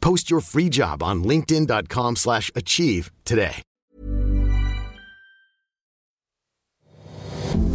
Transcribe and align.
Post 0.00 0.30
your 0.30 0.40
free 0.40 0.68
job 0.72 1.02
on 1.02 1.22
linkedin.com/achieve 1.22 2.16
slash 2.16 2.50
achieve 2.54 3.10
today. 3.24 3.62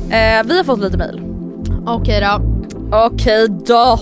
Eh, 0.09 0.43
vi 0.47 0.57
har 0.57 0.63
fått 0.63 0.79
lite 0.79 0.97
mail. 0.97 1.21
Okej 1.85 2.21
då. 2.21 2.41
Okej 2.91 3.47
då. 3.67 3.99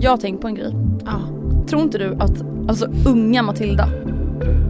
Jag 0.00 0.10
har 0.10 0.16
tänkt 0.16 0.40
på 0.40 0.48
en 0.48 0.54
grej. 0.54 0.74
Ja. 1.04 1.20
Tror 1.68 1.82
inte 1.82 1.98
du 1.98 2.14
att 2.20 2.42
alltså, 2.68 2.86
unga 3.06 3.42
Matilda 3.42 3.88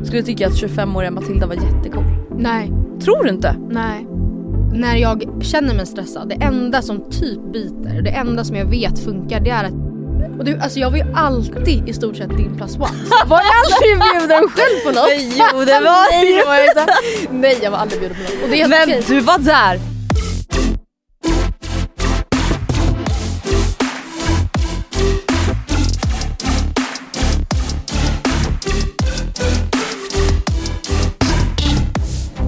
skulle 0.05 0.23
tycka 0.23 0.47
att 0.47 0.53
25-åriga 0.55 1.11
Matilda 1.11 1.47
var 1.47 1.55
jättecool? 1.55 2.05
Nej, 2.39 2.73
Tror 3.05 3.25
du 3.25 3.31
inte? 3.31 3.57
nej. 3.71 4.07
När 4.73 4.97
jag 4.97 5.23
känner 5.41 5.75
mig 5.75 5.87
stressad, 5.87 6.29
det 6.29 6.35
enda 6.35 6.83
som 6.83 7.11
typ 7.11 7.53
biter, 7.53 8.03
det 8.03 8.11
enda 8.11 8.45
som 8.45 8.57
jag 8.57 8.67
vet 8.67 8.99
funkar 8.99 9.41
det 9.41 9.51
är 9.51 9.65
att 9.65 9.80
och 10.41 10.47
du, 10.47 10.59
alltså 10.59 10.79
jag 10.79 10.91
var 10.91 10.99
ju 10.99 11.05
alltid 11.15 11.89
i 11.89 11.93
stort 11.93 12.17
sett 12.17 12.37
din 12.37 12.57
plus 12.57 12.77
one. 12.77 12.89
Var 13.27 13.41
jag 13.41 13.53
aldrig 13.65 13.99
bjuden 14.21 14.49
själv 14.49 14.81
på 14.85 14.91
något? 14.91 15.11
Jo 15.53 15.65
det 15.65 15.81
var 15.81 16.11
Nej, 16.11 16.37
det 16.37 16.45
var 16.45 16.55
jag 16.55 16.67
inte. 16.69 16.87
Nej 17.31 17.59
jag 17.63 17.71
var 17.71 17.79
aldrig 17.79 18.01
bjuden 18.01 18.17
på 18.17 18.23
något. 18.23 18.43
Och 18.43 18.49
det 18.49 18.61
är 18.61 18.69
helt 18.69 18.71
Men 18.71 18.83
okej. 18.83 19.05
du 19.09 19.21
var 19.21 19.39
där! 19.39 19.81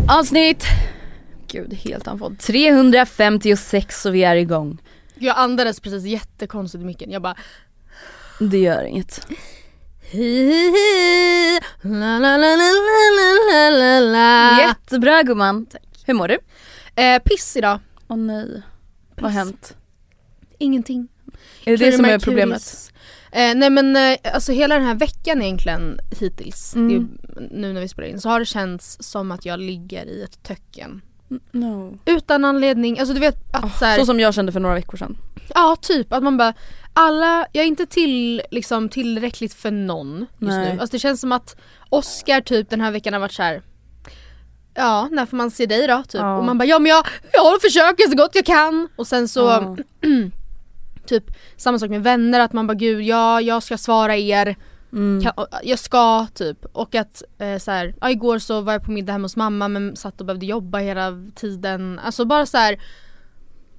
Avsnitt... 0.08 0.64
Gud, 1.48 1.74
helt 1.74 2.08
andfådd. 2.08 2.38
356 2.38 4.06
och 4.06 4.14
vi 4.14 4.24
är 4.24 4.36
igång. 4.36 4.78
Jag 5.14 5.38
andades 5.38 5.80
precis 5.80 6.04
jättekonstigt 6.04 6.82
i 6.82 6.84
micken. 6.84 7.10
Jag 7.10 7.22
bara 7.22 7.36
det 8.50 8.58
gör 8.58 8.82
inget. 8.82 9.26
Jättebra 14.58 15.22
gumman. 15.22 15.66
Tack. 15.66 15.82
Hur 16.04 16.14
mår 16.14 16.28
du? 16.28 16.38
Eh, 16.94 17.22
piss 17.22 17.56
idag. 17.56 17.80
Åh 18.08 18.16
nej. 18.16 18.46
Piss. 18.46 18.62
Vad 19.22 19.32
har 19.32 19.38
hänt? 19.38 19.76
Ingenting. 20.58 21.08
Är 21.64 21.76
det 21.76 21.84
det 21.86 21.92
som 21.92 22.04
är 22.04 22.18
problemet? 22.18 22.92
Eh, 23.32 23.54
nej 23.54 23.70
men 23.70 23.96
eh, 23.96 24.18
alltså 24.34 24.52
hela 24.52 24.74
den 24.74 24.84
här 24.84 24.94
veckan 24.94 25.42
egentligen 25.42 25.98
hittills, 26.20 26.74
mm. 26.74 26.90
ju, 26.90 27.06
nu 27.50 27.72
när 27.72 27.80
vi 27.80 27.88
spelar 27.88 28.08
in, 28.08 28.20
så 28.20 28.28
har 28.28 28.40
det 28.40 28.46
känts 28.46 28.96
som 29.00 29.32
att 29.32 29.44
jag 29.44 29.60
ligger 29.60 30.06
i 30.06 30.22
ett 30.22 30.42
töcken. 30.42 31.02
No. 31.50 31.98
Utan 32.04 32.44
anledning, 32.44 32.98
alltså 32.98 33.14
du 33.14 33.20
vet 33.20 33.54
att 33.54 33.64
oh, 33.64 33.78
så, 33.78 33.84
här, 33.84 33.98
så 33.98 34.06
som 34.06 34.20
jag 34.20 34.34
kände 34.34 34.52
för 34.52 34.60
några 34.60 34.74
veckor 34.74 34.98
sedan. 34.98 35.16
Ja 35.54 35.76
typ, 35.80 36.12
att 36.12 36.22
man 36.22 36.36
bara 36.36 36.54
alla, 36.94 37.46
jag 37.52 37.62
är 37.62 37.68
inte 37.68 37.86
till, 37.86 38.42
liksom, 38.50 38.88
tillräckligt 38.88 39.54
för 39.54 39.70
någon 39.70 40.18
just 40.18 40.28
Nej. 40.40 40.74
nu. 40.74 40.80
Alltså 40.80 40.96
det 40.96 40.98
känns 40.98 41.20
som 41.20 41.32
att 41.32 41.56
Oscar 41.88 42.40
typ 42.40 42.70
den 42.70 42.80
här 42.80 42.90
veckan 42.90 43.12
har 43.12 43.20
varit 43.20 43.32
så 43.32 43.42
här. 43.42 43.62
Ja, 44.74 45.08
när 45.10 45.26
får 45.26 45.36
man 45.36 45.50
se 45.50 45.66
dig 45.66 45.86
då? 45.86 46.02
Typ. 46.02 46.20
Ja. 46.20 46.36
Och 46.36 46.44
man 46.44 46.58
bara 46.58 46.64
ja 46.64 46.78
men 46.78 46.90
jag, 46.90 47.06
jag 47.32 47.62
försöker 47.62 48.10
så 48.10 48.16
gott 48.16 48.34
jag 48.34 48.44
kan. 48.46 48.88
Och 48.96 49.06
sen 49.06 49.28
så 49.28 49.40
Ja. 49.40 49.76
typ 51.06 51.24
samma 51.56 51.78
sak 51.78 51.90
med 51.90 52.02
vänner 52.02 52.40
att 52.40 52.52
man 52.52 52.66
bara 52.66 52.74
gud 52.74 53.02
ja 53.02 53.40
jag 53.40 53.62
ska 53.62 53.78
svara 53.78 54.16
er. 54.16 54.56
Mm. 54.92 55.22
Kan, 55.22 55.32
jag 55.62 55.78
ska 55.78 56.26
typ. 56.34 56.64
Och 56.72 56.94
att 56.94 57.22
eh, 57.38 57.58
så 57.58 57.70
här, 57.70 57.94
ja, 58.00 58.10
igår 58.10 58.38
så 58.38 58.60
var 58.60 58.72
jag 58.72 58.82
på 58.82 58.90
middag 58.90 59.12
hemma 59.12 59.24
hos 59.24 59.36
mamma 59.36 59.68
men 59.68 59.96
satt 59.96 60.20
och 60.20 60.26
behövde 60.26 60.46
jobba 60.46 60.78
hela 60.78 61.12
tiden. 61.34 62.00
Alltså 62.04 62.24
bara 62.24 62.46
så 62.46 62.56
här. 62.58 62.80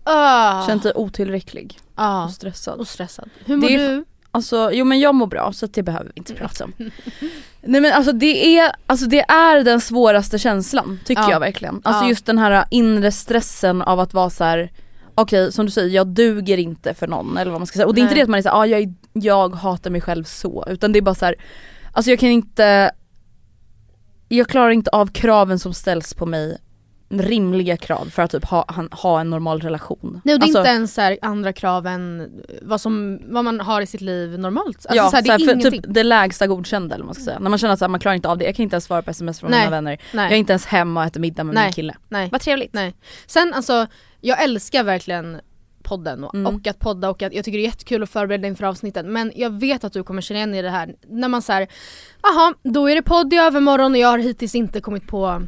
Uh, 0.09 0.67
Känt 0.67 0.83
dig 0.83 0.91
otillräcklig 0.95 1.79
ja, 1.95 2.23
och 2.25 2.31
stressad. 2.31 2.79
och 2.79 2.87
stressad. 2.87 3.29
Hur 3.45 3.57
mår 3.57 3.67
Det 3.67 3.75
är- 3.75 3.89
du? 3.89 4.05
Alltså 4.35 4.69
jo 4.73 4.85
men 4.85 4.99
jag 4.99 5.15
mår 5.15 5.27
bra 5.27 5.53
så 5.53 5.65
det 5.65 5.83
behöver 5.83 6.05
vi 6.05 6.11
inte 6.15 6.33
prata 6.33 6.63
om. 6.63 6.73
Nej 7.61 7.81
men 7.81 7.93
alltså 7.93 8.11
det 8.11 8.57
är, 8.59 8.75
alltså 8.87 9.05
det 9.05 9.19
är 9.19 9.63
den 9.63 9.81
svåraste 9.81 10.39
känslan 10.39 10.99
tycker 11.05 11.21
Ja. 11.21 11.31
jag 11.31 11.39
verkligen. 11.39 11.81
Alltså 11.83 12.03
Ja. 12.05 12.09
just 12.09 12.25
den 12.25 12.37
här 12.37 12.65
inre 12.71 13.11
stressen 13.11 13.81
av 13.81 13.99
att 13.99 14.13
vara 14.13 14.29
så 14.29 14.43
här. 14.43 14.71
okej 15.15 15.51
som 15.51 15.65
du 15.65 15.71
säger 15.71 15.89
jag 15.89 16.07
duger 16.07 16.57
inte 16.57 16.93
för 16.93 17.07
någon 17.07 17.37
eller 17.37 17.51
vad 17.51 17.59
man 17.59 17.67
ska 17.67 17.75
säga. 17.77 17.87
Och 17.87 17.93
det 17.95 18.01
är 18.01 18.03
inte 18.03 18.13
Nej. 18.15 18.19
det 18.19 18.23
att 18.23 18.29
man 18.29 18.37
är 18.37 18.41
såhär, 18.43 18.57
ah, 18.57 18.65
jag, 18.65 18.93
jag 19.13 19.55
hatar 19.55 19.89
mig 19.91 20.01
själv 20.01 20.23
så. 20.23 20.65
Utan 20.67 20.91
det 20.91 20.99
är 20.99 21.01
bara 21.01 21.15
så 21.15 21.25
här. 21.25 21.35
alltså 21.91 22.09
jag 22.11 22.19
kan 22.19 22.29
inte, 22.29 22.91
jag 24.29 24.47
klarar 24.47 24.69
inte 24.69 24.89
av 24.89 25.07
kraven 25.07 25.59
som 25.59 25.73
ställs 25.73 26.13
på 26.13 26.25
mig 26.25 26.57
rimliga 27.19 27.77
krav 27.77 28.05
för 28.05 28.21
att 28.21 28.31
typ 28.31 28.45
ha, 28.45 28.65
han- 28.67 28.89
ha 28.91 29.19
en 29.21 29.29
normal 29.29 29.59
relation. 29.61 30.21
Nej 30.23 30.33
och 30.35 30.39
det 30.39 30.43
är 30.43 30.47
Alltså- 30.47 30.59
inte 30.59 30.69
ens 30.69 30.93
så 30.93 31.17
andra 31.21 31.53
krav 31.53 31.87
än 31.87 32.31
vad, 32.61 32.81
som, 32.81 33.19
vad 33.25 33.43
man 33.45 33.59
har 33.59 33.81
i 33.81 33.85
sitt 33.85 34.01
liv 34.01 34.39
normalt. 34.39 34.67
Alltså 34.77 34.95
ja, 34.95 35.09
så 35.09 35.15
här, 35.15 35.23
det 35.23 35.29
är 35.29 35.37
såhär, 35.39 35.53
ingenting. 35.53 35.81
typ 35.81 35.93
det 35.93 36.03
lägsta 36.03 36.47
godkända 36.47 36.95
eller 36.95 37.03
vad 37.03 37.07
man 37.07 37.15
ska 37.15 37.23
säga. 37.23 37.39
När 37.39 37.49
man 37.49 37.59
känner 37.59 37.73
att 37.73 37.91
man 37.91 37.99
klarar 37.99 38.15
inte 38.15 38.29
av 38.29 38.37
det, 38.37 38.45
jag 38.45 38.55
kan 38.55 38.63
inte 38.63 38.73
ens 38.75 38.83
svara 38.85 39.01
på 39.01 39.11
sms 39.11 39.39
från 39.39 39.51
Nej. 39.51 39.59
mina 39.59 39.71
vänner. 39.71 39.97
Nej. 40.13 40.23
Jag 40.25 40.31
är 40.33 40.37
inte 40.37 40.53
ens 40.53 40.65
hemma 40.65 40.99
och 41.01 41.05
äter 41.07 41.19
middag 41.21 41.43
med 41.43 41.55
Nej. 41.55 41.65
min 41.65 41.73
kille. 41.73 41.95
Nej. 42.09 42.29
Vad 42.31 42.41
trevligt. 42.41 42.73
Nej. 42.73 42.93
Sen 43.27 43.53
alltså, 43.53 43.87
jag 44.21 44.43
älskar 44.43 44.83
verkligen 44.83 45.39
podden 45.83 46.23
och, 46.23 46.35
Mm. 46.35 46.55
och 46.55 46.67
att 46.67 46.79
podda 46.79 47.09
och 47.09 47.21
att 47.23 47.33
jag 47.33 47.45
tycker 47.45 47.57
det 47.57 47.63
är 47.63 47.67
jättekul 47.67 48.03
att 48.03 48.09
förbereda 48.09 48.47
inför 48.47 48.65
avsnitten 48.65 49.13
men 49.13 49.31
jag 49.35 49.49
vet 49.59 49.83
att 49.83 49.93
du 49.93 50.03
kommer 50.03 50.21
känna 50.21 50.37
igen 50.37 50.53
i 50.55 50.61
det 50.61 50.69
här 50.69 50.95
när 51.09 51.27
man 51.27 51.41
säger 51.41 51.67
jaha 52.21 52.53
då 52.63 52.89
är 52.89 52.95
det 52.95 53.01
podd 53.01 53.33
i 53.33 53.37
övermorgon 53.37 53.91
och 53.91 53.97
jag 53.97 54.07
har 54.07 54.17
hittills 54.17 54.55
inte 54.55 54.81
kommit 54.81 55.07
på 55.07 55.41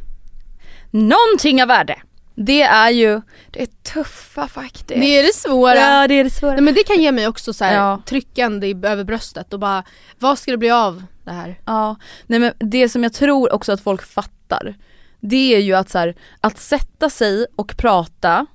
Någonting 0.90 1.62
av 1.62 1.68
värde. 1.68 1.98
Det 2.34 2.62
är 2.62 2.90
ju 2.90 3.20
det 3.50 3.62
är 3.62 3.66
tuffa 3.92 4.48
faktiskt. 4.48 5.00
Det 5.00 5.18
är 5.18 5.22
det 5.22 5.34
svåra. 5.34 5.74
Ja 5.76 6.08
det 6.08 6.14
är 6.14 6.24
det 6.24 6.30
svåra. 6.30 6.52
Nej, 6.52 6.60
men 6.60 6.74
det 6.74 6.82
kan 6.82 7.02
ge 7.02 7.12
mig 7.12 7.26
också 7.28 7.52
så 7.52 7.64
här, 7.64 7.74
Ja. 7.74 8.02
tryckande 8.06 8.70
över 8.82 9.04
bröstet 9.04 9.52
och 9.52 9.60
bara 9.60 9.84
vad 10.18 10.38
ska 10.38 10.50
det 10.50 10.56
bli 10.58 10.70
av 10.70 11.02
det 11.24 11.32
här? 11.32 11.60
Ja, 11.66 11.96
nej 12.26 12.38
men 12.40 12.52
det 12.58 12.88
som 12.88 13.02
jag 13.02 13.12
tror 13.12 13.52
också 13.52 13.72
att 13.72 13.80
folk 13.80 14.02
fattar 14.02 14.74
Det 15.20 15.54
är 15.54 15.58
ju 15.60 15.74
att 15.74 15.90
så 15.90 15.98
här, 15.98 16.16
att 16.40 16.58
sätta 16.58 17.10
sig 17.10 17.46
och 17.56 17.76
prata 17.76 18.46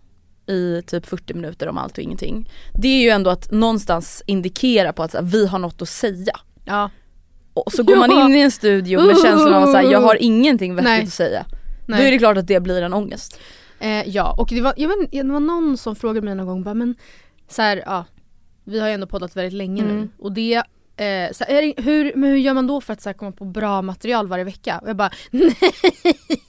i 0.47 0.81
typ 0.87 1.05
40 1.05 1.33
minuter 1.33 1.67
om 1.67 1.77
allt 1.77 1.97
och 1.97 2.03
ingenting 2.03 2.49
Det 2.73 2.87
är 2.87 3.01
ju 3.01 3.09
ändå 3.09 3.29
att 3.29 3.51
någonstans 3.51 4.23
indikera 4.25 4.93
på 4.93 5.03
att 5.03 5.13
här, 5.13 5.21
vi 5.21 5.47
har 5.47 5.59
något 5.59 5.81
att 5.81 5.89
säga 5.89 6.39
Ja. 6.65 6.89
Och 7.53 7.71
så 7.71 7.83
går 7.83 7.95
man 7.95 8.11
in 8.11 8.35
i 8.35 8.39
en 8.39 8.51
studio 8.51 9.01
med 9.01 9.15
känslan 9.21 9.53
av 9.53 9.75
att 9.75 9.91
jag 9.91 10.01
har 10.01 10.15
ingenting 10.21 10.75
vettigt 10.75 10.89
Nej. 10.89 11.03
att 11.03 11.13
säga 11.13 11.45
Nej. 11.85 11.99
Då 11.99 12.07
är 12.07 12.11
det 12.11 12.17
klart 12.17 12.37
att 12.37 12.47
det 12.47 12.59
blir 12.59 12.81
en 12.81 12.93
ångest 12.93 13.39
Eh, 13.79 14.09
ja, 14.09 14.35
och 14.37 14.47
det 14.49 14.61
var, 14.61 14.73
jag 14.77 14.87
vet, 14.87 15.11
det 15.11 15.23
var 15.23 15.39
någon 15.39 15.77
som 15.77 15.95
frågade 15.95 16.25
mig 16.25 16.35
någon 16.35 16.45
gång 16.47 16.63
bara, 16.63 16.73
men 16.73 16.95
så 17.49 17.61
här, 17.61 17.83
ja, 17.85 18.05
vi 18.63 18.79
har 18.79 18.87
ju 18.87 18.93
ändå 18.93 19.07
poddat 19.07 19.35
väldigt 19.35 19.53
länge 19.53 19.83
nu 19.83 19.89
Mm. 19.91 20.09
och 20.19 20.31
det 20.31 20.53
eh, 20.97 21.31
så 21.31 21.43
här, 21.43 21.81
hur, 21.81 22.15
men 22.15 22.29
hur 22.29 22.37
gör 22.37 22.53
man 22.53 22.67
då 22.67 22.81
för 22.81 22.93
att 22.93 23.01
så 23.01 23.09
här, 23.09 23.13
komma 23.13 23.31
på 23.31 23.45
bra 23.45 23.81
material 23.81 24.27
varje 24.27 24.43
vecka? 24.43 24.79
Och 24.83 24.89
jag 24.89 24.95
bara 24.95 25.11
nej, 25.31 25.55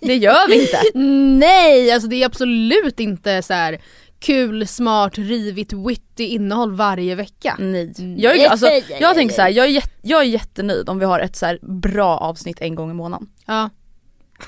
Det 0.00 0.16
gör 0.16 0.48
vi 0.48 0.60
inte! 0.60 0.98
nej, 1.38 1.92
alltså 1.92 2.08
det 2.08 2.22
är 2.22 2.26
absolut 2.26 3.00
inte 3.00 3.42
så 3.42 3.52
här 3.54 3.80
kul, 4.20 4.66
smart, 4.66 5.18
rivigt, 5.18 5.72
witty 5.72 6.24
innehåll 6.24 6.72
varje 6.72 7.14
vecka. 7.14 7.56
Nej. 7.58 7.92
Mm. 7.98 8.18
Jag, 8.18 8.36
är, 8.36 8.48
alltså, 8.48 8.66
jag 9.00 9.14
tänker 9.14 9.34
såhär, 9.34 9.50
jag 9.50 9.68
är, 9.68 9.82
jag 10.02 10.20
är 10.20 10.26
jättenöjd 10.26 10.88
om 10.88 10.98
vi 10.98 11.04
har 11.04 11.20
ett 11.20 11.36
så 11.36 11.46
här 11.46 11.58
bra 11.62 12.18
avsnitt 12.18 12.60
en 12.60 12.74
gång 12.74 12.90
i 12.90 12.94
månaden. 12.94 13.28
Ja. 13.46 13.70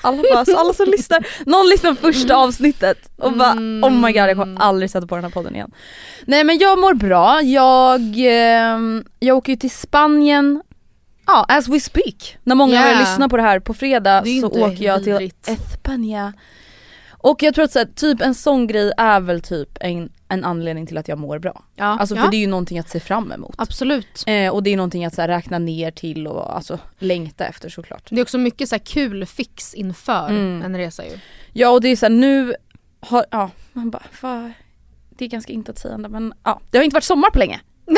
Alla, 0.01 0.23
bara, 0.33 0.59
alla 0.59 0.73
som 0.73 0.85
lyssnar, 0.89 1.27
någon 1.45 1.69
lyssnar 1.69 1.93
på 1.93 2.01
första 2.01 2.35
avsnittet 2.35 2.97
och 3.17 3.33
bara 3.33 3.51
Mm. 3.51 3.83
oh 3.83 3.91
my 3.91 4.11
god 4.11 4.29
jag 4.29 4.37
kommer 4.37 4.61
aldrig 4.61 4.89
sätta 4.91 5.07
på 5.07 5.15
den 5.15 5.23
här 5.23 5.31
podden 5.31 5.55
igen. 5.55 5.71
Nej 6.25 6.43
men 6.43 6.57
jag 6.57 6.79
mår 6.79 6.93
bra, 6.93 7.41
jag, 7.41 8.01
eh, 8.01 8.79
jag 9.19 9.37
åker 9.37 9.51
ju 9.51 9.55
till 9.57 9.71
Spanien, 9.71 10.61
ja 11.27 11.45
as 11.47 11.67
we 11.67 11.79
speak. 11.79 12.37
När 12.43 12.55
många 12.55 12.79
av 12.79 12.85
er 12.85 12.89
Yeah. 12.89 12.99
lyssnar 12.99 13.27
på 13.27 13.37
det 13.37 13.43
här 13.43 13.59
på 13.59 13.73
fredag 13.73 14.23
så 14.41 14.47
åker 14.47 14.85
jag 14.85 15.03
till. 15.03 15.31
Espanja. 15.47 16.33
Och 17.25 17.43
jag 17.43 17.55
tror 17.55 17.65
att 17.65 17.71
så 17.71 17.79
här, 17.79 17.85
typ 17.85 18.21
en 18.21 18.35
sån 18.35 18.67
grej 18.67 18.91
är 18.97 19.19
väl 19.19 19.41
typ 19.41 19.77
en, 19.81 20.09
en 20.27 20.43
anledning 20.43 20.87
till 20.87 20.97
att 20.97 21.07
jag 21.07 21.17
mår 21.17 21.39
bra. 21.39 21.63
Ja. 21.75 21.85
Alltså 21.85 22.15
ja. 22.15 22.23
för 22.23 22.31
det 22.31 22.37
är 22.37 22.39
ju 22.39 22.47
någonting 22.47 22.79
att 22.79 22.89
se 22.89 22.99
fram 22.99 23.31
emot. 23.31 23.55
Absolut. 23.57 24.23
Eh, 24.27 24.49
och 24.49 24.63
det 24.63 24.69
är 24.69 24.77
någonting 24.77 25.05
att 25.05 25.13
så 25.15 25.21
här, 25.21 25.27
räkna 25.27 25.59
ner 25.59 25.91
till 25.91 26.27
och 26.27 26.55
alltså 26.55 26.79
längta 26.99 27.45
efter 27.45 27.69
såklart. 27.69 28.07
Det 28.09 28.15
är 28.15 28.21
också 28.21 28.37
mycket 28.37 28.69
så 28.69 28.75
här 28.75 28.79
kul 28.79 29.25
fix 29.25 29.73
inför 29.73 30.29
Mm. 30.29 30.61
en 30.61 30.77
resa 30.77 31.05
ju. 31.05 31.19
Ja 31.53 31.69
och 31.69 31.81
det 31.81 31.87
är 31.89 31.95
så 31.95 32.05
här, 32.05 32.13
nu 32.13 32.55
har, 32.99 33.25
ja 33.31 33.49
man 33.73 33.89
bara, 33.89 34.03
fan, 34.11 34.53
det 35.09 35.25
är 35.25 35.29
ganska 35.29 35.53
intetsägande 35.53 36.09
men 36.09 36.33
ja, 36.43 36.61
det 36.71 36.77
har 36.77 36.85
inte 36.85 36.95
varit 36.95 37.03
sommar 37.03 37.29
på 37.29 37.39
länge. 37.39 37.59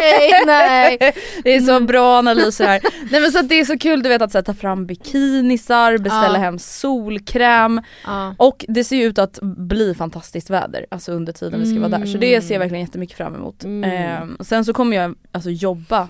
Nej, 0.00 0.32
nej. 0.46 0.98
Det 1.44 1.54
är 1.54 1.60
så 1.60 1.70
Mm. 1.72 1.86
bra 1.86 2.18
analyser 2.18 2.66
här. 2.66 2.80
Nej 3.10 3.20
men 3.20 3.32
så 3.32 3.42
det 3.42 3.60
är 3.60 3.64
så 3.64 3.78
kul 3.78 4.02
du 4.02 4.08
vet 4.08 4.22
att 4.22 4.32
så 4.32 4.38
här, 4.38 4.42
ta 4.42 4.54
fram 4.54 4.86
bikinisar, 4.86 5.98
beställa 5.98 6.38
Ja. 6.38 6.44
hem 6.44 6.58
solkräm 6.58 7.80
Ja. 8.04 8.34
och 8.38 8.64
det 8.68 8.84
ser 8.84 8.96
ju 8.96 9.04
ut 9.04 9.18
att 9.18 9.38
bli 9.42 9.94
fantastiskt 9.94 10.50
väder 10.50 10.86
alltså 10.90 11.12
under 11.12 11.32
tiden 11.32 11.60
vi 11.60 11.66
ska 11.66 11.80
vara 11.88 11.98
där 11.98 12.06
så 12.06 12.18
det 12.18 12.40
ser 12.42 12.54
jag 12.54 12.58
verkligen 12.60 12.84
jättemycket 12.84 13.16
fram 13.16 13.34
emot. 13.34 13.64
Mm. 13.64 13.90
Ehm, 13.90 14.36
sen 14.40 14.64
så 14.64 14.72
kommer 14.72 14.96
jag 14.96 15.14
alltså 15.32 15.50
jobba 15.50 16.08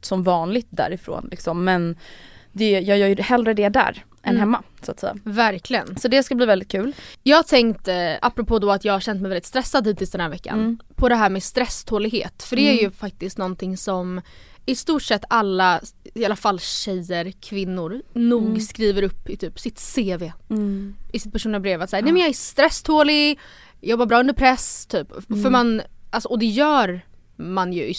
som 0.00 0.22
vanligt 0.22 0.68
därifrån 0.70 1.28
liksom 1.30 1.64
men 1.64 1.96
det, 2.52 2.70
jag 2.70 2.98
gör 2.98 3.08
ju 3.08 3.14
hellre 3.22 3.54
det 3.54 3.68
där 3.68 4.04
än 4.22 4.30
Mm. 4.30 4.40
hemma 4.40 4.62
så 4.82 4.90
att 4.90 5.00
säga. 5.00 5.14
Verkligen. 5.24 5.96
Så 5.96 6.08
det 6.08 6.22
ska 6.22 6.34
bli 6.34 6.46
väldigt 6.46 6.68
kul. 6.70 6.92
Jag 7.22 7.46
tänkte, 7.46 8.18
apropå 8.22 8.58
då 8.58 8.70
att 8.70 8.84
jag 8.84 8.92
har 8.92 9.00
känt 9.00 9.20
mig 9.22 9.28
väldigt 9.28 9.46
stressad 9.46 9.86
hittills 9.86 10.10
den 10.10 10.20
här 10.20 10.28
veckan, 10.28 10.58
Mm. 10.58 10.78
på 10.96 11.08
det 11.08 11.14
här 11.14 11.30
med 11.30 11.42
stresstålighet. 11.42 12.42
För 12.42 12.56
det 12.56 12.68
är 12.78 12.82
ju 12.82 12.90
faktiskt 12.90 13.38
någonting 13.38 13.76
som 13.76 14.20
i 14.66 14.74
stort 14.74 15.02
sett 15.02 15.24
alla, 15.28 15.80
i 16.14 16.24
alla 16.24 16.36
fall 16.36 16.60
tjejer, 16.60 17.30
kvinnor, 17.40 18.02
nog 18.12 18.46
Mm. 18.46 18.60
skriver 18.60 19.02
upp 19.02 19.28
i 19.30 19.36
typ 19.36 19.60
sitt 19.60 19.78
CV. 19.94 20.32
I 21.12 21.18
sitt 21.18 21.32
personliga 21.32 21.60
brev 21.60 21.82
att 21.82 21.90
säga, 21.90 22.02
nej 22.02 22.12
men 22.12 22.22
jag 22.22 22.28
är 22.28 22.34
stresstålig, 22.34 23.38
jobbar 23.80 24.06
bra 24.06 24.20
under 24.20 24.34
press 24.34 24.86
typ. 24.86 25.08
För 25.42 25.50
man, 25.50 25.82
alltså, 26.10 26.28
och 26.28 26.38
det 26.38 26.46
gör 26.46 27.00
man 27.42 27.72
ju 27.72 27.82
i, 27.82 27.94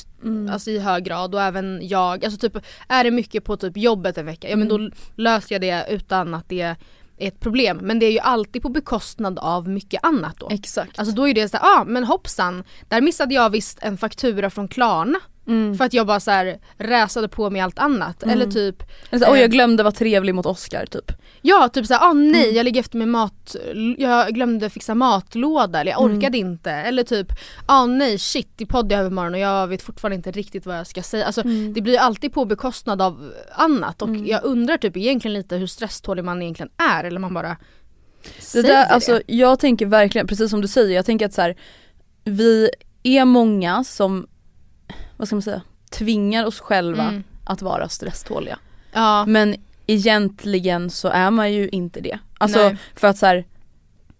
alltså, 0.51 0.71
i 0.71 0.79
hög 0.79 1.03
grad 1.03 1.35
och 1.35 1.41
även 1.41 1.87
jag. 1.87 2.25
Alltså 2.25 2.49
typ 2.49 2.65
är 2.87 3.03
det 3.03 3.11
mycket 3.11 3.43
på 3.43 3.57
typ 3.57 3.77
jobbet 3.77 4.17
en 4.17 4.25
vecka, 4.25 4.49
ja 4.49 4.55
men 4.55 4.67
då 4.67 4.89
löser 5.15 5.55
jag 5.55 5.61
det 5.61 5.85
utan 5.89 6.33
att 6.33 6.49
det 6.49 6.61
är 6.61 6.75
ett 7.17 7.39
problem. 7.39 7.77
Men 7.81 7.99
det 7.99 8.05
är 8.05 8.11
ju 8.11 8.19
alltid 8.19 8.61
på 8.61 8.69
bekostnad 8.69 9.39
av 9.39 9.69
mycket 9.69 10.03
annat 10.03 10.39
då. 10.39 10.49
Exakt. 10.51 10.99
Alltså 10.99 11.15
då 11.15 11.27
är 11.27 11.33
det 11.33 11.49
såhär, 11.49 11.65
ja 11.65 11.79
ah, 11.79 11.83
men 11.83 12.03
hoppsan, 12.03 12.63
där 12.87 13.01
missade 13.01 13.33
jag 13.33 13.49
visst 13.49 13.79
en 13.81 13.97
faktura 13.97 14.49
från 14.49 14.67
Klarna. 14.67 15.19
Mm. 15.47 15.77
För 15.77 15.85
att 15.85 15.93
jag 15.93 16.07
bara 16.07 16.19
så 16.19 16.31
här 16.31 16.59
räsade 16.77 17.27
på 17.27 17.49
med 17.49 17.63
allt 17.63 17.79
annat. 17.79 18.23
Eller 18.23 18.45
typ, 18.45 18.83
Eller 19.09 19.25
så, 19.25 19.31
Oj 19.31 19.37
eh, 19.37 19.41
jag 19.41 19.51
glömde 19.51 19.83
vara 19.83 19.91
trevlig 19.91 20.35
mot 20.35 20.45
Oscar 20.45 20.85
typ. 20.85 21.11
ja 21.41 21.69
typ 21.73 21.85
såhär, 21.85 22.09
ah 22.09 22.13
nej 22.13 22.43
Mm. 22.43 22.55
jag 22.55 22.63
ligger 22.63 22.79
efter 22.79 22.97
med 22.97 23.07
mat, 23.07 23.55
jag 23.97 24.27
glömde 24.33 24.69
fixa 24.69 24.95
matlåda 24.95 25.81
eller 25.81 25.91
jag 25.91 26.01
Mm. 26.01 26.17
orkade 26.17 26.37
inte. 26.37 26.71
Eller 26.71 27.03
typ, 27.03 27.27
ah 27.65 27.85
nej 27.85 28.17
shit 28.19 28.61
i 28.61 28.65
podd 28.65 28.91
i 28.91 28.95
övermorgon 28.95 29.33
och 29.33 29.39
jag 29.39 29.67
vet 29.67 29.81
fortfarande 29.81 30.15
inte 30.15 30.31
riktigt 30.31 30.65
vad 30.65 30.77
jag 30.77 30.87
ska 30.87 31.03
säga. 31.03 31.25
Alltså 31.25 31.41
Mm. 31.41 31.73
det 31.73 31.81
blir 31.81 31.97
alltid 31.99 32.33
på 32.33 32.45
bekostnad 32.45 33.01
av 33.01 33.33
annat 33.55 34.01
och 34.01 34.15
jag 34.15 34.43
undrar 34.43 34.77
typ 34.77 34.97
egentligen 34.97 35.33
lite 35.33 35.55
hur 35.55 35.67
stresstålig 35.67 36.23
man 36.23 36.41
egentligen 36.41 36.69
är 36.91 37.03
eller 37.03 37.19
man 37.19 37.33
bara 37.33 37.57
Det 38.37 38.41
säger 38.43 38.67
där, 38.67 38.73
det. 38.75 38.85
alltså, 38.85 39.21
jag 39.27 39.59
tänker 39.59 39.85
verkligen, 39.85 40.27
precis 40.27 40.49
som 40.51 40.61
du 40.61 40.67
säger, 40.67 40.95
jag 40.95 41.05
tänker 41.05 41.25
att 41.25 41.33
så 41.33 41.41
här, 41.41 41.55
vi 42.23 42.69
är 43.03 43.25
många 43.25 43.83
som, 43.83 44.27
vad 45.23 45.27
ska 45.27 45.35
man 45.35 45.41
säga, 45.41 45.61
tvingar 45.91 46.45
oss 46.45 46.59
själva 46.59 47.03
Mm. 47.03 47.23
att 47.45 47.61
vara 47.61 47.89
stresståliga. 47.89 48.59
Ja, 48.93 49.25
Men 49.25 49.55
egentligen 49.87 50.89
så 50.89 51.07
är 51.07 51.31
man 51.31 51.53
ju 51.53 51.69
inte 51.69 52.01
det. 52.01 52.19
Alltså 52.37 52.59
Nej. 52.59 52.77
för 52.95 53.07
att 53.07 53.17
så 53.17 53.25
här, 53.25 53.45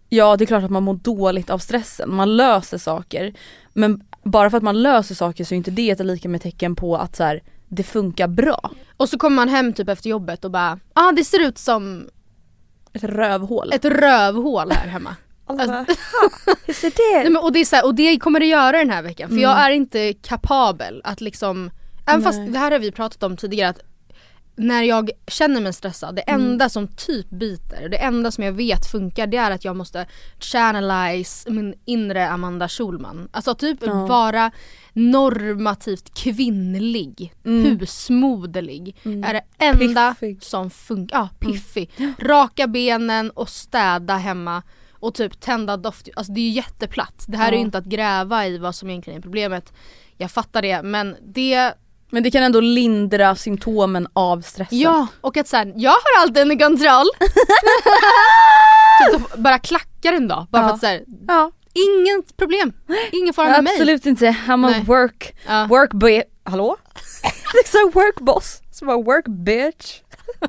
ja 0.09 0.37
det 0.37 0.43
är 0.43 0.45
klart 0.45 0.63
att 0.63 0.71
man 0.71 0.83
mår 0.83 0.93
dåligt 0.93 1.49
av 1.49 1.57
stressen, 1.57 2.15
man 2.15 2.37
löser 2.37 2.77
saker. 2.77 3.33
Men 3.73 4.03
bara 4.23 4.49
för 4.49 4.57
att 4.57 4.63
man 4.63 4.81
löser 4.81 5.15
saker 5.15 5.43
så 5.45 5.53
är 5.53 5.57
inte 5.57 5.71
det 5.71 5.89
ett 5.89 6.05
lika 6.05 6.29
med 6.29 6.41
tecken 6.41 6.75
på 6.75 6.97
att 6.97 7.15
så 7.15 7.23
här, 7.23 7.43
det 7.67 7.83
funkar 7.83 8.27
bra. 8.27 8.71
och 8.97 9.09
så 9.09 9.17
kommer 9.17 9.35
man 9.35 9.49
hem 9.49 9.73
typ 9.73 9.89
efter 9.89 10.09
jobbet 10.09 10.45
och 10.45 10.51
bara, 10.51 10.79
ah 10.93 11.11
det 11.11 11.23
ser 11.23 11.47
ut 11.47 11.57
som 11.57 12.09
Ett 12.93 13.03
rövhål. 13.03 13.73
ett 13.73 13.85
rövhål 13.85 14.71
här 14.71 14.87
hemma. 14.87 15.15
Alltså, 15.45 15.71
Hur 16.65 16.73
ser 16.73 16.89
det 16.89 17.23
Nej, 17.23 17.29
men, 17.29 17.41
och, 17.41 17.51
det 17.51 17.59
är 17.59 17.65
så 17.65 17.75
här, 17.75 17.85
och 17.85 17.95
det 17.95 18.17
kommer 18.19 18.39
det 18.39 18.45
göra 18.45 18.77
den 18.77 18.89
här 18.89 19.01
veckan 19.01 19.29
för 19.29 19.37
jag 19.37 19.57
är 19.57 19.69
inte 19.69 20.13
kapabel 20.13 21.01
att 21.03 21.21
liksom, 21.21 21.71
även 22.07 22.23
fast 22.23 22.39
Nej. 22.39 22.49
det 22.49 22.59
här 22.59 22.71
har 22.71 22.79
vi 22.79 22.91
pratat 22.91 23.23
om 23.23 23.37
tidigare 23.37 23.69
att 23.69 23.79
när 24.55 24.83
jag 24.83 25.11
känner 25.27 25.61
mig 25.61 25.73
stressad, 25.73 26.15
det 26.15 26.21
enda 26.21 26.69
som 26.69 26.87
typ 26.87 27.29
biter, 27.29 27.89
det 27.89 27.97
enda 27.97 28.31
som 28.31 28.43
jag 28.43 28.51
vet 28.51 28.85
funkar 28.91 29.27
det 29.27 29.37
är 29.37 29.51
att 29.51 29.65
jag 29.65 29.75
måste 29.75 30.07
channelize 30.39 31.49
min 31.51 31.73
inre 31.85 32.29
Amanda 32.29 32.69
Schulman. 32.69 33.29
Alltså 33.31 33.55
typ 33.55 33.79
Ja. 33.81 34.05
vara 34.05 34.51
normativt 34.93 36.13
kvinnlig, 36.13 37.33
husmoderlig. 37.43 38.95
Är 39.03 39.33
det 39.33 39.43
enda 39.57 40.15
Piffig. 40.19 40.43
som 40.43 40.69
funkar. 40.69 41.17
Ja, 41.17 41.29
piffig. 41.39 41.91
Raka 42.19 42.67
benen 42.67 43.29
och 43.29 43.49
städa 43.49 44.17
hemma 44.17 44.63
och 45.03 45.13
typ 45.13 45.39
tända 45.41 45.77
doft. 45.77 46.07
Alltså 46.15 46.33
det 46.33 46.39
är 46.39 46.43
ju 46.43 46.49
jätteplatt. 46.49 47.23
Det 47.27 47.37
här 47.37 47.47
är 47.47 47.51
ju 47.51 47.57
Ja. 47.57 47.61
inte 47.61 47.77
att 47.77 47.85
gräva 47.85 48.47
i 48.47 48.57
vad 48.57 48.75
som 48.75 48.89
egentligen 48.89 49.17
är 49.19 49.21
problemet. 49.21 49.73
Jag 50.17 50.31
fattar 50.31 50.61
det 50.61 50.81
men 50.83 51.15
det 51.21 51.73
Men 52.09 52.23
det 52.23 52.31
kan 52.31 52.43
ändå 52.43 52.59
lindra 52.59 53.35
symptomen 53.35 54.07
av 54.13 54.41
stressen. 54.41 54.79
Ja, 54.79 55.07
och 55.21 55.37
att 55.37 55.47
såhär, 55.47 55.73
jag 55.75 55.91
har 55.91 56.21
allt 56.21 56.37
under 56.37 56.59
kontroll. 56.59 57.05
typ 59.11 59.35
bara 59.37 59.59
klackar 59.59 60.13
en 60.13 60.27
dag, 60.27 60.47
bara 60.49 60.61
Ja. 60.61 60.67
för 60.67 60.73
att 60.75 60.79
såhär, 60.79 61.03
ja. 61.27 61.51
inget 61.73 62.37
problem. 62.37 62.73
Ingen 63.11 63.33
fara 63.33 63.49
med 63.49 63.63
mig. 63.63 63.73
Absolut 63.73 64.05
inte, 64.05 64.25
I'm 64.25 64.67
a 64.67 64.69
Nej. 64.69 64.83
work, 64.83 65.35
Ja. 65.47 65.65
work 65.69 65.93
bi- 65.93 66.23
hallå? 66.43 66.77
liksom 67.53 67.91
work 67.93 68.19
boss, 68.19 68.61
som 68.71 68.87
bara 68.87 68.97
work 68.97 69.25
bitch. 69.27 69.99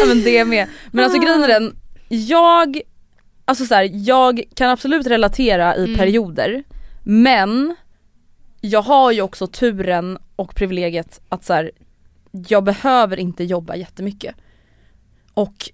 ja 0.00 0.06
men 0.06 0.22
det 0.22 0.44
med. 0.44 0.68
Men 0.92 1.04
alltså 1.04 1.20
grejen 1.20 1.42
är 1.44 1.48
den, 1.48 1.76
jag, 2.08 2.80
alltså 3.44 3.64
så 3.66 3.74
här, 3.74 3.90
jag 3.92 4.42
kan 4.54 4.70
absolut 4.70 5.06
relatera 5.06 5.76
i 5.76 5.84
Mm. 5.84 5.96
perioder 5.98 6.64
men 7.02 7.76
jag 8.60 8.82
har 8.82 9.12
ju 9.12 9.22
också 9.22 9.46
turen 9.46 10.18
och 10.36 10.54
privilegiet 10.54 11.20
att 11.28 11.44
så 11.44 11.52
här, 11.52 11.70
jag 12.48 12.64
behöver 12.64 13.16
inte 13.16 13.44
jobba 13.44 13.76
jättemycket. 13.76 14.34
Och 15.34 15.70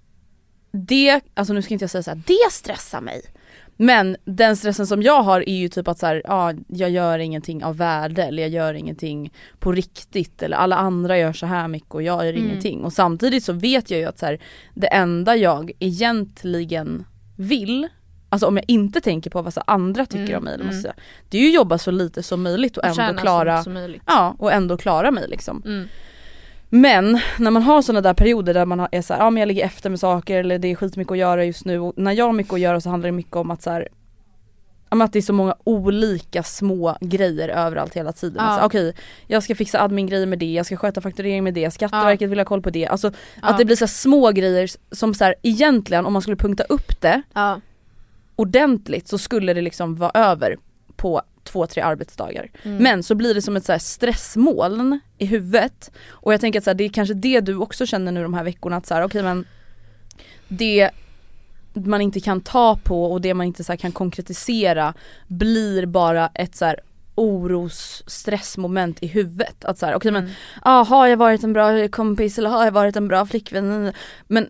det, 0.71 1.21
alltså 1.33 1.53
nu 1.53 1.61
ska 1.61 1.73
inte 1.73 1.83
jag 1.83 1.89
säga 1.89 2.03
så 2.03 2.11
här, 2.11 2.21
det 2.27 2.51
stressar 2.51 3.01
mig. 3.01 3.21
Men 3.77 4.17
den 4.25 4.57
stressen 4.57 4.87
som 4.87 5.01
jag 5.01 5.23
har 5.23 5.49
är 5.49 5.55
ju 5.55 5.69
typ 5.69 5.87
att 5.87 5.99
så 5.99 6.05
här, 6.05 6.21
ja, 6.25 6.53
jag 6.67 6.89
gör 6.89 7.19
ingenting 7.19 7.63
av 7.63 7.77
värde 7.77 8.23
eller 8.23 8.43
jag 8.43 8.49
gör 8.51 8.73
ingenting 8.73 9.33
på 9.59 9.71
riktigt 9.71 10.43
eller 10.43 10.57
alla 10.57 10.75
andra 10.75 11.17
gör 11.17 11.33
så 11.33 11.45
här 11.45 11.67
mycket 11.67 11.91
och 11.93 12.03
jag 12.03 12.25
gör 12.25 12.33
Mm. 12.33 12.45
ingenting. 12.45 12.83
Och 12.83 12.93
samtidigt 12.93 13.43
så 13.43 13.53
vet 13.53 13.91
jag 13.91 13.99
ju 13.99 14.05
att 14.05 14.19
så 14.19 14.25
här, 14.25 14.39
det 14.73 14.87
enda 14.87 15.35
jag 15.35 15.71
egentligen 15.79 17.05
vill, 17.41 17.87
alltså 18.29 18.47
om 18.47 18.57
jag 18.57 18.65
inte 18.67 19.01
tänker 19.01 19.29
på 19.29 19.41
vad 19.41 19.53
så 19.53 19.61
andra 19.67 20.05
tycker 20.05 20.23
Mm, 20.23 20.37
om 20.37 20.43
mig, 20.43 20.53
mm. 20.55 20.71
ska 20.71 20.81
säga, 20.81 20.93
det 21.29 21.37
är 21.37 21.41
ju 21.41 21.51
jobba 21.51 21.77
så 21.77 21.91
lite 21.91 22.23
som 22.23 22.43
möjligt 22.43 22.77
och 22.77 22.83
Tjäna 22.83 23.09
ändå 23.09 23.21
klara, 23.21 23.63
ja 24.05 24.35
och 24.39 24.51
ändå 24.51 24.77
klara 24.77 25.11
mig 25.11 25.27
liksom. 25.27 25.61
Mm. 25.65 25.87
Men 26.69 27.19
när 27.39 27.51
man 27.51 27.63
har 27.63 27.81
sådana 27.81 28.01
där 28.01 28.13
perioder 28.13 28.53
där 28.53 28.65
man 28.65 28.87
är 28.91 29.01
såhär, 29.01 29.21
ja 29.21 29.29
men 29.29 29.41
jag 29.41 29.47
ligger 29.47 29.65
efter 29.65 29.89
med 29.89 29.99
saker 29.99 30.37
eller 30.37 30.59
det 30.59 30.67
är 30.67 30.75
skitmycket 30.75 31.11
att 31.11 31.17
göra 31.17 31.45
just 31.45 31.65
nu 31.65 31.79
och 31.79 31.93
när 31.95 32.11
jag 32.11 32.25
har 32.25 32.33
mycket 32.33 32.53
att 32.53 32.59
göra 32.59 32.81
så 32.81 32.89
handlar 32.89 33.07
det 33.07 33.11
mycket 33.11 33.35
om 33.35 33.51
att 33.51 33.61
så 33.61 33.69
här, 33.69 33.87
men 34.95 35.01
att 35.05 35.13
det 35.13 35.19
är 35.19 35.21
så 35.23 35.33
många 35.33 35.55
olika 35.63 36.43
små 36.43 36.97
grejer 37.01 37.49
överallt 37.49 37.93
hela 37.93 38.11
tiden. 38.11 38.35
Ja. 38.39 38.43
Alltså, 38.43 38.65
Okej, 38.65 38.93
jag 39.27 39.43
ska 39.43 39.55
fixa 39.55 39.81
admin-grejer 39.81 40.25
med 40.25 40.39
det, 40.39 40.53
jag 40.53 40.65
ska 40.65 40.77
sköta 40.77 41.01
fakturering 41.01 41.43
med 41.43 41.53
det, 41.53 41.71
Skatteverket 41.71 42.29
vill 42.29 42.39
ha 42.39 42.45
koll 42.45 42.61
på 42.61 42.69
det. 42.69 42.87
Alltså 42.87 43.07
Ja. 43.41 43.47
att 43.47 43.57
det 43.57 43.65
blir 43.65 43.75
så 43.75 43.87
små 43.87 44.31
grejer 44.31 44.69
som 44.91 45.13
så 45.13 45.23
här, 45.23 45.35
egentligen 45.43 46.05
om 46.05 46.13
man 46.13 46.21
skulle 46.21 46.37
punkta 46.37 46.63
upp 46.63 47.01
det 47.01 47.21
Ja. 47.33 47.61
ordentligt 48.35 49.07
så 49.07 49.17
skulle 49.17 49.53
det 49.53 49.61
liksom 49.61 49.95
vara 49.95 50.11
över 50.13 50.57
på 50.95 51.21
två, 51.43 51.67
tre 51.67 51.81
arbetsdagar. 51.81 52.51
Mm. 52.63 52.83
Men 52.83 53.03
så 53.03 53.15
blir 53.15 53.33
det 53.33 53.41
som 53.41 53.55
ett 53.55 53.65
så 53.65 53.79
stressmoln 53.79 54.99
i 55.17 55.25
huvudet 55.25 55.91
och 56.09 56.33
jag 56.33 56.41
tänker 56.41 56.59
att 56.59 56.63
så 56.63 56.69
här, 56.69 56.75
det 56.75 56.83
är 56.83 56.89
kanske 56.89 57.13
det 57.13 57.39
du 57.39 57.55
också 57.55 57.85
känner 57.85 58.11
nu 58.11 58.23
de 58.23 58.33
här 58.33 58.43
veckorna 58.43 58.75
att 58.77 58.85
så 58.85 58.93
här, 58.93 59.03
okej 59.03 59.23
men 59.23 59.45
det 60.47 60.89
man 61.73 62.01
inte 62.01 62.19
kan 62.19 62.41
ta 62.41 62.75
på 62.83 63.05
och 63.05 63.21
det 63.21 63.33
man 63.33 63.47
inte 63.47 63.63
så 63.63 63.71
här 63.71 63.77
kan 63.77 63.91
konkretisera 63.91 64.93
blir 65.27 65.85
bara 65.85 66.29
ett 66.33 66.55
så 66.55 66.65
här 66.65 66.79
oros 67.15 68.03
stressmoment 68.07 69.03
i 69.03 69.07
huvudet. 69.07 69.65
Att 69.65 69.77
såhär, 69.77 69.93
okej 69.95 70.11
okay, 70.11 70.21
men, 70.21 70.31
ah, 70.61 70.83
har 70.83 71.07
jag 71.07 71.17
varit 71.17 71.43
en 71.43 71.53
bra 71.53 71.87
kompis 71.87 72.37
eller 72.37 72.49
har 72.49 72.65
jag 72.65 72.71
varit 72.71 72.95
en 72.95 73.07
bra 73.07 73.25
flickvän? 73.25 73.93
Men 74.27 74.49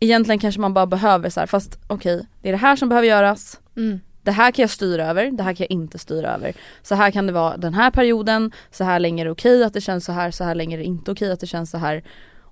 egentligen 0.00 0.38
kanske 0.38 0.60
man 0.60 0.74
bara 0.74 0.86
behöver 0.86 1.30
så 1.30 1.40
här, 1.40 1.46
fast 1.46 1.78
okej 1.86 2.14
okay, 2.14 2.26
det 2.42 2.48
är 2.48 2.52
det 2.52 2.58
här 2.58 2.76
som 2.76 2.88
behöver 2.88 3.08
göras. 3.08 3.60
Mm. 3.76 4.00
Det 4.22 4.32
här 4.32 4.50
kan 4.50 4.62
jag 4.62 4.70
styra 4.70 5.06
över, 5.06 5.30
det 5.30 5.42
här 5.42 5.54
kan 5.54 5.64
jag 5.64 5.70
inte 5.70 5.98
styra 5.98 6.34
över. 6.34 6.52
Så 6.82 6.94
här 6.94 7.10
kan 7.10 7.26
det 7.26 7.32
vara 7.32 7.56
den 7.56 7.74
här 7.74 7.90
perioden, 7.90 8.52
så 8.70 8.84
här 8.84 8.98
länge 8.98 9.22
är 9.22 9.24
det 9.24 9.30
okej 9.30 9.64
att 9.64 9.72
det 9.72 9.80
känns 9.80 10.04
så 10.04 10.12
här, 10.12 10.30
så 10.30 10.44
här 10.44 10.54
länge 10.54 10.76
är 10.76 10.78
det 10.78 10.84
inte 10.84 11.10
okej 11.10 11.32
att 11.32 11.40
det 11.40 11.46
känns 11.46 11.70
så 11.70 11.78
här. 11.78 12.02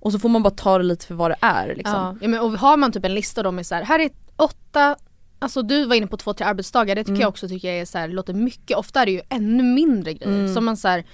Och 0.04 0.12
så 0.12 0.18
får 0.18 0.28
man 0.28 0.42
bara 0.42 0.50
ta 0.50 0.78
det 0.78 0.84
lite 0.84 1.06
för 1.06 1.14
vad 1.14 1.30
det 1.30 1.36
är 1.40 1.74
liksom. 1.74 2.18
Ja, 2.20 2.28
men 2.28 2.40
och 2.40 2.50
har 2.50 2.76
man 2.76 2.92
typ 2.92 3.04
en 3.04 3.14
lista 3.14 3.42
då 3.42 3.50
med 3.50 3.66
så 3.66 3.74
här, 3.74 3.82
här 3.82 3.98
är 3.98 4.10
åtta 4.36 4.96
Alltså 5.38 5.62
du 5.62 5.84
var 5.84 5.96
inne 5.96 6.06
på 6.06 6.16
två, 6.16 6.34
tre 6.34 6.46
arbetsdagar, 6.46 6.94
det 6.94 7.02
tycker 7.02 7.10
mm. 7.10 7.20
jag 7.20 7.28
också 7.28 7.48
tycker 7.48 7.68
är 7.68 7.84
så 7.84 7.98
här, 7.98 8.08
låter 8.08 8.34
mycket. 8.34 8.76
Ofta 8.76 9.02
är 9.02 9.06
det 9.06 9.12
ju 9.12 9.20
ännu 9.28 9.62
mindre 9.62 10.14
grejer. 10.14 10.38
Mm. 10.38 10.54
Som 10.54 10.64
man 10.64 10.76
så 10.76 10.88
här, 10.88 11.04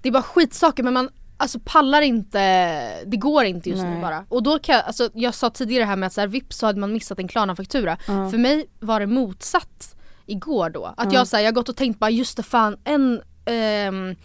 det 0.00 0.08
är 0.08 0.12
bara 0.12 0.22
skitsaker 0.22 0.82
men 0.82 0.94
man 0.94 1.08
alltså 1.36 1.58
pallar 1.64 2.02
inte, 2.02 3.04
det 3.04 3.16
går 3.16 3.44
inte 3.44 3.70
just 3.70 3.82
Nej. 3.82 3.94
nu 3.94 4.00
bara. 4.00 4.24
Och 4.28 4.42
då 4.42 4.58
kan 4.58 4.74
jag, 4.74 4.84
alltså 4.84 5.10
jag 5.14 5.34
sa 5.34 5.50
tidigare 5.50 5.84
här 5.84 5.96
med 5.96 6.06
att 6.06 6.12
så 6.12 6.20
här, 6.20 6.28
vips 6.28 6.56
så 6.56 6.66
hade 6.66 6.80
man 6.80 6.92
missat 6.92 7.18
en 7.18 7.28
Klarna-faktura. 7.28 7.98
Uh. 8.08 8.30
För 8.30 8.38
mig 8.38 8.66
var 8.80 9.00
det 9.00 9.06
motsatt 9.06 9.96
igår 10.26 10.70
då. 10.70 10.94
Att 10.96 11.12
jag, 11.12 11.28
så 11.28 11.36
här, 11.36 11.44
jag 11.44 11.54
gått 11.54 11.68
och 11.68 11.76
tänkt 11.76 11.98
bara 11.98 12.10
just 12.10 12.36
det 12.36 12.42
fan 12.42 12.76
en 12.84 13.22
ähm, 13.44 14.16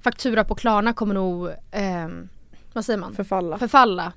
faktura 0.00 0.44
på 0.44 0.54
Klarna 0.54 0.92
kommer 0.92 1.14
nog, 1.14 1.50
ähm, 1.70 2.28
vad 2.72 2.84
säger 2.84 2.98
man? 2.98 3.14
Förfalla. 3.14 3.58
Förfalla 3.58 4.12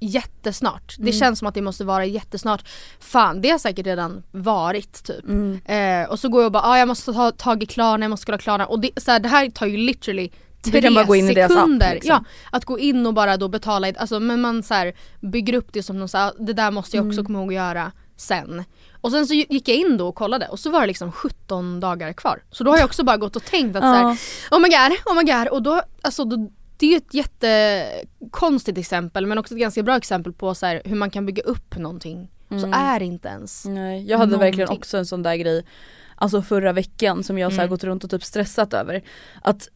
jättesnart. 0.00 0.98
Mm. 0.98 1.06
Det 1.06 1.12
känns 1.12 1.38
som 1.38 1.48
att 1.48 1.54
det 1.54 1.62
måste 1.62 1.84
vara 1.84 2.04
jättesnart. 2.04 2.68
Fan 3.00 3.40
det 3.40 3.50
har 3.50 3.58
säkert 3.58 3.86
redan 3.86 4.22
varit 4.30 5.04
typ. 5.04 5.24
Mm. 5.24 5.60
Eh, 5.64 6.10
och 6.10 6.18
så 6.18 6.28
går 6.28 6.40
jag 6.40 6.46
och 6.46 6.52
bara, 6.52 6.62
ah, 6.62 6.78
jag 6.78 6.88
måste 6.88 7.12
ta 7.12 7.30
tag 7.30 7.62
i 7.62 7.66
Klarna, 7.66 8.04
jag 8.04 8.10
måste 8.10 8.26
kolla 8.26 8.38
Klarna. 8.38 8.66
Och 8.66 8.80
det, 8.80 8.90
så 8.96 9.10
här, 9.10 9.20
det 9.20 9.28
här 9.28 9.50
tar 9.50 9.66
ju 9.66 9.76
literally 9.76 10.30
tre 10.64 10.82
kan 10.82 10.94
bara 10.94 11.04
gå 11.04 11.16
in 11.16 11.34
sekunder. 11.34 11.86
I 11.86 11.88
app, 11.88 11.94
liksom. 11.94 12.10
Ja, 12.10 12.24
att 12.50 12.64
gå 12.64 12.78
in 12.78 13.06
och 13.06 13.14
bara 13.14 13.36
då 13.36 13.48
betala, 13.48 13.92
alltså, 13.96 14.20
men 14.20 14.40
man 14.40 14.62
så 14.62 14.74
här, 14.74 14.92
bygger 15.20 15.54
upp 15.54 15.72
det 15.72 15.82
som 15.82 15.98
någon 15.98 16.08
så 16.08 16.18
här, 16.18 16.32
det 16.38 16.52
där 16.52 16.70
måste 16.70 16.96
jag 16.96 17.06
också 17.06 17.20
mm. 17.20 17.26
komma 17.26 17.38
ihåg 17.38 17.48
att 17.48 17.54
göra 17.54 17.92
sen. 18.16 18.64
Och 19.00 19.10
sen 19.10 19.26
så 19.26 19.34
gick 19.34 19.68
jag 19.68 19.76
in 19.76 19.96
då 19.96 20.08
och 20.08 20.14
kollade 20.14 20.48
och 20.48 20.58
så 20.58 20.70
var 20.70 20.80
det 20.80 20.86
liksom 20.86 21.12
17 21.12 21.80
dagar 21.80 22.12
kvar. 22.12 22.42
Så 22.50 22.64
då 22.64 22.70
har 22.70 22.78
jag 22.78 22.84
också 22.84 23.04
bara 23.04 23.16
gått 23.16 23.36
och 23.36 23.44
tänkt 23.44 23.76
att 23.76 23.84
ja. 23.84 23.92
så 23.92 23.96
här, 23.96 24.18
oh 24.50 24.62
my 24.62 24.68
god, 24.68 24.98
oh 25.06 25.14
my 25.14 25.32
god 25.32 25.48
och 25.48 25.62
då, 25.62 25.82
alltså 26.02 26.24
då, 26.24 26.50
det 26.78 26.86
är 26.86 26.90
ju 26.90 26.96
ett 26.96 27.14
jättekonstigt 27.14 28.78
exempel 28.78 29.26
men 29.26 29.38
också 29.38 29.54
ett 29.54 29.60
ganska 29.60 29.82
bra 29.82 29.96
exempel 29.96 30.32
på 30.32 30.54
så 30.54 30.66
här, 30.66 30.82
hur 30.84 30.96
man 30.96 31.10
kan 31.10 31.26
bygga 31.26 31.42
upp 31.42 31.76
någonting. 31.76 32.30
Mm. 32.50 32.62
Så 32.62 32.78
är 32.78 32.98
det 32.98 33.04
inte 33.04 33.28
ens 33.28 33.64
Nej, 33.64 34.06
jag 34.06 34.18
hade 34.18 34.30
någonting. 34.30 34.46
verkligen 34.46 34.78
också 34.78 34.98
en 34.98 35.06
sån 35.06 35.22
där 35.22 35.36
grej 35.36 35.64
Alltså 36.20 36.42
förra 36.42 36.72
veckan 36.72 37.24
som 37.24 37.38
jag 37.38 37.52
så 37.52 37.58
mm. 37.58 37.70
gått 37.70 37.84
runt 37.84 38.04
och 38.04 38.10
typ 38.10 38.24
stressat 38.24 38.74
över. 38.74 39.02
Att 39.42 39.68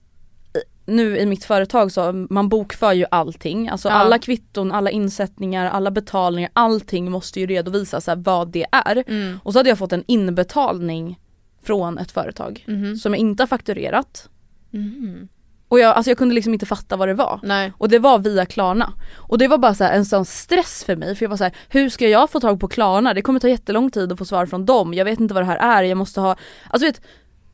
nu 0.86 1.18
i 1.18 1.26
mitt 1.26 1.44
företag 1.44 1.92
så 1.92 2.26
man 2.30 2.48
bokför 2.48 2.92
ju 2.92 3.06
allting, 3.10 3.68
alltså 3.68 3.88
ja. 3.88 3.94
alla 3.94 4.18
kvitton, 4.18 4.72
alla 4.72 4.90
insättningar, 4.90 5.66
alla 5.66 5.90
betalningar, 5.90 6.50
allting 6.52 7.10
måste 7.10 7.40
ju 7.40 7.46
redovisas 7.46 8.08
vad 8.16 8.48
det 8.48 8.66
är. 8.72 9.04
Mm. 9.06 9.38
Och 9.42 9.52
så 9.52 9.58
hade 9.58 9.68
jag 9.68 9.78
fått 9.78 9.92
en 9.92 10.04
inbetalning 10.06 11.18
från 11.62 11.98
ett 11.98 12.12
företag 12.12 12.64
mm. 12.68 12.96
som 12.96 13.12
jag 13.12 13.20
inte 13.20 13.42
har 13.42 13.48
fakturerat. 13.48 14.28
Mm. 14.72 15.28
Och 15.72 15.78
jag, 15.78 15.96
alltså 15.96 16.10
jag 16.10 16.18
kunde 16.18 16.34
liksom 16.34 16.52
inte 16.52 16.66
fatta 16.66 16.96
vad 16.96 17.08
det 17.08 17.14
var. 17.14 17.40
Nej. 17.42 17.72
Och 17.78 17.88
det 17.88 17.98
var 17.98 18.18
via 18.18 18.46
Klarna. 18.46 18.92
Och 19.16 19.38
det 19.38 19.48
var 19.48 19.58
bara 19.58 19.74
så 19.74 19.84
en 19.84 20.04
sån 20.04 20.24
stress 20.24 20.84
för 20.84 20.96
mig 20.96 21.16
för 21.16 21.24
jag 21.24 21.30
var 21.30 21.36
så 21.36 21.44
här, 21.44 21.52
hur 21.68 21.88
ska 21.88 22.08
jag 22.08 22.30
få 22.30 22.40
tag 22.40 22.60
på 22.60 22.68
Klarna? 22.68 23.14
Det 23.14 23.22
kommer 23.22 23.40
ta 23.40 23.48
jättelång 23.48 23.90
tid 23.90 24.12
att 24.12 24.18
få 24.18 24.24
svar 24.24 24.46
från 24.46 24.66
dem, 24.66 24.94
jag 24.94 25.04
vet 25.04 25.20
inte 25.20 25.34
vad 25.34 25.42
det 25.42 25.46
här 25.46 25.78
är, 25.78 25.82
jag 25.82 25.98
måste 25.98 26.20
ha, 26.20 26.36
alltså 26.70 26.86
vet 26.86 27.00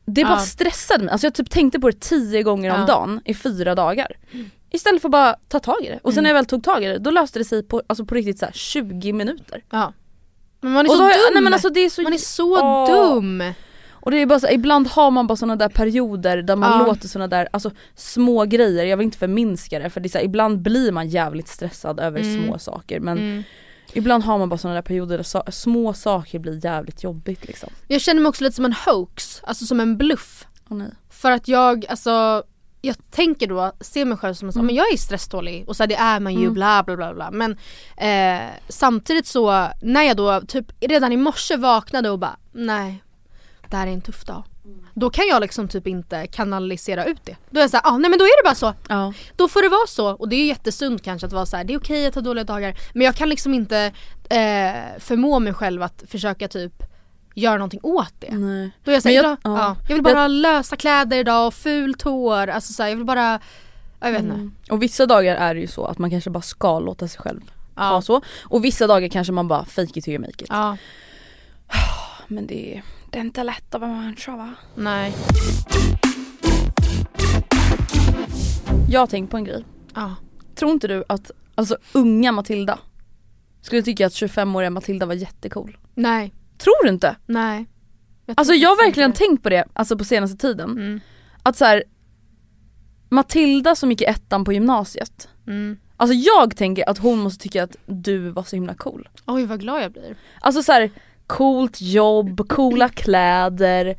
det 0.05 0.23
bara 0.23 0.37
stressade 0.37 1.03
mig, 1.03 1.11
alltså 1.11 1.27
jag 1.27 1.33
typ 1.33 1.49
tänkte 1.49 1.79
på 1.79 1.89
det 1.89 1.99
tio 1.99 2.43
gånger 2.43 2.79
om 2.79 2.85
dagen 2.85 3.21
i 3.25 3.33
fyra 3.33 3.75
dagar. 3.75 4.17
Istället 4.71 5.01
för 5.01 5.07
att 5.07 5.11
bara 5.11 5.35
ta 5.47 5.59
tag 5.59 5.81
i 5.81 5.89
det. 5.89 5.99
Och 6.03 6.13
sen 6.13 6.19
mm. 6.19 6.23
när 6.23 6.29
jag 6.29 6.35
väl 6.35 6.45
tog 6.45 6.63
tag 6.63 6.83
i 6.83 6.87
det, 6.87 6.97
då 6.97 7.11
löste 7.11 7.39
det 7.39 7.45
sig 7.45 7.63
på, 7.63 7.81
alltså 7.87 8.05
på 8.05 8.15
riktigt 8.15 8.39
så 8.39 8.45
20 8.53 9.13
minuter. 9.13 9.63
Ja. 9.69 9.93
Men 10.61 10.71
man 10.71 10.85
är 10.85 10.89
och 10.89 10.95
så 10.95 11.01
dum! 11.01 11.09
Jag, 11.09 11.33
nej 11.33 11.43
men 11.43 11.53
alltså 11.53 11.69
det 11.69 11.79
är 11.79 11.89
så, 11.89 12.01
man 12.01 12.13
är 12.13 12.17
så 12.17 12.61
åh. 12.61 13.13
dum! 13.13 13.43
Och 14.09 14.13
det 14.13 14.21
är 14.21 14.25
bara 14.25 14.39
så, 14.39 14.49
ibland 14.49 14.87
har 14.87 15.11
man 15.11 15.27
bara 15.27 15.35
såna 15.35 15.55
där 15.55 15.69
perioder 15.69 16.41
där 16.41 16.55
man 16.55 16.79
ja. 16.79 16.85
låter 16.85 17.07
såna 17.07 17.27
där 17.27 17.47
alltså, 17.51 17.71
små 17.95 18.45
grejer, 18.45 18.85
jag 18.85 18.97
vill 18.97 19.05
inte 19.05 19.17
förminska 19.17 19.79
det 19.79 19.89
för 19.89 20.01
det 20.01 20.07
är 20.07 20.09
så 20.09 20.17
här, 20.17 20.25
ibland 20.25 20.59
blir 20.59 20.91
man 20.91 21.09
jävligt 21.09 21.47
stressad 21.47 21.99
över 21.99 22.19
mm. 22.19 22.45
små 22.45 22.59
saker 22.59 22.99
men 22.99 23.17
mm. 23.17 23.43
Ibland 23.93 24.23
har 24.23 24.37
man 24.37 24.49
bara 24.49 24.57
sådana 24.57 24.75
där 24.75 24.81
perioder 24.81 25.17
där 25.17 25.23
so 25.23 25.41
små 25.51 25.93
saker 25.93 26.39
blir 26.39 26.65
jävligt 26.65 27.03
jobbigt 27.03 27.47
liksom. 27.47 27.69
Jag 27.87 28.01
känner 28.01 28.21
mig 28.21 28.29
också 28.29 28.43
lite 28.43 28.55
som 28.55 28.65
en 28.65 28.75
hoax, 28.85 29.41
alltså 29.43 29.65
som 29.65 29.79
en 29.79 29.97
bluff. 29.97 30.47
Oh. 30.69 30.83
För 31.09 31.31
att 31.31 31.47
jag, 31.47 31.85
alltså 31.89 32.43
jag 32.81 32.95
tänker 33.11 33.47
då, 33.47 33.71
ser 33.79 34.05
mig 34.05 34.17
själv 34.17 34.33
som 34.33 34.49
att 34.49 34.55
mm. 34.55 34.65
men 34.65 34.75
jag 34.75 34.93
är 34.93 34.97
stresstålig 34.97 35.69
och 35.69 35.75
så 35.75 35.83
här, 35.83 35.87
det 35.87 35.95
är 35.95 36.19
man 36.19 36.33
ju 36.33 36.41
mm. 36.41 36.53
bla 36.53 36.83
bla 36.83 36.95
bla 36.95 37.13
bla 37.13 37.31
men 37.31 37.57
eh, 37.97 38.49
samtidigt 38.69 39.27
så 39.27 39.67
när 39.81 40.03
jag 40.03 40.17
då 40.17 40.41
typ 40.41 40.65
redan 40.79 41.11
i 41.11 41.17
morse 41.17 41.55
vaknade 41.55 42.09
och 42.09 42.19
bara 42.19 42.37
nej 42.51 43.03
det 43.71 43.77
här 43.77 43.87
är 43.87 43.91
en 43.91 44.01
tuff 44.01 44.25
dag. 44.25 44.43
Då 44.93 45.09
kan 45.09 45.27
jag 45.27 45.41
liksom 45.41 45.67
typ 45.67 45.87
inte 45.87 46.27
kanalisera 46.27 47.05
ut 47.05 47.25
det. 47.25 47.35
Då 47.49 47.59
är 47.59 47.63
jag 47.63 47.69
såhär, 47.69 47.87
ah, 47.87 47.97
nej 47.97 48.09
men 48.09 48.19
då 48.19 48.25
är 48.25 48.43
det 48.43 48.49
bara 48.49 48.55
så. 48.55 48.73
Ja. 48.89 49.13
Då 49.35 49.47
får 49.47 49.61
det 49.61 49.69
vara 49.69 49.87
så. 49.87 50.09
Och 50.09 50.29
det 50.29 50.35
är 50.35 50.45
jättesunt 50.45 51.03
kanske 51.03 51.27
att 51.27 51.33
vara 51.33 51.45
så 51.45 51.57
här, 51.57 51.63
det 51.63 51.73
är 51.73 51.77
okej 51.77 52.07
att 52.07 52.15
ha 52.15 52.21
dåliga 52.21 52.43
dagar. 52.43 52.77
Men 52.93 53.05
jag 53.05 53.15
kan 53.15 53.29
liksom 53.29 53.53
inte 53.53 53.91
eh, 54.29 54.99
förmå 54.99 55.39
mig 55.39 55.53
själv 55.53 55.83
att 55.83 56.03
försöka 56.07 56.47
typ 56.47 56.83
göra 57.35 57.57
någonting 57.57 57.79
åt 57.83 58.13
det. 58.19 58.31
Nej. 58.31 58.71
Då 58.83 58.91
är 58.91 58.95
jag, 58.95 59.03
så 59.03 59.09
här, 59.09 59.15
jag, 59.15 59.25
ja. 59.25 59.37
ja. 59.43 59.75
jag 59.87 59.95
vill 59.95 60.03
bara 60.03 60.21
jag... 60.21 60.31
lösa 60.31 60.75
kläder 60.75 61.17
idag 61.17 61.47
och 61.47 61.53
fult 61.53 62.01
hår. 62.01 62.47
Alltså 62.47 62.73
så 62.73 62.83
här, 62.83 62.89
jag 62.89 62.95
vill 62.95 63.05
bara, 63.05 63.39
jag 63.99 64.11
vet 64.11 64.21
mm. 64.21 64.41
inte. 64.41 64.71
Och 64.71 64.83
vissa 64.83 65.05
dagar 65.05 65.35
är 65.35 65.55
det 65.55 65.61
ju 65.61 65.67
så 65.67 65.85
att 65.85 65.97
man 65.97 66.09
kanske 66.09 66.29
bara 66.29 66.41
ska 66.41 66.79
låta 66.79 67.07
sig 67.07 67.21
själv 67.21 67.41
ja. 67.75 67.83
ha 67.83 68.01
så. 68.01 68.21
Och 68.41 68.65
vissa 68.65 68.87
dagar 68.87 69.07
kanske 69.07 69.33
man 69.33 69.47
bara 69.47 69.65
fake 69.65 69.99
it 69.99 70.03
till 70.03 70.13
you 70.13 70.21
make 70.21 70.43
it. 70.43 70.49
Ja. 70.49 70.77
Men 72.27 72.47
det 72.47 72.75
är 72.75 72.83
det 73.11 73.19
är 73.19 73.21
inte 73.21 73.43
lätt 73.43 73.75
att 73.75 73.81
vara 73.81 73.91
människa 73.91 74.35
va? 74.35 74.53
Nej. 74.75 75.13
Jag 78.89 78.99
har 78.99 79.07
tänkt 79.07 79.31
på 79.31 79.37
en 79.37 79.43
grej. 79.43 79.65
Ja. 79.95 80.15
Tror 80.55 80.71
inte 80.71 80.87
du 80.87 81.03
att, 81.09 81.31
alltså 81.55 81.77
unga 81.93 82.31
Matilda 82.31 82.79
skulle 83.61 83.81
tycka 83.81 84.07
att 84.07 84.13
25-åriga 84.13 84.69
Matilda 84.69 85.05
var 85.05 85.13
jättecool? 85.13 85.77
Nej. 85.95 86.33
Tror 86.57 86.83
du 86.83 86.89
inte? 86.89 87.15
Nej. 87.25 87.65
Jag 88.25 88.39
alltså 88.39 88.53
jag 88.53 88.69
har 88.69 88.85
verkligen 88.85 89.13
tänkt 89.13 89.43
på 89.43 89.49
det, 89.49 89.65
alltså 89.73 89.97
på 89.97 90.03
senaste 90.03 90.37
tiden. 90.37 90.71
Mm. 90.71 90.99
Att 91.43 91.57
så 91.57 91.65
här, 91.65 91.83
Matilda 93.09 93.75
som 93.75 93.91
gick 93.91 94.01
i 94.01 94.05
ettan 94.05 94.45
på 94.45 94.53
gymnasiet. 94.53 95.29
Mm. 95.47 95.77
Alltså 95.97 96.13
jag 96.13 96.57
tänker 96.57 96.89
att 96.89 96.97
hon 96.97 97.19
måste 97.19 97.43
tycka 97.43 97.63
att 97.63 97.75
du 97.85 98.29
var 98.29 98.43
så 98.43 98.55
himla 98.55 98.73
cool. 98.73 99.09
Oj 99.25 99.45
vad 99.45 99.59
glad 99.59 99.83
jag 99.83 99.91
blir. 99.91 100.17
Alltså 100.41 100.63
så 100.63 100.71
här, 100.71 100.91
coolt 101.29 101.81
jobb, 101.81 102.47
coola 102.47 102.89
kläder. 102.89 103.95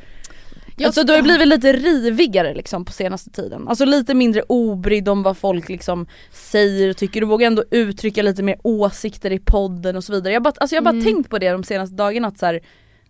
Jag 0.77 0.87
alltså 0.87 1.05
du 1.05 1.13
har 1.13 1.23
blivit 1.23 1.49
lite 1.49 1.73
rivigare 1.73 2.55
liksom 2.55 2.85
på 2.85 2.93
senaste 2.93 3.31
tiden. 3.31 3.69
Alltså 3.69 3.85
lite 3.85 4.15
mindre 4.15 4.43
obrydd 4.43 5.09
om 5.09 5.23
vad 5.23 5.37
folk 5.37 5.69
liksom 5.69 6.07
säger 6.33 6.91
och 6.91 6.97
tycker. 6.97 7.21
Du 7.21 7.27
vågar 7.27 7.47
ändå 7.47 7.65
uttrycka 7.71 8.23
lite 8.23 8.43
mer 8.43 8.57
åsikter 8.63 9.33
i 9.33 9.39
podden 9.39 9.97
och 9.97 10.05
så 10.05 10.13
vidare. 10.13 10.33
Jag 10.33 10.41
har 10.41 10.45
bara, 10.45 10.55
alltså 10.57 10.77
jag 10.77 10.85
bara 10.85 10.91
mm. 10.91 11.05
tänkt 11.05 11.31
på 11.31 11.39
det 11.39 11.51
de 11.51 11.65
senaste 11.65 11.97
dagarna 11.97 12.29
att 12.29 12.39
så 12.39 12.47
här, 12.47 12.61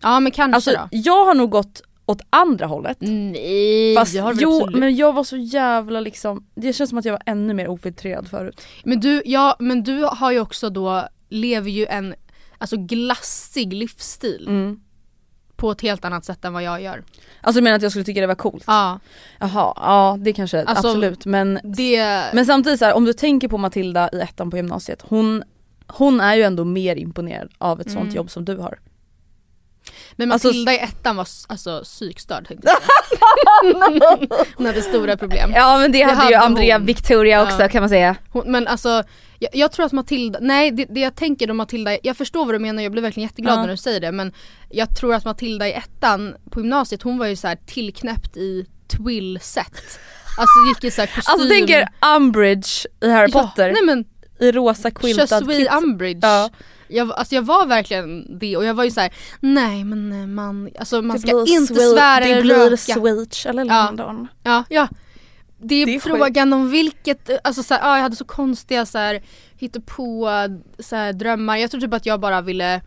Ja 0.01 0.19
men 0.19 0.31
kanske 0.31 0.55
alltså, 0.55 0.71
då. 0.71 0.87
Jag 0.91 1.25
har 1.25 1.35
nog 1.35 1.49
gått 1.49 1.81
åt 2.05 2.21
andra 2.29 2.65
hållet. 2.65 2.97
Nej, 2.99 3.95
Fast 3.95 4.15
jo, 4.15 4.25
absolut. 4.25 4.79
men 4.79 4.95
jag 4.95 5.13
var 5.13 5.23
så 5.23 5.37
jävla 5.37 5.99
liksom, 5.99 6.45
det 6.55 6.73
känns 6.73 6.89
som 6.89 6.99
att 6.99 7.05
jag 7.05 7.13
var 7.13 7.21
ännu 7.25 7.53
mer 7.53 7.67
ofiltrerad 7.67 8.27
förut. 8.27 8.61
Men 8.83 8.99
du, 8.99 9.21
ja 9.25 9.55
men 9.59 9.83
du 9.83 10.03
har 10.03 10.31
ju 10.31 10.39
också 10.39 10.69
då, 10.69 11.07
lever 11.29 11.69
ju 11.69 11.85
en 11.85 12.15
alltså 12.61 12.77
glassig 12.77 13.73
livsstil. 13.73 14.47
Mm. 14.47 14.79
På 15.55 15.71
ett 15.71 15.81
helt 15.81 16.05
annat 16.05 16.25
sätt 16.25 16.45
än 16.45 16.53
vad 16.53 16.63
jag 16.63 16.81
gör. 16.81 17.03
Alltså 17.41 17.59
du 17.59 17.63
menar 17.63 17.75
att 17.75 17.83
jag 17.83 17.91
skulle 17.91 18.05
tycka 18.05 18.21
det 18.21 18.27
var 18.27 18.35
coolt? 18.35 18.63
Ja. 18.67 18.99
Jaha, 19.39 19.73
ja 19.75 20.17
det 20.19 20.33
kanske, 20.33 20.63
alltså, 20.63 20.87
absolut 20.87 21.25
men, 21.25 21.59
det... 21.63 22.05
men 22.33 22.45
samtidigt 22.45 22.79
så 22.79 22.85
här, 22.85 22.93
om 22.93 23.05
du 23.05 23.13
tänker 23.13 23.47
på 23.47 23.57
Matilda 23.57 24.09
i 24.13 24.19
ettan 24.19 24.51
på 24.51 24.57
gymnasiet, 24.57 25.03
hon, 25.07 25.43
hon 25.87 26.19
är 26.19 26.35
ju 26.35 26.43
ändå 26.43 26.65
mer 26.65 26.95
imponerad 26.95 27.49
av 27.57 27.81
ett 27.81 27.87
mm. 27.87 27.99
sånt 27.99 28.15
jobb 28.15 28.31
som 28.31 28.45
du 28.45 28.57
har. 28.57 28.79
Men 30.15 30.31
alltså 30.31 30.47
Matilda 30.47 30.71
alltså, 30.71 30.85
i 30.85 30.89
ettan 30.89 31.15
var 31.15 31.27
alltså 31.47 31.81
psykstörd 31.83 32.47
tänkte 32.47 32.67
jag 32.67 32.77
Hon 34.55 34.65
hade 34.65 34.81
stora 34.81 35.17
problem. 35.17 35.53
Ja 35.55 35.77
men 35.77 35.91
det, 35.91 35.97
det 35.97 36.03
hade, 36.03 36.17
hade, 36.17 36.31
ju 36.31 36.35
Andrea 36.35 36.77
hon. 36.77 36.85
Victoria 36.85 37.43
också 37.43 37.61
ja. 37.61 37.69
kan 37.69 37.81
man 37.81 37.89
säga. 37.89 38.15
Hon, 38.29 38.51
men 38.51 38.67
alltså 38.67 39.03
jag, 39.41 39.55
jag, 39.55 39.71
tror 39.71 39.85
att 39.85 39.91
Matilda, 39.91 40.39
nej 40.41 40.71
det, 40.71 40.85
det, 40.89 40.99
jag 40.99 41.15
tänker 41.15 41.47
då 41.47 41.53
Matilda, 41.53 41.97
jag 42.03 42.17
förstår 42.17 42.45
vad 42.45 42.55
du 42.55 42.59
menar, 42.59 42.83
jag 42.83 42.91
blir 42.91 43.01
verkligen 43.01 43.27
jätteglad 43.27 43.57
ja. 43.57 43.61
när 43.61 43.69
du 43.69 43.77
säger 43.77 43.99
det 43.99 44.11
men 44.11 44.33
jag 44.69 44.95
tror 44.97 45.13
att 45.13 45.25
Matilda 45.25 45.67
i 45.67 45.73
ettan 45.73 46.35
på 46.51 46.59
gymnasiet 46.59 47.01
hon 47.01 47.17
var 47.17 47.25
ju 47.25 47.35
så 47.35 47.47
här 47.47 47.57
tillknäppt 47.65 48.37
i 48.37 48.65
twill-set. 48.87 49.99
Alltså 50.37 50.59
gick 50.67 50.83
i 50.83 50.91
såhär 50.91 51.07
kostym. 51.07 51.33
Alltså 51.33 51.49
tänker 51.49 51.87
Umbridge 52.15 52.87
i 53.01 53.09
Harry 53.09 53.31
Potter. 53.31 53.67
Ja, 53.67 53.73
nej 53.73 53.83
men 53.83 54.05
i 54.39 54.51
rosa 54.51 54.91
quiltad 54.91 55.49
kit. 55.49 55.69
Umbridge. 55.83 56.27
Ja. 56.27 56.49
Jag, 56.87 57.11
alltså 57.11 57.35
jag 57.35 57.41
var 57.41 57.65
verkligen 57.65 58.39
det 58.39 58.57
och 58.57 58.65
jag 58.65 58.73
var 58.73 58.83
ju 58.83 58.91
så 58.91 58.99
här: 58.99 59.13
nej 59.39 59.83
men 59.83 60.11
eh, 60.11 60.27
man, 60.27 60.69
alltså 60.79 61.01
man 61.01 61.15
Det 61.15 61.21
ska 61.21 61.43
blir 61.43 61.53
inte 61.53 61.75
svära 61.75 62.19
Det 62.19 62.31
eller 62.31 62.41
blir 62.41 62.69
röka. 62.69 62.77
Switch 62.77 63.45
eller. 63.45 63.65
London. 63.65 64.27
Ja, 64.43 64.63
ja. 64.69 64.87
Det 65.63 65.75
är, 65.75 65.85
Det 65.85 65.95
är 65.95 65.99
frågan 65.99 66.53
om 66.53 66.71
vilket, 66.71 67.29
alltså 67.43 67.63
så 67.63 67.73
här, 67.73 67.81
ja, 67.81 67.95
jag 67.95 68.03
hade 68.03 68.15
så 68.15 68.25
konstiga 68.25 68.85
så 68.85 68.97
här, 68.97 69.21
på 69.85 70.29
så 70.79 70.95
här, 70.95 71.13
drömmar. 71.13 71.57
Jag 71.57 71.71
tror 71.71 71.81
typ 71.81 71.93
att 71.93 72.05
jag 72.05 72.19
bara 72.19 72.41
ville, 72.41 72.81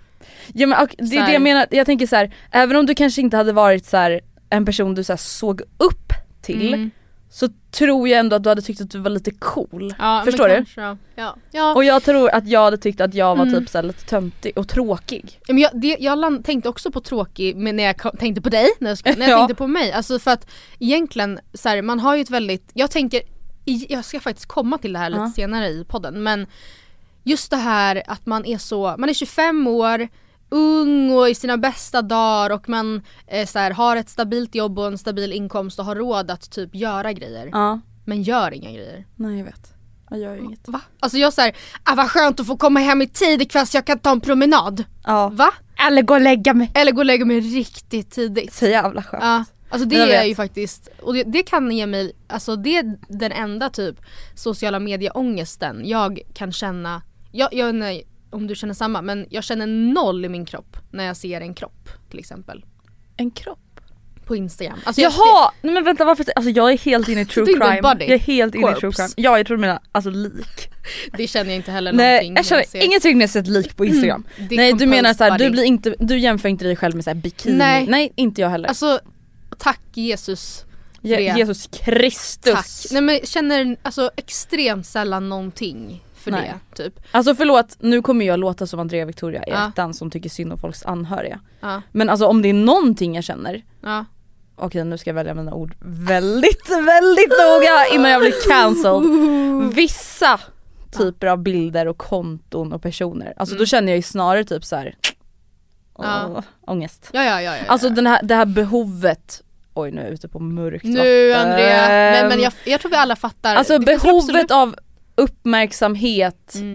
Ja 0.52 0.66
men 0.66 0.83
och 0.83 0.95
det 0.99 1.16
är 1.16 1.26
det 1.26 1.33
jag 1.33 1.43
menar, 1.43 1.66
jag 1.71 1.87
tänker 1.87 2.07
så 2.07 2.16
här, 2.16 2.35
även 2.50 2.76
om 2.76 2.87
du 2.87 2.95
kanske 2.95 3.21
inte 3.21 3.37
hade 3.37 3.52
varit 3.52 3.87
så 3.87 3.97
här, 3.97 4.21
en 4.50 4.64
person 4.64 4.95
du 4.95 5.04
så 5.04 5.16
såg 5.16 5.61
upp 5.61 6.12
till 6.43 6.75
Mm. 6.75 6.90
Så 7.35 7.49
tror 7.71 8.09
jag 8.09 8.21
ändå 8.21 8.37
att 8.37 8.43
du 8.43 8.49
hade 8.49 8.62
tyckt 8.62 8.81
att 8.81 8.91
du 8.91 8.99
var 8.99 9.11
lite 9.11 9.31
cool. 9.31 9.95
ja, 9.99 10.23
Förstår 10.25 10.49
du? 10.49 10.55
kanske, 10.55 10.97
Ja. 11.14 11.37
Ja. 11.53 11.75
Och 11.75 11.85
jag 11.85 12.03
tror 12.03 12.31
att 12.31 12.47
jag 12.49 12.61
hade 12.64 12.76
tyckt 12.79 13.00
att 13.00 13.14
jag 13.14 13.37
var 13.37 13.47
Mm. 13.47 13.61
typ 13.61 13.69
så 13.69 13.83
lite 13.83 14.05
töntig 14.05 14.59
och 14.59 14.69
tråkig. 14.69 15.41
Men 15.49 15.59
jag, 15.59 15.71
det, 15.81 15.97
jag 16.00 16.45
tänkte 16.45 16.69
också 16.69 16.91
på 16.91 17.00
tråkig 17.00 17.57
men 17.57 17.76
när 17.76 17.85
jag 17.85 18.19
tänkte 18.19 18.43
på 18.43 18.49
dig, 18.49 18.69
när 18.81 18.91
jag, 18.91 18.99
ska, 18.99 19.11
när 19.17 19.21
jag 19.21 19.31
Ja. 19.31 19.38
tänkte 19.38 19.55
på 19.55 19.67
mig. 19.67 19.93
Alltså 19.93 20.19
för 20.19 20.31
att 20.31 20.50
egentligen, 20.79 21.38
så 21.55 21.69
här, 21.69 21.83
man 21.83 22.00
har 22.00 22.14
ju 22.17 22.23
ett 22.23 22.31
väldigt, 22.31 22.71
jag 22.75 22.91
tänker, 22.91 23.21
jag 23.88 24.05
ska 24.05 24.21
faktiskt 24.21 24.47
komma 24.49 24.79
till 24.79 24.93
det 24.93 24.99
här 24.99 25.11
lite 25.11 25.29
senare 25.35 25.67
i 25.69 25.85
podden 25.88 26.23
men 26.23 26.47
just 27.23 27.50
det 27.50 27.57
här 27.57 28.03
att 28.07 28.26
man 28.26 28.45
är 28.47 28.59
så, 28.59 28.95
man 28.99 29.09
är 29.09 29.14
25 29.14 29.67
år, 29.67 30.09
ung 30.55 31.11
och 31.11 31.29
i 31.29 31.35
sina 31.35 31.57
bästa 31.57 32.03
dagar 32.03 32.51
och 32.51 32.69
man 32.69 33.03
eh, 33.27 33.47
så 33.47 33.59
här, 33.59 33.71
har 33.71 33.97
ett 33.97 34.09
stabilt 34.09 34.55
jobb 34.55 34.79
och 34.79 34.87
en 34.87 34.99
stabil 34.99 35.33
inkomst 35.33 35.79
och 35.79 35.85
har 35.85 35.97
råd 35.97 36.31
att 36.31 36.51
typ 36.51 36.75
göra 36.75 37.13
grejer. 37.13 37.49
Ja. 37.53 37.81
Men 38.05 38.23
gör 38.23 38.55
inga 38.55 38.71
grejer. 38.71 39.07
Nej 39.17 39.39
jag 39.39 39.45
vet. 39.45 39.73
Jag 40.11 40.19
gör 40.19 40.35
ju 40.35 40.41
inget. 40.41 40.69
Va? 40.69 40.81
Alltså 41.01 41.19
jag 41.19 41.33
säger, 41.33 41.57
ah, 41.83 41.95
vad 41.95 42.11
skönt 42.11 42.41
att 42.41 42.47
få 42.47 42.57
komma 42.57 42.81
hem 42.81 43.03
i 43.03 43.07
tid 43.07 43.43
ikväll 43.43 43.67
så 43.67 43.77
jag 43.77 43.85
kan 43.85 43.99
ta 43.99 44.13
en 44.13 44.21
promenad. 44.21 44.85
Ja. 45.05 45.29
Va? 45.29 45.51
Eller 45.89 46.03
gå 46.03 46.15
och 46.15 46.21
lägga 46.21 46.55
mig. 46.55 46.71
Eller 46.75 46.93
gå 46.93 46.99
och 46.99 47.07
lägga 47.07 47.25
mig 47.25 47.41
riktigt 47.41 48.11
tidigt. 48.11 48.53
Så 48.53 48.67
jävla 48.67 49.03
skönt. 49.03 49.25
Ja, 49.25 49.45
alltså 49.69 49.89
det 49.89 50.15
är 50.15 50.25
ju 50.25 50.35
faktiskt, 50.35 50.89
och 51.03 51.15
det, 51.15 51.23
det 51.23 51.43
kan 51.43 51.71
ge 51.71 51.87
mig, 51.87 52.13
alltså 52.29 52.57
det 52.57 52.77
är 52.77 52.99
den 53.09 53.33
enda 53.33 53.71
typ 53.71 53.97
sociala 54.35 54.79
medieångesten 54.79 55.83
jag 55.85 56.21
kan 56.35 56.53
känna, 56.53 57.03
jag, 57.33 57.55
jag 57.55 57.71
inte 57.71 58.03
om 58.35 58.47
du 58.47 58.55
känner 58.55 58.75
samma 58.75 59.03
men 59.03 59.26
jag 59.31 59.45
känner 59.45 59.67
noll 59.67 60.25
i 60.25 60.29
min 60.29 60.47
kropp 60.47 60.76
när 60.91 61.05
jag 61.05 61.17
ser 61.17 61.41
en 61.41 61.55
kropp 61.55 61.88
till 62.11 62.19
exempel. 62.19 62.64
En 63.17 63.31
kropp. 63.31 63.59
På 64.26 64.37
Instagram. 64.37 64.79
Alltså 64.85 65.00
jag- 65.03 65.12
Jaha! 65.12 65.50
Nej 65.62 65.75
men 65.75 65.85
vänta 65.85 66.05
varför, 66.05 66.26
alltså 66.37 66.50
jag 66.50 66.73
är 66.73 66.79
helt 66.79 67.09
inne 67.09 67.21
i 67.21 67.25
true 67.25 67.50
inte 67.53 67.67
crime. 67.67 67.83
body. 67.83 68.05
Jag 68.05 68.14
är 68.14 68.19
helt 68.19 68.55
inne 68.55 68.71
i 68.71 68.75
true 68.75 68.93
crime. 68.93 69.09
Ja 69.17 69.37
jag 69.38 69.47
tror 69.47 69.57
du 69.57 69.61
menar 69.61 69.79
alltså 69.93 70.11
lik. 70.11 70.69
Det, 71.17 71.26
känner 71.26 71.50
jag 71.50 71.57
inte 71.57 71.71
heller 71.73 71.93
Nej 71.93 72.12
någonting 72.14 72.37
jag 72.37 72.45
känner 72.47 72.62
när 72.62 72.67
ser. 72.69 72.85
ingen 72.85 73.00
trygghet 73.00 73.17
när 73.19 73.23
jag 73.23 73.31
ser 73.31 73.41
ett 73.41 73.47
lik 73.47 73.76
på 73.76 73.85
instagram. 73.85 74.25
Det 74.49 74.55
är 74.55 74.57
Nej 74.57 74.73
du 74.73 74.87
menar 74.87 75.14
såhär, 75.14 75.38
du 75.38 75.50
blir 75.50 75.62
inte, 75.62 75.95
du 75.99 76.19
jämför 76.19 76.49
inte 76.49 76.64
dig 76.64 76.76
själv 76.76 76.95
med 76.95 77.05
såhär 77.05 77.14
bikini. 77.14 77.57
Nej. 77.57 77.87
Nej 77.87 78.12
inte 78.17 78.41
jag 78.41 78.49
heller. 78.49 78.69
Alltså 78.69 79.00
tack 79.59 79.81
Jesus 79.95 80.64
Je-. 81.00 81.35
Jesus 81.38 81.67
Kristus. 81.67 82.55
Tack. 82.55 82.93
Nej 82.93 83.03
men 83.03 83.14
jag 83.14 83.29
känner 83.29 83.76
alltså 83.83 84.11
extremt 84.17 84.87
sällan 84.87 85.29
någonting 85.29 86.03
för 86.25 86.31
Nej. 86.31 86.54
det 86.76 86.83
typ. 86.83 87.00
Alltså 87.11 87.35
förlåt, 87.35 87.76
nu 87.81 88.02
kommer 88.02 88.25
jag 88.26 88.40
låta 88.40 88.66
som 88.66 88.81
Andrea 88.81 89.04
Victoria 89.04 89.45
i 89.45 89.50
Ja. 89.50 89.69
ettan 89.69 89.95
som 89.95 90.11
tycker 90.11 90.28
synd 90.31 90.52
om 90.52 90.59
folks 90.59 90.85
anhöriga. 90.87 91.40
Ja, 91.61 91.83
Men 91.93 92.11
alltså 92.11 92.26
om 92.26 92.43
det 92.43 92.49
är 92.49 92.54
någonting 92.54 93.14
jag 93.14 93.25
känner, 93.25 93.62
ja. 93.83 94.04
okej 94.57 94.85
nu 94.85 94.99
ska 94.99 95.11
jag 95.11 95.14
välja 95.14 95.35
mina 95.35 95.54
ord 95.54 95.75
väldigt, 95.81 96.71
väldigt 96.71 97.31
noga 97.43 97.87
innan 97.95 98.11
jag 98.11 98.21
blir 98.21 98.49
cancelled. 98.49 99.75
Vissa 99.75 100.40
typer 100.99 101.26
av 101.26 101.38
bilder 101.38 101.87
och 101.88 101.99
konton 101.99 102.73
och 102.73 102.83
personer, 102.83 103.35
alltså 103.37 103.54
då 103.57 103.66
känner 103.66 103.88
jag 103.93 103.97
ju 103.97 104.02
snarare 104.02 104.45
typ 104.45 104.64
så 104.64 104.76
här. 104.76 104.83
Mm. 105.99 106.11
Ja. 106.33 106.43
ångest. 106.66 107.11
Ja, 107.12 107.25
ja, 107.25 107.43
ja, 107.43 107.57
ja, 107.57 107.62
Alltså 107.69 107.88
den 107.90 108.07
här, 108.07 108.21
det 108.23 108.35
här 108.35 108.47
behovet, 108.47 109.43
oj 109.75 109.90
nu 109.90 110.00
är 110.00 110.04
jag 110.04 110.12
ute 110.14 110.28
på 110.28 110.38
mörkt 110.38 110.85
Nu 110.85 111.31
vatten. 111.33 111.50
Andrea, 111.50 111.88
men, 111.88 112.28
men 112.28 112.40
jag, 112.40 112.52
jag 112.64 112.81
tror 112.81 112.90
vi 112.90 112.97
alla 112.97 113.16
fattar. 113.16 113.57
Alltså 113.57 113.79
Det 113.79 113.85
behovet 113.87 114.22
absolut- 114.25 114.51
av 114.51 114.77
uppmärksamhet. 115.16 116.55
Mm. 116.55 116.74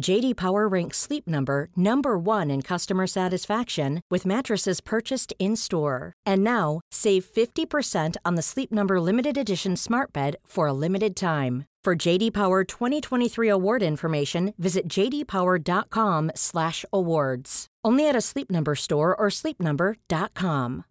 JD 0.00 0.34
Power 0.36 0.66
ranks 0.66 0.98
Sleep 0.98 1.28
Number 1.28 1.68
number 1.76 2.18
1 2.18 2.50
in 2.50 2.62
customer 2.62 3.06
satisfaction 3.06 4.00
with 4.10 4.26
mattresses 4.26 4.80
purchased 4.80 5.32
in-store. 5.38 6.12
And 6.26 6.42
now, 6.42 6.80
save 6.90 7.24
50% 7.24 8.16
on 8.24 8.34
the 8.34 8.42
Sleep 8.42 8.72
Number 8.72 9.00
limited 9.00 9.38
edition 9.38 9.76
Smart 9.76 10.12
Bed 10.12 10.34
for 10.46 10.66
a 10.66 10.72
limited 10.72 11.14
time. 11.16 11.64
For 11.84 11.94
JD 11.94 12.32
Power 12.32 12.64
2023 12.64 13.48
award 13.50 13.82
information, 13.82 14.52
visit 14.58 14.88
jdpower.com/awards. 14.88 17.66
Only 17.86 18.08
at 18.08 18.16
a 18.16 18.20
Sleep 18.22 18.50
Number 18.50 18.74
store 18.74 19.14
or 19.14 19.28
sleepnumber.com. 19.30 20.82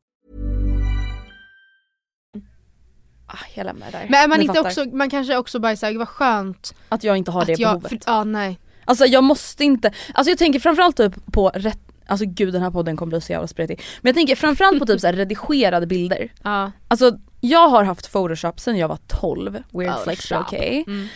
Ah, 3.28 3.46
jag 3.56 3.66
lämnar 3.66 3.92
där. 3.92 4.08
Men 4.10 4.24
är 4.24 4.28
man 4.28 4.38
Ni 4.39 4.44
inte 4.46 4.56
fattar. 4.56 4.70
också, 4.70 4.86
man 4.96 5.10
kanske 5.10 5.38
också 5.38 5.60
bara 5.60 5.76
säger 5.76 5.98
vad 6.00 6.10
skönt 6.10 6.76
Att 6.89 7.04
jag 7.04 7.18
inte 7.18 7.32
har 7.32 7.42
att 7.42 7.48
det 7.48 7.60
jag, 7.60 7.80
behovet. 7.82 8.04
för, 8.04 8.12
ja 8.12 8.24
nej. 8.24 8.60
Alltså 8.86 9.06
jag 9.06 9.24
måste 9.24 9.63
inte, 9.63 9.91
alltså 10.13 10.32
jag 10.32 10.38
tänker 10.38 10.60
framförallt 10.60 10.98
typ 10.98 11.13
på 11.34 11.50
rätt, 11.50 11.80
alltså 12.06 12.26
gud 12.28 12.54
den 12.54 12.62
här 12.62 12.72
podden 12.72 12.98
kommer 12.98 13.10
bli 13.10 13.22
så 13.22 13.32
jävla 13.32 13.48
spretig. 13.48 13.82
Men 14.02 14.10
jag 14.10 14.15
tänker 14.15 14.36
framförallt 14.36 14.80
på 14.80 14.86
typ 14.86 15.00
så 15.02 15.08
redigerade 15.12 15.88
bilder. 15.88 16.32
Ja. 16.43 16.72
Alltså 16.88 17.17
jag 17.41 17.67
har 17.69 17.84
haft 17.84 18.12
photoshop 18.12 18.60
sen 18.60 18.78
jag 18.78 18.88
var 18.88 19.00
12, 19.08 19.63
weird 19.74 19.89
Oh, 19.91 20.04
flex 20.04 20.32
okej. 20.32 20.84
Mm. 20.88 21.08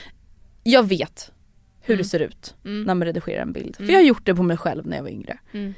Jag 0.63 0.83
vet 0.87 1.31
hur 1.81 1.93
Mm. 1.93 2.03
det 2.03 2.09
ser 2.09 2.19
ut 2.19 2.55
Mm. 2.65 2.83
när 2.83 2.93
man 2.95 3.05
redigerar 3.07 3.41
en 3.41 3.53
bild. 3.53 3.75
Mm. 3.79 3.87
För 3.87 3.93
jag 3.93 3.99
har 3.99 4.05
gjort 4.07 4.25
det 4.25 4.35
på 4.35 4.43
mig 4.43 4.57
själv 4.57 4.87
när 4.87 4.95
jag 4.97 5.03
var 5.03 5.09
yngre. 5.09 5.37
Mm. 5.51 5.73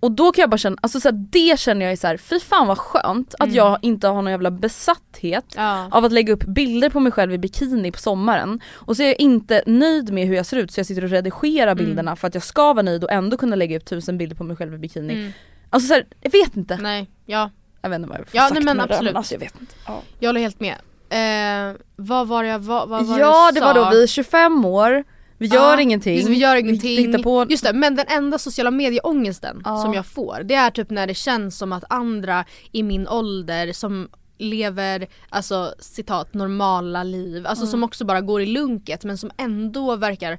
Och 0.00 0.12
då 0.12 0.32
kan 0.32 0.42
jag 0.42 0.50
bara 0.50 0.58
känna, 0.58 0.76
alltså 0.80 1.00
så 1.00 1.08
här, 1.08 1.26
det 1.30 1.58
känner 1.60 1.84
jag 1.84 1.92
är 1.92 1.96
så 1.96 2.06
här, 2.06 2.16
fy 2.16 2.40
fan 2.40 2.66
vad 2.66 2.78
skönt 2.78 3.34
att 3.34 3.40
Mm. 3.46 3.54
jag 3.56 3.78
inte 3.82 4.08
har 4.08 4.22
någon 4.22 4.30
jävla 4.30 4.50
besatthet 4.50 5.44
Ja. 5.56 5.88
av 5.90 6.04
att 6.04 6.12
lägga 6.12 6.32
upp 6.32 6.44
bilder 6.44 6.90
på 6.90 7.00
mig 7.00 7.12
själv 7.12 7.32
i 7.32 7.38
bikini 7.38 7.92
på 7.92 7.98
sommaren 7.98 8.60
och 8.74 8.96
så 8.96 9.02
är 9.02 9.06
jag 9.06 9.20
inte 9.20 9.62
nöjd 9.66 10.12
med 10.12 10.26
hur 10.26 10.34
jag 10.36 10.46
ser 10.46 10.56
ut 10.56 10.70
så 10.72 10.80
jag 10.80 10.86
sitter 10.86 11.04
och 11.04 11.10
redigerar 11.10 11.72
Mm. 11.72 11.84
bilderna 11.84 12.16
för 12.16 12.28
att 12.28 12.34
jag 12.34 12.42
ska 12.42 12.72
vara 12.72 12.82
nöjd 12.82 13.04
och 13.04 13.12
ändå 13.12 13.36
kunna 13.36 13.56
lägga 13.56 13.76
upp 13.76 13.84
tusen 13.84 14.18
bilder 14.18 14.36
på 14.36 14.44
mig 14.44 14.56
själv 14.56 14.74
i 14.74 14.78
bikini. 14.78 15.12
Mm. 15.14 15.32
Alltså 15.70 15.88
så 15.88 15.94
här, 15.94 16.06
jag 16.20 16.30
vet 16.32 16.56
inte. 16.56 16.76
Nej, 16.76 17.10
ja. 17.26 17.50
Jag 17.82 17.90
vet 17.90 17.96
inte 17.96 18.08
vad 18.08 18.18
jag 18.18 18.26
Ja, 18.32 18.48
nej, 18.52 18.62
men 18.62 18.76
det, 18.76 18.82
absolut. 18.82 19.16
alltså 19.16 19.34
jag 19.34 19.40
vet 19.40 19.60
inte. 19.60 19.74
Ja. 19.86 20.02
Jag 20.18 20.28
håller 20.28 20.40
helt 20.40 20.60
med. 20.60 20.74
Eh, 21.10 21.76
vad 21.96 22.28
var 22.28 22.42
det 22.42 22.48
jag 22.48 22.58
vad, 22.58 22.88
vad 22.88 23.06
var 23.06 23.18
ja 23.18 23.50
du 23.54 23.60
det 23.60 23.66
var 23.66 23.74
då, 23.74 23.90
vi 23.90 24.02
är 24.02 24.06
25 24.06 24.64
år, 24.64 25.04
vi 25.38 25.46
gör 25.46 25.72
Ja, 25.74 25.80
ingenting. 25.80 26.16
Just, 26.16 26.28
vi 26.28 26.34
gör 26.34 26.56
ingenting. 26.56 26.98
hittar 27.06 27.22
på... 27.22 27.46
Just 27.48 27.64
det, 27.64 27.72
men 27.72 27.96
den 27.96 28.06
enda 28.08 28.38
sociala 28.38 28.70
medieångesten 28.70 29.62
Ja. 29.64 29.78
som 29.82 29.94
jag 29.94 30.06
får 30.06 30.42
det 30.44 30.54
är 30.54 30.70
typ 30.70 30.90
när 30.90 31.06
det 31.06 31.14
känns 31.14 31.58
som 31.58 31.72
att 31.72 31.84
andra 31.90 32.44
i 32.72 32.82
min 32.82 33.08
ålder 33.08 33.72
som 33.72 34.08
lever, 34.38 35.06
alltså 35.28 35.74
citat 35.78 36.34
normala 36.34 37.02
liv, 37.02 37.46
alltså 37.46 37.64
Mm. 37.64 37.70
som 37.70 37.82
också 37.84 38.04
bara 38.04 38.20
går 38.20 38.42
i 38.42 38.46
lunket 38.46 39.04
men 39.04 39.18
som 39.18 39.30
ändå 39.36 39.96
verkar 39.96 40.38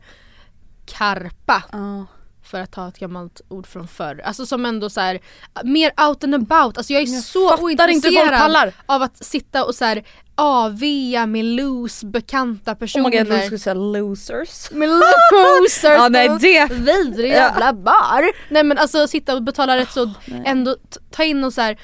karpa 0.86 1.64
Ja. 1.72 2.06
För 2.50 2.60
att 2.62 2.72
ta 2.72 2.88
ett 2.88 3.00
gammalt 3.00 3.42
ord 3.50 3.68
från 3.68 3.88
förr. 3.88 4.22
Alltså 4.26 4.46
som 4.46 4.66
ändå 4.66 4.90
så 4.90 5.02
här, 5.02 5.20
mer 5.64 5.92
out 6.08 6.24
and 6.24 6.36
about. 6.36 6.78
Alltså 6.78 6.94
jag 6.94 7.02
är 7.02 7.08
Jag 7.14 7.24
så 7.24 7.58
ointresserad 7.64 8.74
av 8.86 9.02
att 9.02 9.26
sitta 9.26 9.66
och 9.66 9.76
så 9.76 9.86
här 9.86 10.04
AVa 10.36 11.26
med 11.26 11.46
loose 11.46 12.06
bekanta 12.06 12.72
Oh 12.72 12.76
personer. 12.76 13.10
my 13.10 13.18
god, 13.18 13.28
jag 13.28 13.46
skulle 13.46 13.60
säga 13.60 13.74
losers. 13.74 14.72
med 14.72 14.90
losers 15.60 15.84
Ja, 15.84 16.08
nej, 16.10 16.30
det- 16.40 16.68
vidrig 16.74 17.30
jävla 17.30 17.74
bar. 17.74 18.52
Nej 18.54 18.64
men 18.64 18.78
alltså 18.78 19.08
sitta 19.08 19.36
och 19.36 19.44
betala 19.44 19.78
rätt 19.78 19.92
så 19.92 20.14
ändå 20.46 20.74
t- 20.76 21.00
ta 21.12 21.24
in 21.24 21.44
och 21.44 21.54
så 21.54 21.62
här, 21.62 21.80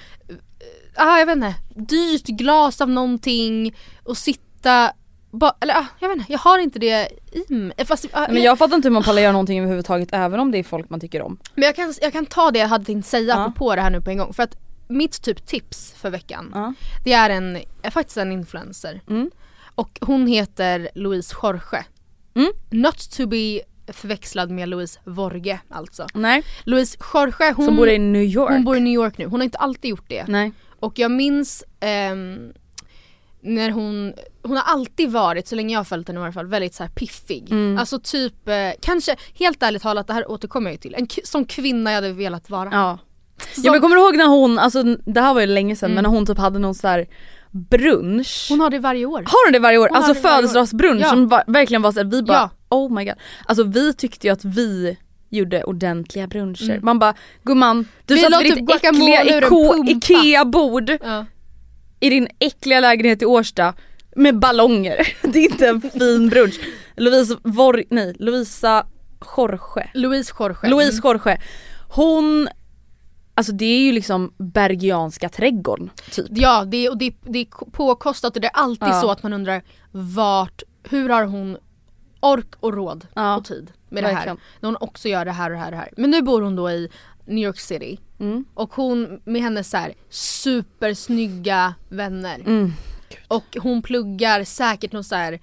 ah, 0.95 1.19
jag 1.19 1.25
vet 1.25 1.36
inte, 1.36 1.56
dyrt 1.75 2.25
glas 2.25 2.82
av 2.82 2.89
någonting 2.89 3.75
och 4.04 4.17
sitta 4.17 4.91
ba, 5.36 5.54
eller 5.62 5.74
ah, 5.74 5.86
jag 6.00 6.10
vet 6.10 6.17
inte, 6.17 6.32
jag 6.32 6.39
har 6.39 6.60
inte 6.60 6.80
det 6.80 7.10
i 7.32 7.54
mig. 7.54 7.86
Fast, 7.86 8.06
ah, 8.13 8.28
Men 8.30 8.41
jag 8.43 8.58
fattar 8.58 8.76
inte 8.76 8.88
hur 8.88 8.93
man 8.93 9.04
pallar 9.04 9.21
göra 9.21 9.32
någonting 9.32 9.60
överhuvudtaget 9.60 10.10
även 10.12 10.39
om 10.39 10.52
det 10.52 10.58
är 10.58 10.63
folk 10.63 10.89
man 10.89 11.00
tycker 11.00 11.21
om. 11.21 11.38
men 11.56 11.63
jag 11.63 11.76
kan, 11.76 11.93
jag 12.02 12.13
kan 12.13 12.26
ta 12.26 12.52
det 12.52 12.60
jag 12.60 12.67
hade 12.67 12.86
tänkt 12.86 13.06
säga 13.08 13.34
Ja. 13.36 13.54
på 13.58 13.76
det 13.76 13.82
här 13.82 13.89
nu 13.89 14.02
på 14.02 14.10
en 14.10 14.17
gång. 14.17 14.34
För 14.34 14.43
att 14.43 14.56
mitt 14.88 15.21
typ 15.21 15.45
tips 15.48 15.93
för 15.98 16.10
veckan, 16.10 16.52
Ja. 16.54 16.74
det 17.04 17.13
är 17.13 17.30
en, 17.30 17.60
är 17.82 17.89
faktiskt 17.89 18.17
en 18.17 18.32
influencer. 18.32 19.02
Mm. 19.10 19.32
Och 19.76 19.98
hon 20.02 20.28
heter 20.28 20.89
Louise 20.95 21.36
Jorge. 21.43 21.86
Mm. 22.36 22.52
Not 22.69 23.12
to 23.12 23.28
be 23.28 23.62
förväxlad 23.93 24.52
med 24.52 24.69
Louise 24.69 25.00
Vorge 25.04 25.60
alltså. 25.69 26.08
Nej, 26.13 26.43
Louise 26.63 26.98
Jorge 27.13 27.54
hon, 27.56 27.65
som 27.65 27.76
bor 27.76 27.89
i 27.89 27.98
New 28.00 28.21
York. 28.24 28.50
hon 28.52 28.63
bor 28.63 28.78
i 28.78 28.80
New 28.80 28.93
York 28.93 29.17
nu, 29.17 29.26
hon 29.26 29.39
har 29.39 29.43
inte 29.45 29.58
alltid 29.58 29.89
gjort 29.89 30.06
det. 30.10 30.26
Nej. 30.28 30.52
Och 30.80 31.00
jag 31.00 31.12
minns 31.12 31.63
ehm, 31.80 32.54
när 33.45 33.69
hon, 33.69 34.13
hon 34.43 34.58
har 34.58 34.63
alltid 34.63 35.12
varit, 35.12 35.47
så 35.47 35.55
länge 35.55 35.73
jag 35.73 35.79
har 35.79 35.84
följt 35.86 36.08
henne 36.08 36.19
i 36.19 36.23
alla 36.23 36.31
fall, 36.31 36.47
väldigt 36.47 36.73
så 36.75 36.84
här 36.84 36.89
piffig. 36.89 37.51
Mm. 37.51 37.77
Alltså 37.77 37.99
typ, 37.99 38.47
eh, 38.47 38.55
kanske, 38.81 39.15
helt 39.39 39.63
ärligt 39.63 39.81
talat, 39.81 40.08
det 40.08 40.13
här 40.13 40.31
återkommer 40.31 40.69
jag 40.69 40.73
ju 40.73 40.77
till, 40.77 40.95
en 40.95 41.08
sån 41.23 41.45
kvinna 41.45 41.91
jag 41.91 41.95
hade 41.95 42.12
velat 42.13 42.49
vara. 42.49 42.69
Ja. 42.71 42.97
Som- 43.53 43.63
ja 43.63 43.71
men 43.71 43.81
kommer 43.81 43.95
du 43.95 44.01
ihåg 44.01 44.17
när 44.17 44.27
hon, 44.27 44.60
alltså 44.60 44.84
det 45.05 45.21
här 45.21 45.34
var 45.34 45.41
ju 45.41 45.47
länge 45.47 45.75
sedan 45.75 45.91
Mm. 45.91 45.95
men 45.95 46.03
när 46.12 46.17
hon 46.17 46.25
typ 46.25 46.38
hade 46.38 46.60
någon 46.60 46.75
så 46.75 46.88
här 46.88 47.08
brunch. 47.69 48.45
Hon 48.49 48.60
har 48.60 48.69
det 48.69 48.79
varje 48.79 49.05
år. 49.05 49.17
Har 49.25 49.47
hon 49.47 49.53
det 49.53 49.60
varje 49.60 49.77
år? 49.77 49.88
Hon 49.89 49.97
alltså 49.97 50.13
födelsedagsbrunch 50.13 51.01
Ja. 51.01 51.10
som 51.10 51.27
var, 51.27 51.43
verkligen 51.47 51.81
var 51.81 51.91
såhär, 51.91 52.05
vi 52.05 52.23
bara 52.23 52.38
Ja. 52.69 52.77
oh 52.77 52.93
my 52.93 53.05
god. 53.05 53.13
Alltså 53.45 53.63
vi 53.63 53.93
tyckte 53.93 54.27
ju 54.27 54.34
att 54.34 54.45
vi 54.45 54.97
gjorde 55.29 55.63
ordentliga 55.63 56.27
bruncher. 56.27 56.69
Mm. 56.69 56.79
Man 56.86 56.99
bara 56.99 57.13
gumman 57.43 57.88
du 58.05 58.13
Vi 58.15 58.21
satt 58.21 58.41
vid 58.41 58.47
typ 58.47 58.55
ditt 58.55 58.65
guacamole 58.81 59.38
äckliga. 59.38 59.84
Ikea-bord 59.97 60.89
Ja. 61.03 61.25
I 62.05 62.09
din 62.09 62.27
äckliga 62.39 62.79
lägenhet 62.79 63.21
i 63.21 63.25
Årsta 63.25 63.73
med 64.15 64.39
ballonger. 64.39 65.07
det 65.21 65.39
är 65.39 65.51
inte 65.51 65.67
en 65.67 65.81
fin 65.81 66.29
brunch. 66.29 66.59
Lovisa 66.97 67.37
Vor, 67.43 67.83
nej 67.89 68.15
Lovisa 68.19 68.85
Jorge. 69.37 69.89
Louise 69.93 70.33
Jorge. 70.39 70.69
Louise 70.69 71.01
Jorge. 71.03 71.41
Hon, 71.89 72.47
alltså 73.35 73.51
det 73.51 73.65
är 73.65 73.79
ju 73.79 73.91
liksom 73.91 74.33
Bergianska 74.37 75.29
trädgården 75.29 75.89
typ. 76.11 76.25
Ja, 76.29 76.65
det 76.65 76.89
och 76.89 76.97
det, 76.97 77.15
det 77.23 77.39
är 77.39 77.71
påkostat 77.71 78.35
och 78.35 78.41
det 78.41 78.47
är 78.47 78.55
alltid 78.55 78.89
Ja. 78.89 79.01
så 79.01 79.11
att 79.11 79.23
man 79.23 79.33
undrar 79.33 79.61
vart, 79.91 80.63
hur 80.89 81.09
har 81.09 81.23
hon 81.25 81.57
ork 82.19 82.55
och 82.59 82.73
råd 82.73 83.07
Ja, 83.13 83.35
och 83.35 83.45
tid 83.45 83.71
med 83.89 84.03
det 84.03 84.07
här. 84.09 84.25
När 84.25 84.37
hon 84.61 84.77
också 84.79 85.07
gör 85.09 85.25
det 85.25 85.31
här 85.31 85.49
och 85.49 85.55
det 85.55 85.59
här 85.59 85.65
och 85.65 85.71
det 85.71 85.77
här. 85.77 85.89
Men 85.97 86.11
nu 86.11 86.21
bor 86.21 86.41
hon 86.41 86.55
då 86.55 86.71
i 86.71 86.89
New 87.27 87.43
York 87.43 87.59
City 87.59 87.99
Mm. 88.19 88.45
och 88.53 88.73
hon 88.75 89.21
med 89.25 89.41
hennes 89.41 89.69
så 89.69 89.77
här 89.77 89.93
supersnygga 90.09 91.73
vänner. 91.89 92.35
Mm. 92.39 92.73
Och 93.27 93.57
hon 93.61 93.81
pluggar 93.81 94.43
säkert 94.43 94.91
någon 94.91 95.03
så 95.03 95.15
här 95.15 95.33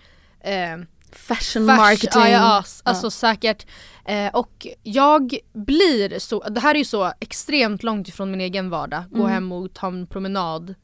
eh, 0.40 0.79
Fashion 1.12 1.62
Färs- 1.71 1.77
marketing. 1.77 2.23
Ja, 2.23 2.29
ja, 2.29 2.64
alltså 2.83 3.11
säkert. 3.11 3.66
Eh, 4.05 4.29
och 4.35 4.66
jag 4.83 5.35
blir 5.53 6.18
så, 6.18 6.40
det 6.49 6.61
här 6.61 6.75
är 6.75 6.79
ju 6.79 6.85
så 6.85 7.12
extremt 7.21 7.83
långt 7.83 8.09
ifrån 8.09 8.31
min 8.31 8.40
egen 8.40 8.71
vardag. 8.71 9.05
Gå 9.11 9.18
Mm. 9.21 9.33
hem 9.33 9.53
och 9.53 9.75
ta 9.75 9.87
en 9.87 10.07
promenad 10.07 10.75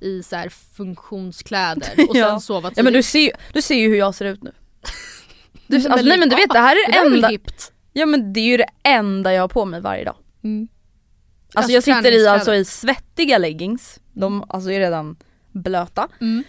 i 0.00 0.22
så 0.22 0.36
här 0.36 0.48
funktionskläder 0.76 1.90
och 2.10 2.16
Ja. 2.16 2.28
sen 2.30 2.40
sova 2.40 2.70
Ja 2.76 2.82
men 2.82 2.92
du 2.92 3.02
ser, 3.02 3.18
ju- 3.20 3.32
du 3.52 3.62
ser 3.62 3.74
ju 3.74 3.88
hur 3.88 3.96
jag 3.96 4.14
ser 4.14 4.24
ut 4.24 4.42
nu. 4.42 4.52
Du, 5.66 5.76
alltså, 5.88 6.06
nej 6.06 6.18
men 6.18 6.28
du 6.28 6.36
vet 6.36 6.50
det 6.50 6.58
här 6.58 6.76
är 6.76 6.86
det 6.92 6.92
det 7.10 7.14
enda, 7.16 7.30
ja 7.92 8.06
men 8.06 8.32
det 8.32 8.40
är 8.40 8.44
ju 8.44 8.56
det 8.56 8.68
enda 8.82 9.32
jag 9.34 9.42
har 9.42 9.48
på 9.48 9.64
mig 9.64 9.80
varje 9.80 10.04
dag. 10.04 10.16
Mm. 10.48 10.68
Alltså, 11.54 11.58
Alltså, 11.58 11.72
jag 11.72 11.82
sitter 12.02 12.12
i 12.12 12.26
alltså 12.26 12.54
i 12.54 12.64
svettiga 12.64 13.38
leggings, 13.38 14.00
de 14.12 14.44
alltså 14.48 14.70
är 14.70 14.78
redan 14.80 15.16
blöta. 15.52 16.08
Mm. 16.20 16.44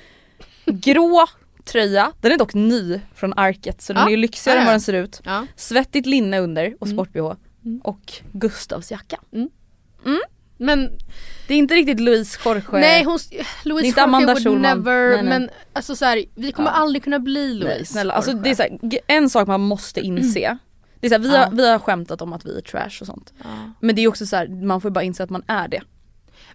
Grå 0.65 1.27
tröja, 1.65 2.11
den 2.21 2.31
är 2.31 2.37
dock 2.37 2.53
ny 2.53 3.01
från 3.15 3.33
Arket 3.33 3.81
så 3.81 3.93
den 3.93 4.01
Ja, 4.01 4.07
är 4.07 4.11
ju 4.11 4.17
lyxigare 4.17 4.57
ja, 4.57 4.61
än 4.61 4.65
ja. 4.65 4.69
vad 4.69 4.73
den 4.73 4.81
ser 4.81 4.93
ut. 4.93 5.21
Svettigt 5.55 6.05
linne 6.07 6.39
under 6.39 6.75
och 6.79 6.87
Mm. 6.87 6.97
sport-bh 6.97 7.35
Mm. 7.65 7.81
och 7.83 8.13
Gustavs 8.31 8.91
jacka. 8.91 9.19
Men 10.57 10.89
Det 11.47 11.53
är 11.53 11.57
inte 11.57 11.73
riktigt 11.75 11.99
Louise 11.99 12.39
Jorge. 12.45 12.63
nej 12.71 13.03
hon, 13.03 13.13
är 13.13 13.67
Louise 13.67 13.87
inte 13.87 13.99
Jorge 13.99 14.03
Amanda 14.03 14.33
would 14.33 14.43
Schulman. 14.43 14.61
never, 14.61 15.07
Nej, 15.09 15.15
nej. 15.23 15.39
men 15.39 15.49
alltså 15.73 15.95
så 15.95 16.05
här, 16.05 16.23
vi 16.35 16.51
kommer 16.51 16.69
aldrig 16.69 17.03
kunna 17.03 17.19
bli 17.19 17.53
Louise 17.53 17.75
Nej, 17.77 17.85
snälla, 17.85 18.13
alltså 18.13 18.33
det 18.33 18.49
är 18.49 18.55
så 18.55 18.61
här, 18.63 18.79
en 19.07 19.29
sak 19.29 19.47
man 19.47 19.61
måste 19.61 19.99
inse. 20.01 20.57
Det 20.99 21.07
är 21.07 21.09
så 21.09 21.15
här, 21.15 21.21
vi, 21.21 21.33
Ja. 21.33 21.37
har, 21.45 21.51
vi 21.51 21.69
har 21.69 21.79
skämtat 21.79 22.21
om 22.21 22.33
att 22.33 22.45
vi 22.45 22.57
är 22.57 22.61
trash 22.61 23.01
och 23.01 23.07
sånt. 23.07 23.33
Ja. 23.43 23.71
Men 23.79 23.95
det 23.95 24.01
är 24.01 24.07
också 24.07 24.25
så 24.25 24.35
här, 24.35 24.47
man 24.47 24.81
får 24.81 24.89
bara 24.89 25.03
inse 25.03 25.23
att 25.23 25.29
man 25.29 25.43
är 25.47 25.67
det. 25.67 25.81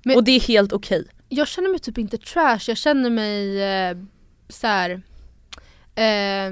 Men- 0.03 0.17
och 0.17 0.25
det 0.25 0.33
är 0.33 0.41
helt 0.41 0.73
okej. 0.73 1.05
jag 1.29 1.49
känner 1.49 1.69
mig 1.71 1.79
typ 1.79 1.99
inte 1.99 2.19
trash, 2.19 2.61
jag 2.69 2.77
känner 2.77 3.11
mig 3.11 3.63
eh, 3.63 3.97
så 4.49 4.67
här, 4.67 5.03
eh, 5.95 6.51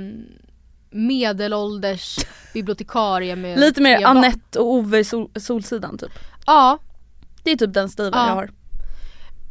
medelålders 0.91 2.17
bibliotekarie 2.53 3.37
med 3.37 3.61
Lite 3.61 3.81
mer. 3.81 4.05
Annette 4.07 4.59
och 4.59 4.67
Ove 4.73 4.99
i 4.99 5.05
sol, 5.05 5.31
Solsidan 5.37 5.99
typ. 5.99 6.13
Ja, 6.47 6.79
Det 7.45 7.51
är 7.51 7.57
typ 7.57 7.75
den 7.75 7.89
stilen 7.89 8.13
Ja. 8.15 8.27
jag 8.29 8.35
har. 8.35 8.51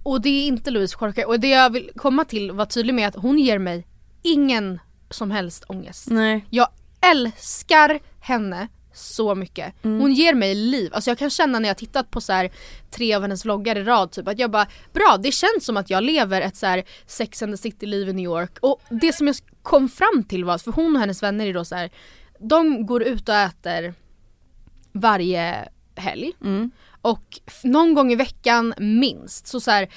och 0.03 0.21
det 0.21 0.29
är 0.29 0.47
inte 0.47 0.71
Louise 0.71 0.97
Jorge 1.01 1.25
och 1.25 1.39
det 1.39 1.47
jag 1.49 1.69
vill 1.69 1.91
komma 1.95 2.25
till 2.25 2.51
var 2.51 2.65
tydlig 2.65 2.93
med 2.93 3.07
att 3.07 3.15
hon 3.15 3.39
ger 3.39 3.59
mig 3.59 3.87
ingen 4.21 4.79
som 5.09 5.31
helst 5.31 5.63
ångest. 5.67 6.07
Nej. 6.09 6.45
Jag 6.49 6.67
älskar 7.01 7.99
henne 8.21 8.67
så 8.93 9.35
mycket. 9.35 9.73
Hon 9.83 10.13
ger 10.13 10.33
mig 10.33 10.55
liv. 10.55 10.91
Alltså 10.93 11.09
jag 11.09 11.17
kan 11.17 11.29
känna 11.29 11.59
när 11.59 11.67
jag 11.69 11.77
tittat 11.77 12.11
på 12.11 12.21
så 12.21 12.49
tre 12.89 13.13
av 13.13 13.21
hennes 13.21 13.45
vloggar 13.45 13.77
i 13.77 13.83
rad 13.83 14.11
typ 14.11 14.27
att 14.27 14.39
jag 14.39 14.51
bara 14.51 14.67
bra 14.93 15.17
det 15.23 15.31
känns 15.31 15.65
som 15.65 15.77
att 15.77 15.89
jag 15.89 16.03
lever 16.03 16.41
ett 16.41 16.55
så 16.55 16.65
här 16.65 16.83
Sex 17.05 17.43
and 17.43 17.53
the 17.53 17.57
City 17.57 17.85
liv 17.85 18.09
i 18.09 18.13
New 18.13 18.25
York 18.25 18.57
och 18.61 18.81
det 18.89 19.13
som 19.13 19.27
jag 19.27 19.35
kom 19.61 19.89
fram 19.89 20.23
till 20.23 20.45
var 20.45 20.57
för 20.57 20.71
hon 20.71 20.95
och 20.95 20.99
hennes 21.01 21.23
vänner 21.23 21.47
är 21.47 21.53
då 21.53 21.65
så 21.65 21.75
här 21.75 21.89
de 22.39 22.85
går 22.85 23.03
ut 23.03 23.29
och 23.29 23.35
äter 23.35 23.93
varje 24.91 25.69
helg 25.95 26.31
Mm. 26.41 26.71
och 27.01 27.39
någon 27.63 27.93
gång 27.93 28.11
i 28.11 28.15
veckan 28.15 28.73
minst 28.77 29.47
så, 29.47 29.59
så 29.59 29.71
här, 29.71 29.89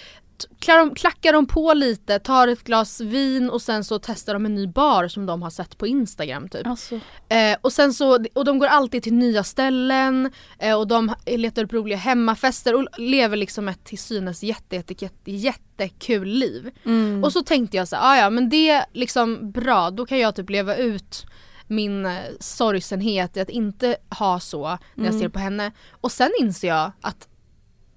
de, 0.66 0.94
klackar 0.94 1.32
de 1.32 1.46
på 1.46 1.72
lite, 1.74 2.18
tar 2.18 2.48
ett 2.48 2.64
glas 2.64 3.00
vin 3.00 3.50
och 3.50 3.62
sen 3.62 3.84
så 3.84 3.98
testar 3.98 4.34
de 4.34 4.46
en 4.46 4.54
ny 4.54 4.66
bar 4.66 5.08
som 5.08 5.26
de 5.26 5.42
har 5.42 5.50
sett 5.50 5.78
på 5.78 5.86
Instagram 5.86 6.48
typ. 6.48 6.66
Alltså. 6.66 6.94
Eh, 7.28 7.56
och 7.60 7.72
sen 7.72 7.94
så, 7.94 8.24
och 8.34 8.44
de 8.44 8.58
går 8.58 8.66
alltid 8.66 9.02
till 9.02 9.14
nya 9.14 9.44
ställen 9.44 10.32
eh, 10.58 10.74
och 10.78 10.86
de 10.88 11.14
letar 11.26 11.64
upp 11.64 11.72
roliga 11.72 11.96
hemmafester 11.98 12.74
och 12.74 12.86
lever 12.98 13.36
liksom 13.36 13.68
ett 13.68 13.84
till 13.84 13.98
synes 13.98 14.42
jätte, 14.42 14.76
jätte, 14.76 14.94
jätte, 15.04 15.30
jättekul 15.30 16.28
liv. 16.28 16.70
Mm. 16.84 17.24
Och 17.24 17.32
så 17.32 17.42
tänkte 17.42 17.76
jag 17.76 17.88
så 17.88 17.96
här, 17.96 18.02
"Ah, 18.12 18.16
ja 18.16 18.30
men 18.30 18.48
det 18.48 18.70
är 18.70 18.84
liksom 18.92 19.50
bra, 19.50 19.90
då 19.90 20.06
kan 20.06 20.18
jag 20.18 20.34
typ 20.36 20.50
leva 20.50 20.76
ut 20.76 21.26
min 21.66 22.06
eh, 22.06 22.12
sorgsenhet 22.40 23.36
i 23.36 23.40
att 23.40 23.50
inte 23.50 23.96
ha 24.18 24.40
så 24.40 24.62
när 24.94 25.04
jag 25.04 25.06
Mm. 25.14 25.20
ser 25.20 25.28
på 25.28 25.38
henne. 25.38 25.72
Och 25.90 26.12
sen 26.12 26.30
inser 26.40 26.68
jag 26.68 26.92
att 27.00 27.28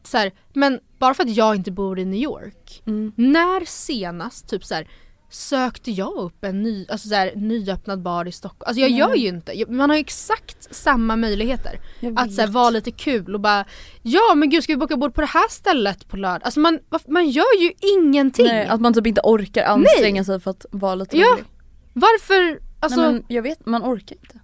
så 0.07 0.17
här, 0.17 0.31
men 0.53 0.79
bara 0.99 1.13
för 1.13 1.23
att 1.23 1.35
jag 1.35 1.55
inte 1.55 1.71
bor 1.71 1.99
i 1.99 2.05
New 2.05 2.19
York, 2.21 2.81
Mm. 2.87 3.11
när 3.15 3.65
senast 3.65 4.49
typ 4.49 4.65
så 4.65 4.75
här, 4.75 4.87
sökte 5.29 5.91
jag 5.91 6.13
upp 6.13 6.43
en 6.43 6.63
ny, 6.63 6.85
alltså 6.89 7.07
så 7.09 7.15
här, 7.15 7.31
nyöppnad 7.35 8.01
bar 8.01 8.25
i 8.27 8.31
Stockholm? 8.31 8.63
Alltså 8.67 8.81
jag 8.81 8.89
Nej. 8.91 8.99
gör 8.99 9.15
ju 9.15 9.27
inte, 9.27 9.65
man 9.69 9.89
har 9.89 9.97
ju 9.97 9.99
exakt 9.99 10.75
samma 10.75 11.15
möjligheter. 11.15 11.79
Att 12.15 12.33
så 12.33 12.41
här, 12.41 12.47
vara 12.47 12.69
lite 12.69 12.91
kul 12.91 13.33
och 13.35 13.41
bara 13.41 13.65
Ja 14.01 14.35
men 14.35 14.49
gud 14.49 14.63
ska 14.63 14.73
vi 14.73 14.77
boka 14.77 14.97
bord 14.97 15.13
på 15.13 15.21
det 15.21 15.27
här 15.27 15.49
stället 15.49 16.07
på 16.07 16.17
lördag? 16.17 16.41
Alltså 16.43 16.59
man, 16.59 16.79
man 17.07 17.29
gör 17.29 17.61
ju 17.61 17.71
ingenting. 17.97 18.45
Nej, 18.45 18.67
att 18.67 18.81
man 18.81 18.93
typ 18.93 19.07
inte 19.07 19.21
orkar 19.23 19.63
anstränga 19.63 20.23
sig 20.23 20.39
för 20.39 20.51
att 20.51 20.65
vara 20.71 20.95
lite 20.95 21.17
Ja, 21.17 21.27
rolig. 21.33 21.45
Varför, 21.93 22.59
alltså 22.79 23.01
Nej, 23.01 23.11
men 23.11 23.23
jag 23.27 23.41
vet, 23.41 23.65
man 23.65 23.83
orkar 23.83 24.15
inte. 24.15 24.39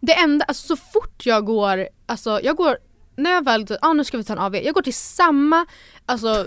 det 0.00 0.14
enda, 0.14 0.44
alltså 0.44 0.66
så 0.66 0.76
fort 0.76 1.26
jag 1.26 1.44
går, 1.44 1.88
alltså 2.06 2.40
jag 2.42 2.56
går, 2.56 2.78
när 3.18 3.30
jag 3.30 3.44
väl, 3.44 3.66
ah, 3.80 3.92
nu 3.92 4.04
ska 4.04 4.16
vi 4.16 4.24
ta 4.24 4.32
en 4.32 4.38
AV, 4.38 4.56
jag 4.56 4.74
går 4.74 4.82
till 4.82 4.94
samma, 4.94 5.66
alltså 6.06 6.46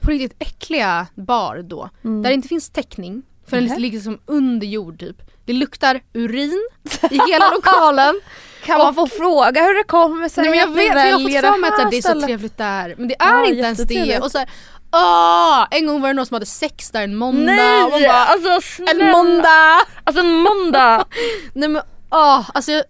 på 0.00 0.10
riktigt 0.10 0.36
äckliga 0.38 1.06
bar 1.14 1.62
då. 1.62 1.90
Mm. 2.04 2.22
Där 2.22 2.30
det 2.30 2.34
inte 2.34 2.48
finns 2.48 2.70
täckning. 2.70 3.22
För 3.46 3.56
den 3.56 3.66
Nähä. 3.66 3.78
ligger 3.78 4.00
som 4.00 4.18
under 4.26 4.66
jord 4.66 5.00
typ. 5.00 5.16
Det 5.44 5.52
luktar 5.52 6.00
urin 6.14 6.68
i 7.10 7.18
hela 7.30 7.50
lokalen. 7.50 8.20
Kan 8.64 8.78
man 8.78 8.94
få 8.94 9.06
fråga 9.06 9.62
hur 9.62 9.74
det 9.74 9.84
kommer 9.84 10.28
sig 10.28 10.44
Nej, 10.44 10.50
men 10.50 10.58
jag 10.60 10.66
vet, 10.66 10.92
för 10.92 10.98
jag 10.98 11.12
har 11.12 11.20
fått 11.20 11.52
för 11.52 11.60
mig 11.60 11.70
att 11.70 11.90
det 11.90 11.96
är 11.96 12.02
så 12.14 12.20
trevligt 12.20 12.58
där. 12.58 12.94
Men 12.98 13.08
det 13.08 13.14
är 13.18 13.40
Ja, 13.40 13.46
inte 13.46 13.60
ens 13.60 13.78
det. 13.78 14.20
Och 14.20 14.30
så 14.30 14.38
här, 14.38 14.50
åh, 14.92 15.66
en 15.70 15.86
gång 15.86 16.00
var 16.00 16.08
det 16.08 16.14
någon 16.14 16.26
som 16.26 16.34
hade 16.34 16.46
sex 16.46 16.90
där 16.90 17.02
en 17.02 17.16
måndag. 17.16 17.52
Nej! 17.52 17.84
Och 17.84 17.90
bara, 17.90 18.24
alltså 18.24 18.50
en 18.50 18.62
snälla. 18.62 19.12
måndag! 19.12 19.80
Alltså 20.04 20.22
en 20.22 20.32
måndag! 20.32 21.04
Nej 21.52 21.68
men 21.68 21.82
åh, 22.10 22.50
alltså 22.54 22.72
jag, 22.72 22.84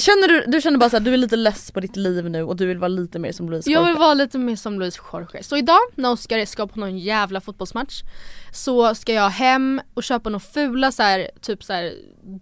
Känner 0.00 0.28
du, 0.28 0.44
du 0.46 0.60
känner 0.60 0.78
bara 0.78 0.90
såhär, 0.90 1.04
du 1.04 1.12
är 1.12 1.16
lite 1.16 1.36
less 1.36 1.70
på 1.70 1.80
ditt 1.80 1.96
liv 1.96 2.30
nu 2.30 2.42
och 2.42 2.56
du 2.56 2.66
vill 2.66 2.78
vara 2.78 2.88
lite 2.88 3.18
mer 3.18 3.32
som 3.32 3.50
Louise 3.50 3.70
jag 3.70 3.80
vill 3.80 3.88
Jorge. 3.88 4.00
vara 4.00 4.14
lite 4.14 4.38
mer 4.38 4.56
som 4.56 4.78
Louise 4.78 5.00
Jorge. 5.12 5.42
Så 5.42 5.56
idag 5.56 5.78
när 5.94 6.10
Oscar 6.12 6.44
ska 6.44 6.66
på 6.66 6.80
någon 6.80 6.98
jävla 6.98 7.40
fotbollsmatch 7.40 8.02
så 8.52 8.94
ska 8.94 9.12
jag 9.12 9.28
hem 9.30 9.80
och 9.94 10.02
köpa 10.02 10.30
några 10.30 10.40
fula 10.40 10.92
så 10.92 11.02
här, 11.02 11.30
typ 11.40 11.64
så 11.64 11.72
här, 11.72 11.92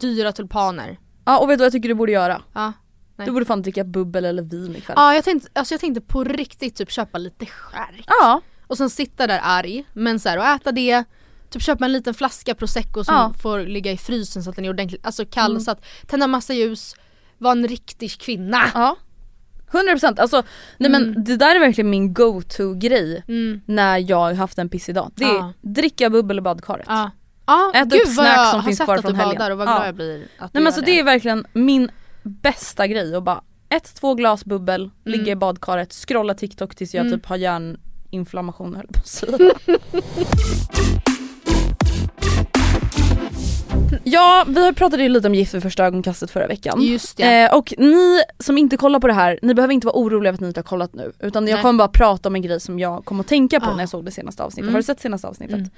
dyra 0.00 0.32
tulpaner. 0.32 0.98
Ja 1.24 1.38
och 1.38 1.50
vet 1.50 1.58
du 1.58 1.62
vad 1.62 1.66
jag 1.66 1.72
tycker 1.72 1.88
du 1.88 1.94
borde 1.94 2.12
göra? 2.12 2.42
Ja. 2.52 2.72
Nej. 3.16 3.26
Du 3.26 3.32
borde 3.32 3.44
fan 3.44 3.62
dricka 3.62 3.84
bubbel 3.84 4.24
eller 4.24 4.42
vin 4.42 4.76
ikväll. 4.76 4.94
Ja 4.98 5.14
jag 5.14 5.24
tänkte, 5.24 5.48
alltså 5.54 5.74
jag 5.74 5.80
tänkte 5.80 6.00
på 6.00 6.24
riktigt 6.24 6.76
typ 6.76 6.90
köpa 6.90 7.18
lite 7.18 7.46
skärk. 7.46 8.04
Ja. 8.06 8.40
Och 8.66 8.76
sen 8.76 8.90
sitta 8.90 9.26
där 9.26 9.40
arg, 9.42 9.84
men 9.92 10.20
så 10.20 10.28
här, 10.28 10.38
och 10.38 10.44
äta 10.44 10.72
det 10.72 11.04
Typ 11.50 11.62
köpa 11.62 11.84
en 11.84 11.92
liten 11.92 12.14
flaska 12.14 12.54
prosecco 12.54 13.04
som 13.04 13.14
Ja. 13.14 13.32
får 13.42 13.60
ligga 13.60 13.92
i 13.92 13.96
frysen 13.96 14.44
så 14.44 14.50
att 14.50 14.56
den 14.56 14.64
är 14.64 14.68
ordentligt 14.70 15.06
alltså 15.06 15.24
kall, 15.26 15.50
Mm. 15.50 15.60
så 15.62 15.70
att 15.70 15.84
tända 16.06 16.26
massa 16.26 16.54
ljus, 16.54 16.94
vara 17.38 17.52
en 17.52 17.68
riktig 17.68 18.18
kvinna. 18.18 18.62
Ja. 18.74 18.96
100% 19.72 20.20
alltså, 20.20 20.42
nej 20.78 20.90
men 20.90 21.02
Mm. 21.02 21.24
det 21.24 21.36
där 21.36 21.56
är 21.56 21.60
verkligen 21.60 21.90
min 21.90 22.14
go-to 22.14 22.74
grej 22.74 23.24
Mm. 23.28 23.60
när 23.66 23.98
jag 24.10 24.16
har 24.16 24.34
haft 24.34 24.58
en 24.58 24.68
pissig 24.68 24.94
dag. 24.94 25.10
Det 25.14 25.24
är 25.24 25.34
Ja. 25.34 25.52
dricka 25.60 26.10
bubbel 26.10 26.38
i 26.38 26.40
badkaret. 26.40 26.86
Ja. 26.88 27.10
Ja, 27.46 27.72
upp 27.84 27.88
gud 27.90 28.00
vad 28.06 28.14
snacks 28.14 28.36
jag 28.36 28.46
som 28.50 28.60
har 28.60 28.66
finns 28.66 28.78
sett 28.78 28.84
kvar 28.86 28.94
att 28.96 29.00
från 29.02 29.12
du 29.12 29.18
helgen. 29.18 29.38
badar 29.38 29.50
och 29.50 29.58
vad 29.58 29.68
Ja. 29.68 29.72
glad 29.76 29.88
jag 29.88 29.94
blir 29.94 30.16
att 30.38 30.54
Nej 30.54 30.62
men 30.62 30.66
alltså 30.66 30.80
det 30.82 30.98
är 30.98 31.04
verkligen 31.04 31.46
min 31.52 31.90
bästa 32.22 32.86
grej 32.86 33.16
och 33.16 33.22
bara 33.22 33.42
ett, 33.68 33.94
två 33.94 34.14
glas 34.14 34.44
bubbel, 34.44 34.90
ligga 35.04 35.32
i 35.32 35.36
badkaret, 35.36 35.92
scrolla 35.92 36.34
TikTok 36.34 36.74
tills 36.74 36.94
jag 36.94 37.06
Mm. 37.06 37.18
typ 37.18 37.26
har 37.26 37.36
hjärninflammation 37.36 38.74
höll 38.76 38.86
på 38.86 38.98
att 38.98 39.06
säga. 39.06 39.38
Ja, 44.04 44.44
vi 44.48 44.64
har 44.64 44.72
pratat 44.72 45.00
ju 45.00 45.08
lite 45.08 45.26
om 45.28 45.34
Gift 45.34 45.54
vid 45.54 45.62
första 45.62 45.84
ögonkastet 45.84 46.30
förra 46.30 46.46
veckan. 46.46 46.82
Just 46.82 47.16
det. 47.16 47.42
Eh, 47.42 47.54
och 47.54 47.74
ni 47.78 48.22
som 48.38 48.58
inte 48.58 48.76
kollar 48.76 49.00
på 49.00 49.06
det 49.06 49.12
här, 49.12 49.38
ni 49.42 49.54
behöver 49.54 49.74
inte 49.74 49.86
vara 49.86 49.96
oroliga 49.96 50.28
över 50.28 50.34
att 50.36 50.40
ni 50.40 50.46
inte 50.46 50.60
har 50.60 50.64
kollat 50.64 50.94
nu. 50.94 51.12
Utan 51.20 51.46
jag 51.48 51.54
Nej. 51.54 51.62
kommer 51.62 51.78
bara 51.78 51.88
prata 51.88 52.28
om 52.28 52.34
en 52.34 52.42
grej 52.42 52.60
som 52.60 52.78
jag 52.78 53.04
kom 53.04 53.20
att 53.20 53.26
tänka 53.28 53.60
på 53.60 53.66
Ah. 53.70 53.72
när 53.74 53.82
jag 53.82 53.88
såg 53.88 54.04
det 54.04 54.10
senaste 54.10 54.42
avsnittet. 54.42 54.62
Mm. 54.62 54.74
Har 54.74 54.78
du 54.78 54.82
sett 54.82 55.00
senaste 55.00 55.28
avsnittet? 55.28 55.56
Mm. 55.56 55.70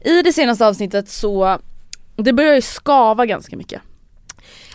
I 0.00 0.22
det 0.22 0.32
senaste 0.32 0.66
avsnittet 0.66 1.08
så, 1.08 1.58
det 2.16 2.32
börjar 2.32 2.54
ju 2.54 2.62
skava 2.62 3.26
ganska 3.26 3.56
mycket. 3.56 3.82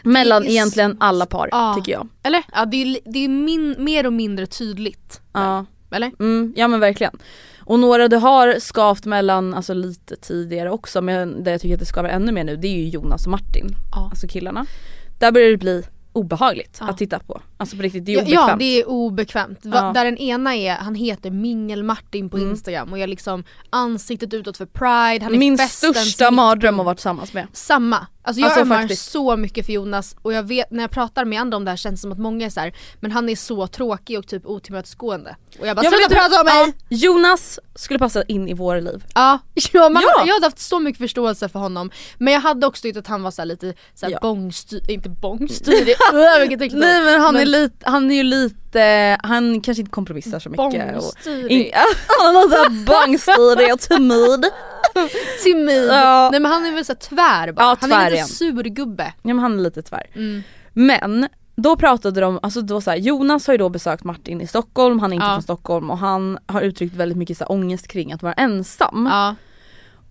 Mellan 0.03 0.45
egentligen 0.45 0.97
alla 0.99 1.25
par 1.25 1.49
Ja. 1.51 1.73
tycker 1.77 1.91
jag. 1.91 2.07
Eller? 2.23 2.43
Ja 2.53 2.65
det 2.65 2.77
är, 2.83 2.99
det 3.05 3.19
är 3.19 3.29
min, 3.29 3.75
mer 3.79 4.05
och 4.05 4.13
mindre 4.13 4.45
tydligt. 4.45 5.21
Ja. 5.33 5.65
Eller? 5.91 6.11
Mm, 6.19 6.53
ja 6.55 6.67
men 6.67 6.79
verkligen. 6.79 7.17
Och 7.65 7.79
några 7.79 8.07
det 8.07 8.17
har 8.17 8.59
skavt 8.59 9.05
mellan, 9.05 9.53
alltså 9.53 9.73
lite 9.73 10.15
tidigare 10.15 10.69
också 10.71 11.01
men 11.01 11.43
det 11.43 11.51
jag 11.51 11.61
tycker 11.61 11.73
att 11.75 11.79
det 11.79 11.85
skaver 11.85 12.09
ännu 12.09 12.31
mer 12.31 12.43
nu 12.43 12.55
det 12.57 12.67
är 12.67 12.75
ju 12.77 12.89
Jonas 12.89 13.25
och 13.25 13.31
Martin. 13.31 13.75
Ja. 13.91 14.07
Alltså 14.09 14.27
killarna. 14.27 14.65
Där 15.19 15.31
börjar 15.31 15.49
det 15.51 15.57
bli 15.57 15.83
obehagligt 16.13 16.77
Ja. 16.79 16.87
att 16.89 16.97
titta 16.97 17.19
på. 17.19 17.41
Alltså 17.57 17.75
på 17.75 17.81
riktigt, 17.81 18.05
det 18.05 18.11
är 18.13 18.15
Ja, 18.15 18.21
obekvämt. 18.23 18.49
ja 18.49 18.55
det 18.59 18.81
är 18.81 18.87
obekvämt. 18.89 19.59
Ja. 19.61 19.91
Där 19.95 20.05
den 20.05 20.17
ena 20.17 20.55
är, 20.55 20.75
han 20.75 20.95
heter 20.95 21.31
Mingel-Martin 21.31 22.29
på 22.29 22.37
Mm. 22.37 22.49
Instagram 22.49 22.91
och 22.91 22.99
jag 22.99 23.09
liksom 23.09 23.43
ansiktet 23.69 24.33
utåt 24.33 24.57
för 24.57 24.65
pride, 24.65 25.23
han 25.25 25.33
är 25.33 25.37
Min 25.37 25.57
största 25.57 26.31
mardröm 26.31 26.79
att 26.79 26.85
vara 26.85 26.95
tillsammans 26.95 27.33
med. 27.33 27.47
Samma. 27.53 28.07
Alltså 28.25 28.39
jag 28.41 28.45
Alltså, 28.47 28.61
ömmar 28.61 28.79
faktiskt. 28.81 29.11
så 29.11 29.37
mycket 29.37 29.65
för 29.65 29.73
Jonas 29.73 30.15
och 30.21 30.33
jag 30.33 30.43
vet 30.43 30.71
när 30.71 30.83
jag 30.83 30.91
pratar 30.91 31.25
med 31.25 31.41
andra 31.41 31.57
om 31.57 31.65
det 31.65 31.71
här 31.71 31.77
känns 31.77 31.99
det 31.99 32.01
som 32.01 32.11
att 32.11 32.17
många 32.19 32.45
är 32.45 32.49
så 32.49 32.59
här, 32.59 32.73
men 32.99 33.11
han 33.11 33.29
är 33.29 33.35
så 33.35 33.67
tråkig 33.67 34.19
och 34.19 34.27
typ 34.27 34.45
otillmötesgående. 34.45 35.35
Och 35.59 35.67
jag 35.67 35.75
bara 35.75 35.83
Jag 35.83 35.93
sluta 35.93 36.15
prata 36.15 36.39
om 36.39 36.45
mig! 36.45 36.73
Ja, 36.89 36.97
Jonas 36.97 37.59
skulle 37.75 37.99
passa 37.99 38.23
in 38.23 38.47
i 38.47 38.53
våra 38.53 38.79
liv. 38.79 39.03
Ja, 39.15 39.39
ja, 39.73 39.89
man, 39.89 40.03
Ja. 40.03 40.23
jag 40.27 40.33
hade 40.33 40.45
haft 40.45 40.59
så 40.59 40.79
mycket 40.79 41.01
förståelse 41.01 41.49
för 41.49 41.59
honom 41.59 41.91
men 42.17 42.33
jag 42.33 42.41
hade 42.41 42.67
också 42.67 42.81
tyckt 42.81 42.97
att 42.97 43.07
han 43.07 43.23
var 43.23 43.31
så 43.31 43.43
lite 43.45 43.73
så 43.95 44.05
här 44.05 44.13
Ja. 44.13 44.19
bångstyrig, 44.21 44.89
inte 44.91 45.09
bångstyrig. 45.09 45.95
Nej 46.13 47.03
men 47.03 47.21
han, 47.21 47.35
är 47.35 47.39
Men- 47.39 47.51
lite, 47.51 47.75
han 47.89 48.11
är 48.11 48.15
ju 48.15 48.23
lite, 48.23 49.17
han 49.23 49.61
kanske 49.61 49.81
inte 49.81 49.91
kompromissar 49.91 50.39
så 50.39 50.49
mycket. 50.49 50.65
Och, 50.65 50.71
bångstyrig. 51.01 51.51
in, 51.51 51.71
han 52.19 52.35
är 52.35 52.43
lite 52.43 52.69
bångstyrig 52.91 53.73
och 53.73 53.79
timid. 53.79 54.45
timid. 55.43 55.87
Ja. 55.89 56.29
Nej 56.31 56.39
men 56.39 56.51
han 56.51 56.65
är 56.65 56.71
väl 56.71 56.85
så 56.85 56.95
tvär 56.95 57.51
bara. 57.51 57.63
Ja, 57.63 57.77
han 57.81 57.89
tvär 57.89 57.99
är 57.99 58.05
lite 58.05 58.15
igen. 58.15 58.27
surgubbe. 58.27 59.13
Ja 59.21 59.33
men 59.33 59.39
han 59.39 59.59
är 59.59 59.63
lite 59.63 59.81
tvär. 59.81 60.07
Mm. 60.15 60.43
Men 60.73 61.27
då 61.55 61.75
pratade 61.75 62.21
de, 62.21 62.39
alltså 62.43 62.61
då 62.61 62.81
så 62.81 62.89
här, 62.89 62.97
Jonas 62.97 63.47
har 63.47 63.53
ju 63.53 63.57
då 63.57 63.69
besökt 63.69 64.03
Martin 64.03 64.41
i 64.41 64.47
Stockholm, 64.47 64.99
han 64.99 65.11
är 65.11 65.15
inte 65.15 65.25
Ja. 65.25 65.33
från 65.33 65.43
Stockholm 65.43 65.89
och 65.91 65.97
han 65.97 66.37
har 66.45 66.61
uttryckt 66.61 66.95
väldigt 66.95 67.17
mycket 67.17 67.37
så 67.37 67.43
här, 67.43 67.51
ångest 67.51 67.87
kring 67.87 68.11
att 68.13 68.23
vara 68.23 68.33
ensam. 68.33 69.09
Ja. 69.11 69.35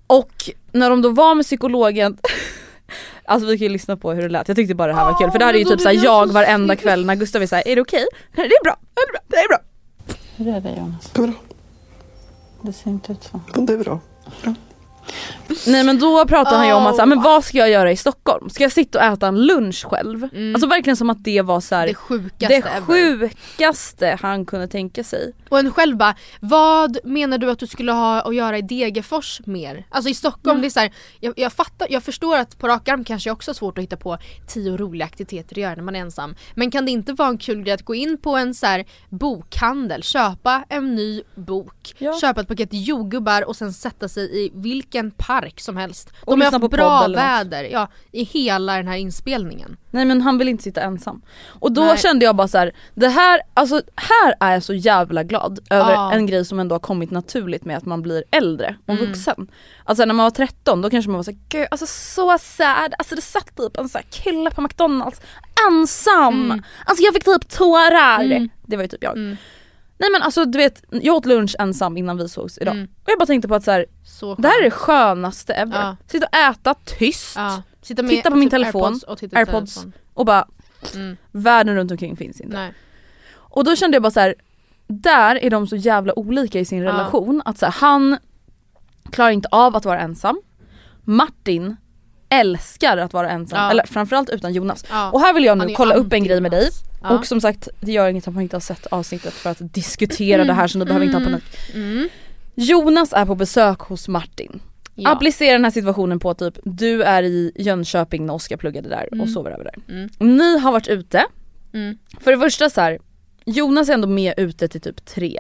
Och 0.06 0.32
när 0.72 0.90
de 0.90 1.02
då 1.02 1.08
var 1.08 1.34
med 1.34 1.44
psykologen 1.46 2.18
Alltså 3.24 3.48
vi 3.48 3.58
kan 3.58 3.66
ju 3.66 3.72
lyssna 3.72 3.96
på 3.96 4.12
hur 4.12 4.22
det 4.22 4.28
lät, 4.28 4.48
jag 4.48 4.56
tyckte 4.56 4.74
bara 4.74 4.88
det 4.88 4.94
här 4.98 5.04
var 5.04 5.18
kul 5.18 5.30
för 5.30 5.38
det 5.38 5.44
här 5.44 5.54
är 5.54 5.58
ju 5.58 5.64
typ 5.64 5.80
såhär 5.80 6.04
jag 6.04 6.32
varenda 6.32 6.76
kväll 6.76 7.06
när 7.06 7.14
Gustav 7.14 7.42
är 7.42 7.46
såhär, 7.46 7.68
är 7.68 7.76
det 7.76 7.82
okej? 7.82 8.06
Nej 8.36 8.48
det 8.48 8.54
är 8.54 8.64
bra, 8.64 8.76
det 8.94 9.00
är 9.00 9.12
bra, 9.12 9.20
det 9.28 9.36
är 9.36 9.48
bra. 9.48 9.58
Hur 10.36 10.48
är 10.56 10.60
det 10.60 10.80
Jonas? 10.80 11.12
Bra. 11.12 11.32
Det 12.62 12.72
ser 12.72 12.90
inte 12.90 13.12
ut 13.12 13.22
så. 13.24 13.40
Det 13.60 13.72
är 13.72 13.78
bra. 13.78 14.00
Bra. 14.42 14.54
Nej 15.66 15.84
men 15.84 15.98
då 15.98 16.26
pratar 16.26 16.56
han 16.56 16.66
ju 16.66 16.72
om 16.72 16.86
att 16.86 16.94
så 16.94 17.02
här, 17.02 17.06
men 17.06 17.22
vad 17.22 17.44
ska 17.44 17.58
jag 17.58 17.70
göra 17.70 17.92
i 17.92 17.96
Stockholm? 17.96 18.50
Ska 18.50 18.62
jag 18.62 18.72
sitta 18.72 18.98
och 18.98 19.04
äta 19.04 19.26
en 19.26 19.46
lunch 19.46 19.84
själv? 19.86 20.28
Mm. 20.32 20.54
Alltså 20.54 20.68
verkligen 20.68 20.96
som 20.96 21.10
att 21.10 21.24
det 21.24 21.42
var 21.42 21.60
så 21.60 21.74
här, 21.74 21.86
Det 21.86 21.94
sjukaste 21.94 22.56
det 22.56 22.80
sjukaste 22.80 24.18
han 24.22 24.46
kunde 24.46 24.68
tänka 24.68 25.04
sig. 25.04 25.32
Och 25.48 25.58
en 25.58 25.72
själv 25.72 25.96
bara, 25.96 26.14
vad 26.40 26.98
menar 27.04 27.38
du 27.38 27.50
att 27.50 27.58
du 27.58 27.66
skulle 27.66 27.92
ha 27.92 28.20
att 28.20 28.34
göra 28.34 28.58
i 28.58 28.62
Degerfors 28.62 29.40
mer? 29.46 29.86
Alltså 29.90 30.10
i 30.10 30.14
Stockholm, 30.14 30.60
det 30.60 30.66
är 30.66 30.70
så 30.70 30.80
här, 30.80 30.92
jag, 31.20 31.34
jag 31.36 31.52
fattar, 31.52 31.86
jag 31.90 32.02
förstår 32.02 32.36
att 32.36 32.58
på 32.58 32.68
rak 32.68 32.88
arm 32.88 33.04
kanske 33.04 33.30
också 33.30 33.48
har 33.50 33.54
svårt 33.54 33.78
att 33.78 33.84
hitta 33.84 33.96
på 33.96 34.18
tio 34.48 34.76
roliga 34.76 35.04
aktiviteter 35.04 35.54
att 35.54 35.62
göra 35.62 35.74
när 35.74 35.82
man 35.82 35.96
är 35.96 36.00
ensam. 36.00 36.34
Men 36.54 36.70
kan 36.70 36.84
det 36.84 36.90
inte 36.90 37.12
vara 37.12 37.28
en 37.28 37.38
kul 37.38 37.62
grej 37.62 37.74
att 37.74 37.84
gå 37.84 37.94
in 37.94 38.18
på 38.18 38.36
en 38.36 38.54
så 38.54 38.66
här 38.66 38.84
bokhandel, 39.08 40.02
köpa 40.02 40.64
en 40.68 40.94
ny 40.94 41.22
bok, 41.34 41.94
Ja. 41.98 42.18
köpa 42.20 42.40
ett 42.40 42.48
paket 42.48 42.68
jordgubbar 42.72 43.44
och 43.48 43.56
sen 43.56 43.72
sätta 43.72 44.08
sig 44.08 44.44
i 44.44 44.50
vilken 44.54 45.10
park 45.10 45.51
som 45.60 45.76
helst. 45.76 46.12
Och 46.20 46.38
De 46.38 46.44
har 46.44 46.52
haft 46.52 46.70
bra 46.70 47.08
väder 47.08 47.64
ja, 47.64 47.88
i 48.12 48.22
hela 48.24 48.76
den 48.76 48.88
här 48.88 48.96
inspelningen. 48.96 49.76
Nej 49.90 50.04
men 50.04 50.22
han 50.22 50.38
vill 50.38 50.48
inte 50.48 50.62
sitta 50.64 50.80
ensam. 50.80 51.22
Och 51.48 51.72
då 51.72 51.80
Nej. 51.84 51.98
kände 51.98 52.24
jag 52.24 52.36
bara 52.36 52.48
så 52.48 52.58
här, 52.58 52.72
det 52.94 53.08
här, 53.08 53.40
alltså 53.54 53.82
här 53.96 54.34
är 54.40 54.52
jag 54.52 54.62
så 54.62 54.74
jävla 54.74 55.22
glad 55.22 55.58
över 55.70 55.92
Ja. 55.92 56.12
en 56.12 56.26
grej 56.26 56.44
som 56.44 56.60
ändå 56.60 56.74
har 56.74 56.80
kommit 56.80 57.10
naturligt 57.10 57.64
med 57.64 57.76
att 57.76 57.84
man 57.86 58.02
blir 58.02 58.24
äldre 58.30 58.76
och 58.86 58.94
Mm. 58.94 59.06
vuxen. 59.06 59.48
Alltså 59.84 60.04
när 60.04 60.14
man 60.14 60.24
var 60.24 60.30
13 60.30 60.82
då 60.82 60.90
kanske 60.90 61.10
man 61.10 61.16
var 61.18 61.24
såhär, 61.24 61.38
gud 61.48 61.66
alltså 61.70 61.86
så 61.86 62.38
sad, 62.38 62.94
alltså 62.98 63.14
det 63.14 63.20
satt 63.22 63.56
typ 63.56 63.76
en 63.76 63.88
sån 63.88 63.98
här 63.98 64.22
kille 64.22 64.50
på 64.50 64.60
McDonalds 64.60 65.20
ensam. 65.68 66.44
Mm. 66.44 66.62
Alltså 66.86 67.04
jag 67.04 67.14
fick 67.14 67.24
typ 67.24 67.48
tårar. 67.48 68.20
Mm. 68.24 68.48
Det 68.62 68.76
var 68.76 68.82
ju 68.82 68.88
typ 68.88 69.02
jag. 69.04 69.12
Mm. 69.16 69.36
Nej 70.02 70.10
men 70.12 70.22
alltså 70.22 70.44
du 70.44 70.58
vet, 70.58 70.82
jag 70.90 71.14
åt 71.16 71.26
lunch 71.26 71.56
ensam 71.58 71.96
innan 71.96 72.16
vi 72.16 72.28
sågs 72.28 72.58
idag. 72.58 72.74
Mm. 72.74 72.88
Och 73.04 73.08
jag 73.10 73.18
bara 73.18 73.26
tänkte 73.26 73.48
på 73.48 73.54
att 73.54 73.64
så 73.64 73.70
här, 73.70 73.86
Så 74.04 74.34
det 74.34 74.48
här 74.48 74.60
är 74.60 74.64
det 74.64 74.70
skönaste 74.70 75.52
ever. 75.54 75.80
Ja. 75.80 75.96
Sitta 76.06 76.26
och 76.26 76.36
äta 76.36 76.74
tyst 76.74 77.36
Ja. 77.36 77.62
Sitta 77.82 78.02
med 78.02 78.10
Titta 78.10 78.30
på 78.30 78.36
min 78.36 78.48
typ 78.48 78.50
telefon, 78.50 78.82
Airpods 78.84 79.02
och 79.02 79.18
titta 79.18 79.36
Airpods. 79.38 79.74
telefon. 79.74 79.92
och 80.14 80.26
bara 80.26 80.48
Mm. 80.94 81.16
världen 81.30 81.74
runt 81.76 81.90
omkring 81.90 82.16
finns 82.16 82.40
inte. 82.40 82.56
Nej. 82.56 82.72
Och 83.34 83.64
då 83.64 83.76
kände 83.76 83.94
jag 83.94 84.02
bara 84.02 84.10
så 84.10 84.20
här. 84.20 84.34
där 84.86 85.36
är 85.44 85.50
de 85.50 85.66
så 85.66 85.76
jävla 85.76 86.18
olika 86.18 86.60
i 86.60 86.64
sin 86.64 86.78
Ja. 86.82 86.88
relation. 86.92 87.42
Att 87.44 87.58
så 87.58 87.66
här, 87.66 87.72
han 87.72 88.18
klarar 89.10 89.30
inte 89.30 89.48
av 89.52 89.76
att 89.76 89.84
vara 89.84 90.00
ensam. 90.00 90.40
Martin 91.04 91.76
älskar 92.32 92.96
att 92.96 93.12
vara 93.12 93.30
ensam, 93.30 93.58
Ja. 93.58 93.70
eller 93.70 93.86
framförallt 93.86 94.30
utan 94.30 94.52
Jonas. 94.52 94.84
Ja. 94.90 95.10
Och 95.10 95.20
här 95.20 95.34
vill 95.34 95.44
jag 95.44 95.58
nu 95.58 95.74
kolla 95.74 95.94
upp 95.94 96.12
en 96.12 96.24
grej 96.24 96.40
med 96.40 96.50
dig. 96.50 96.68
Ja. 97.02 97.10
Och 97.18 97.26
som 97.26 97.40
sagt, 97.40 97.68
det 97.80 97.92
gör 97.92 98.08
inget 98.08 98.28
att 98.28 98.34
man 98.34 98.42
inte 98.42 98.56
har 98.56 98.60
sett 98.60 98.86
avsnittet 98.86 99.32
för 99.34 99.50
att 99.50 99.74
diskutera 99.74 100.44
det 100.44 100.52
här 100.52 100.66
så 100.68 100.78
ni 100.78 100.84
behöver 100.84 101.06
inte 101.06 101.18
ha 101.18 101.24
panik. 101.24 101.44
Mm. 101.74 102.08
Jonas 102.54 103.12
är 103.12 103.26
på 103.26 103.34
besök 103.34 103.78
hos 103.80 104.08
Martin. 104.08 104.60
Ja. 104.94 105.10
Applicera 105.10 105.52
den 105.52 105.64
här 105.64 105.70
situationen 105.70 106.18
på 106.18 106.34
typ, 106.34 106.58
du 106.64 107.02
är 107.02 107.22
i 107.22 107.52
Jönköping 107.56 108.26
när 108.26 108.34
Oskar 108.34 108.56
pluggade 108.56 108.88
där 108.88 109.06
och 109.06 109.12
Mm. 109.16 109.28
sover 109.28 109.50
över 109.50 109.64
där. 109.64 109.74
Mm. 109.94 110.36
Ni 110.36 110.58
har 110.58 110.72
varit 110.72 110.88
ute, 110.88 111.24
Mm. 111.74 111.98
för 112.20 112.30
det 112.32 112.38
första 112.38 112.70
så 112.70 112.80
här, 112.80 112.98
Jonas 113.44 113.88
är 113.88 113.94
ändå 113.94 114.08
med 114.08 114.34
ute 114.36 114.68
till 114.68 114.80
typ 114.80 115.04
tre. 115.04 115.38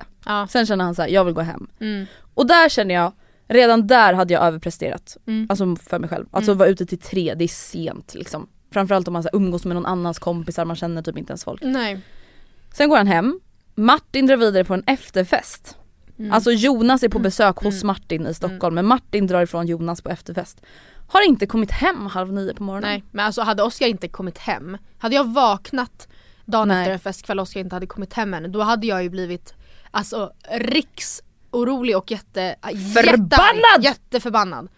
Sen 0.48 0.66
känner 0.66 0.84
han 0.84 0.94
så 0.94 1.02
här, 1.02 1.08
jag 1.08 1.24
vill 1.24 1.34
gå 1.34 1.40
hem. 1.40 1.66
Mm. 1.80 2.06
Och 2.34 2.46
där 2.46 2.68
känner 2.68 2.94
jag, 2.94 3.12
redan 3.48 3.86
där 3.86 4.12
hade 4.12 4.34
jag 4.34 4.42
överpresterat. 4.42 5.16
Mm. 5.26 5.46
Alltså 5.50 5.76
för 5.76 5.98
mig 5.98 6.10
själv. 6.10 6.26
Alltså 6.30 6.50
Mm. 6.50 6.58
vara 6.58 6.68
ute 6.68 6.86
till 6.86 6.98
tre, 6.98 7.34
det 7.34 7.44
är 7.44 7.48
sent 7.48 8.14
liksom. 8.14 8.46
Framförallt 8.72 9.08
om 9.08 9.12
man 9.12 9.22
så 9.22 9.28
här, 9.32 9.36
umgås 9.36 9.64
med 9.64 9.74
någon 9.74 9.86
annans 9.86 10.18
kompisar, 10.18 10.64
man 10.64 10.76
känner 10.76 11.02
typ 11.02 11.18
inte 11.18 11.30
ens 11.30 11.44
folk. 11.44 11.62
Nej. 11.64 12.00
Sen 12.74 12.88
går 12.88 12.96
han 12.96 13.06
hem, 13.06 13.40
Martin 13.74 14.26
drar 14.26 14.36
vidare 14.36 14.64
på 14.64 14.74
en 14.74 14.82
efterfest. 14.86 15.76
Mm. 16.18 16.32
Alltså 16.32 16.50
Jonas 16.52 17.02
är 17.02 17.08
på 17.08 17.18
besök 17.18 17.56
hos 17.56 17.84
Martin 17.84 18.26
i 18.26 18.34
Stockholm 18.34 18.74
men 18.74 18.86
Martin 18.86 19.26
drar 19.26 19.42
ifrån 19.42 19.66
Jonas 19.66 20.00
på 20.02 20.10
efterfest. 20.10 20.62
Har 21.08 21.26
inte 21.28 21.46
kommit 21.46 21.70
hem 21.70 22.06
halv 22.06 22.32
nio 22.32 22.54
på 22.54 22.62
morgonen. 22.62 22.90
Nej 22.90 23.04
men 23.10 23.26
alltså 23.26 23.42
hade 23.42 23.62
Oskar 23.62 23.86
inte 23.86 24.08
kommit 24.08 24.38
hem, 24.38 24.78
hade 24.98 25.14
jag 25.14 25.32
vaknat 25.32 26.08
dagen 26.44 26.68
Nej. 26.68 26.80
efter 26.80 26.92
en 26.92 26.98
festkväll 26.98 27.38
och 27.38 27.42
Oskar 27.42 27.60
inte 27.60 27.76
hade 27.76 27.86
kommit 27.86 28.12
hem 28.12 28.34
än, 28.34 28.52
då 28.52 28.62
hade 28.62 28.86
jag 28.86 29.02
ju 29.02 29.08
blivit 29.08 29.54
alltså 29.90 30.32
riksorolig 31.52 31.96
och 31.96 32.10
jätte, 32.10 32.56
Förbannad! 32.94 33.82
Jätte, 33.82 33.88
jätteförbannad. 33.88 34.68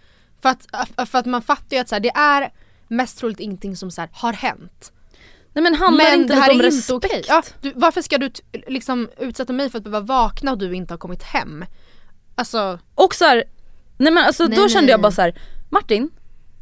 För 0.43 0.49
att, 0.49 0.67
för 1.11 1.19
att 1.19 1.27
man 1.27 1.43
fattar 1.43 1.77
ju 1.77 1.79
att 1.79 1.89
så 1.89 1.95
här, 1.95 2.01
det 2.01 2.11
är 2.15 2.53
mest 2.89 3.19
troligt 3.19 3.41
ingenting 3.41 3.77
som 3.77 3.91
så 3.91 4.01
här, 4.01 4.11
har 4.13 4.33
hänt. 4.33 4.93
Nej 5.53 5.63
men 5.63 5.75
handlar 5.75 6.05
Men 6.05 6.21
inte 6.21 6.35
det 6.35 6.41
här 6.41 6.53
lite 6.53 6.65
är 6.65 6.69
om 6.69 6.75
inte 6.75 6.77
respekt? 6.77 7.05
okej. 7.05 7.25
Ja, 7.29 7.43
du, 7.61 7.73
varför 7.77 8.03
ska 8.03 8.19
du 8.19 8.31
liksom 8.67 9.09
utsätta 9.19 9.53
mig 9.53 9.71
för 9.71 9.79
att 9.79 9.85
behöva 9.85 10.01
vakna 10.07 10.53
och 10.53 10.59
du 10.59 10.75
inte 10.75 10.93
har 10.95 10.99
kommit 10.99 11.23
hem? 11.23 11.65
Alltså, 12.35 12.79
Och 12.95 13.15
så 13.15 13.25
här, 13.25 13.45
nej 13.97 14.13
men 14.13 14.25
alltså 14.25 14.45
Nej, 14.47 14.57
då 14.59 14.69
kände 14.69 14.87
nej. 14.87 14.91
jag 14.91 15.01
bara 15.01 15.13
så 15.13 15.23
här: 15.23 15.35
Martin, 15.71 16.11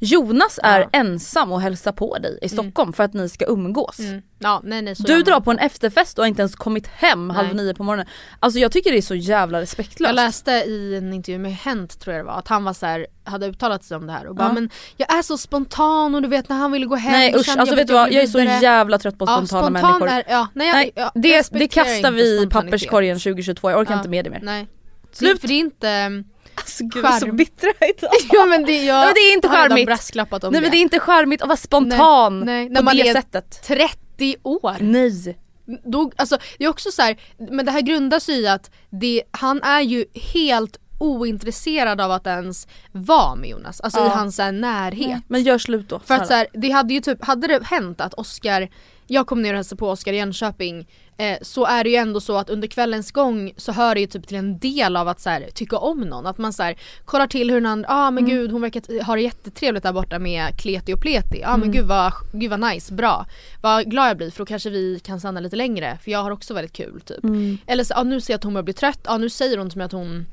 Jonas 0.04 0.60
är 0.62 0.80
Ja. 0.80 0.88
ensam 0.92 1.52
och 1.52 1.60
hälsar 1.60 1.92
på 1.92 2.18
dig 2.18 2.38
i 2.42 2.48
Stockholm 2.48 2.92
för 2.92 3.04
att 3.04 3.14
ni 3.14 3.28
ska 3.28 3.44
umgås. 3.44 3.98
mm, 3.98 4.22
ja 4.38 4.60
nej 4.64 4.82
nej 4.82 4.94
Du 4.98 5.22
drar 5.22 5.40
på 5.40 5.50
en 5.50 5.58
efterfest 5.58 6.18
och 6.18 6.22
har 6.24 6.28
inte 6.28 6.42
ens 6.42 6.54
kommit 6.54 6.86
hem 6.86 7.30
halv 7.30 7.46
Nej. 7.46 7.56
nio 7.56 7.74
på 7.74 7.82
morgonen. 7.82 8.06
Alltså 8.40 8.58
jag 8.60 8.72
tycker 8.72 8.92
det 8.92 8.98
är 8.98 9.02
så 9.02 9.14
jävla 9.14 9.60
respektlöst. 9.60 10.00
Jag 10.08 10.14
läste 10.14 10.50
i 10.50 10.96
en 10.96 11.12
intervju 11.12 11.38
med 11.38 11.54
Hent 11.54 12.00
tror 12.00 12.16
jag 12.16 12.24
det 12.24 12.26
var, 12.26 12.38
att 12.38 12.48
han 12.48 12.64
var 12.64 12.72
så 12.72 12.86
här, 12.86 13.06
hade 13.24 13.46
uttalat 13.46 13.84
sig 13.84 13.96
om 13.96 14.06
det 14.06 14.12
här 14.12 14.26
och 14.26 14.34
bara 14.34 14.48
Ja. 14.48 14.52
men 14.52 14.70
jag 14.96 15.14
är 15.18 15.22
så 15.22 15.38
spontan 15.38 16.14
och 16.14 16.22
du 16.22 16.28
vet 16.28 16.48
när 16.48 16.56
han 16.56 16.72
ville 16.72 16.86
gå 16.86 16.96
hem 16.96 17.12
Nej 17.12 17.34
usch, 17.36 17.48
alltså 17.48 17.72
jag 17.72 17.76
vet 17.76 17.86
du 17.88 17.92
vad, 17.94 18.12
jag 18.12 18.22
är 18.22 18.26
så 18.26 18.40
jävla 18.40 18.98
trött 18.98 19.18
på 19.18 19.26
spontana 19.26 19.46
spontan 19.46 19.72
människor. 19.72 20.08
Är, 20.08 20.24
ja, 20.28 20.48
nej, 20.54 20.92
jag, 20.96 21.04
jag 21.14 21.22
det, 21.22 21.48
det 21.52 21.68
kastar 21.68 22.10
vi 22.10 22.42
i 22.42 22.46
papperskorgen 22.46 23.18
2022, 23.18 23.70
jag 23.70 23.80
orkar 23.80 23.96
inte 23.96 24.08
med 24.08 24.24
det 24.24 24.30
mer. 24.30 24.40
Nej. 24.42 24.66
Slut! 25.12 25.40
För 25.40 25.48
det 25.48 25.54
är 25.54 25.58
inte, 25.58 26.24
Alltså 26.54 26.84
gud 26.84 27.04
är 27.04 27.12
så 27.12 27.26
Charm. 27.26 27.36
bittra 27.36 27.70
idag. 27.70 28.10
ja 28.32 28.46
men 28.46 28.64
det, 28.64 28.84
jag 28.84 28.94
Nej, 28.96 29.04
men 29.06 29.14
det 29.14 29.20
är 29.20 29.32
inte 29.34 29.48
charmigt. 29.48 29.88
Nej 29.88 30.38
det. 30.40 30.60
men 30.60 30.70
det 30.70 30.76
är 30.76 30.82
inte 30.82 31.00
charmigt 31.00 31.42
att 31.42 31.48
vara 31.48 31.56
spontan 31.56 32.40
Nej, 32.40 32.46
nej, 32.46 32.68
när 32.68 32.80
på 32.80 32.84
man 32.84 32.96
det 32.96 33.08
är- 33.08 33.14
sättet. 33.14 33.62
30 33.66 34.36
år! 34.42 34.76
Nej. 34.80 35.38
Då, 35.84 36.10
alltså, 36.16 36.38
det 36.58 36.64
är 36.64 36.68
också 36.68 36.90
så 36.90 37.02
här, 37.02 37.16
men 37.50 37.66
det 37.66 37.72
här 37.72 37.80
grundar 37.80 38.18
sig 38.18 38.40
i 38.40 38.46
att 38.48 38.70
det, 38.90 39.22
han 39.30 39.62
är 39.62 39.80
ju 39.80 40.04
helt 40.32 40.76
ointresserad 40.98 42.00
av 42.00 42.10
att 42.12 42.26
ens 42.26 42.68
vara 42.92 43.34
med 43.34 43.50
Jonas, 43.50 43.80
alltså 43.80 44.00
Ja. 44.00 44.06
i 44.06 44.08
hans 44.08 44.38
här, 44.38 44.52
närhet. 44.52 45.22
Men 45.28 45.42
gör 45.42 45.58
slut 45.58 45.88
då. 45.88 45.98
För 45.98 46.14
att 46.14 46.26
så 46.26 46.34
här, 46.34 46.46
det 46.52 46.70
hade 46.70 46.94
ju 46.94 47.00
typ, 47.00 47.24
hade 47.24 47.46
det 47.46 47.64
hänt 47.64 48.00
att 48.00 48.14
Oscar, 48.14 48.68
jag 49.12 49.26
kom 49.26 49.42
ner 49.42 49.50
och 49.52 49.56
hälsade 49.56 49.78
på 49.78 49.90
Oscar 49.90 50.12
i 50.12 50.16
Jönköping 50.16 50.88
eh, 51.16 51.38
så 51.42 51.66
är 51.66 51.84
det 51.84 51.90
ju 51.90 51.96
ändå 51.96 52.20
så 52.20 52.36
att 52.36 52.50
under 52.50 52.68
kvällens 52.68 53.12
gång 53.12 53.52
så 53.56 53.72
hör 53.72 53.94
det 53.94 54.00
ju 54.00 54.06
typ 54.06 54.26
till 54.28 54.36
en 54.36 54.58
del 54.58 54.96
av 54.96 55.08
att 55.08 55.20
så 55.20 55.30
här, 55.30 55.48
tycka 55.54 55.78
om 55.78 56.00
någon. 56.00 56.26
Att 56.26 56.38
man 56.38 56.52
så 56.52 56.62
här, 56.62 56.76
kollar 57.04 57.26
till 57.26 57.50
hur 57.50 57.56
den 57.60 57.66
andra, 57.66 57.88
ah 57.90 58.10
men 58.10 58.24
Mm. 58.24 58.36
gud 58.36 58.52
hon 58.52 58.60
verkar 58.60 59.04
ha 59.04 59.14
det 59.14 59.22
jättetrevligt 59.22 59.82
där 59.82 59.92
borta 59.92 60.18
med 60.18 60.58
Kleti 60.58 60.94
och 60.94 61.00
Pleti. 61.00 61.40
Ja 61.40 61.48
ah, 61.48 61.54
Mm. 61.54 61.60
men 61.60 61.72
gud 61.72 61.86
vad, 61.86 62.12
gud 62.32 62.50
vad 62.50 62.60
nice, 62.60 62.94
bra. 62.94 63.26
Vad 63.62 63.90
glad 63.90 64.08
jag 64.10 64.16
blir 64.16 64.30
för 64.30 64.38
då 64.38 64.46
kanske 64.46 64.70
vi 64.70 65.00
kan 65.04 65.20
stanna 65.20 65.40
lite 65.40 65.56
längre 65.56 65.98
för 66.04 66.10
jag 66.10 66.22
har 66.22 66.30
också 66.30 66.54
väldigt 66.54 66.72
kul 66.72 67.00
typ. 67.00 67.24
Mm. 67.24 67.58
Eller 67.66 67.84
så, 67.84 67.94
ah, 67.94 68.02
nu 68.02 68.20
ser 68.20 68.32
jag 68.32 68.38
att 68.38 68.44
hon 68.44 68.52
börjar 68.54 68.64
bli 68.64 68.74
trött, 68.74 69.00
ja 69.04 69.12
ah, 69.14 69.18
nu 69.18 69.30
säger 69.30 69.58
hon 69.58 69.70
till 69.70 69.78
mig 69.78 69.84
att 69.84 69.92
hon 69.92 70.26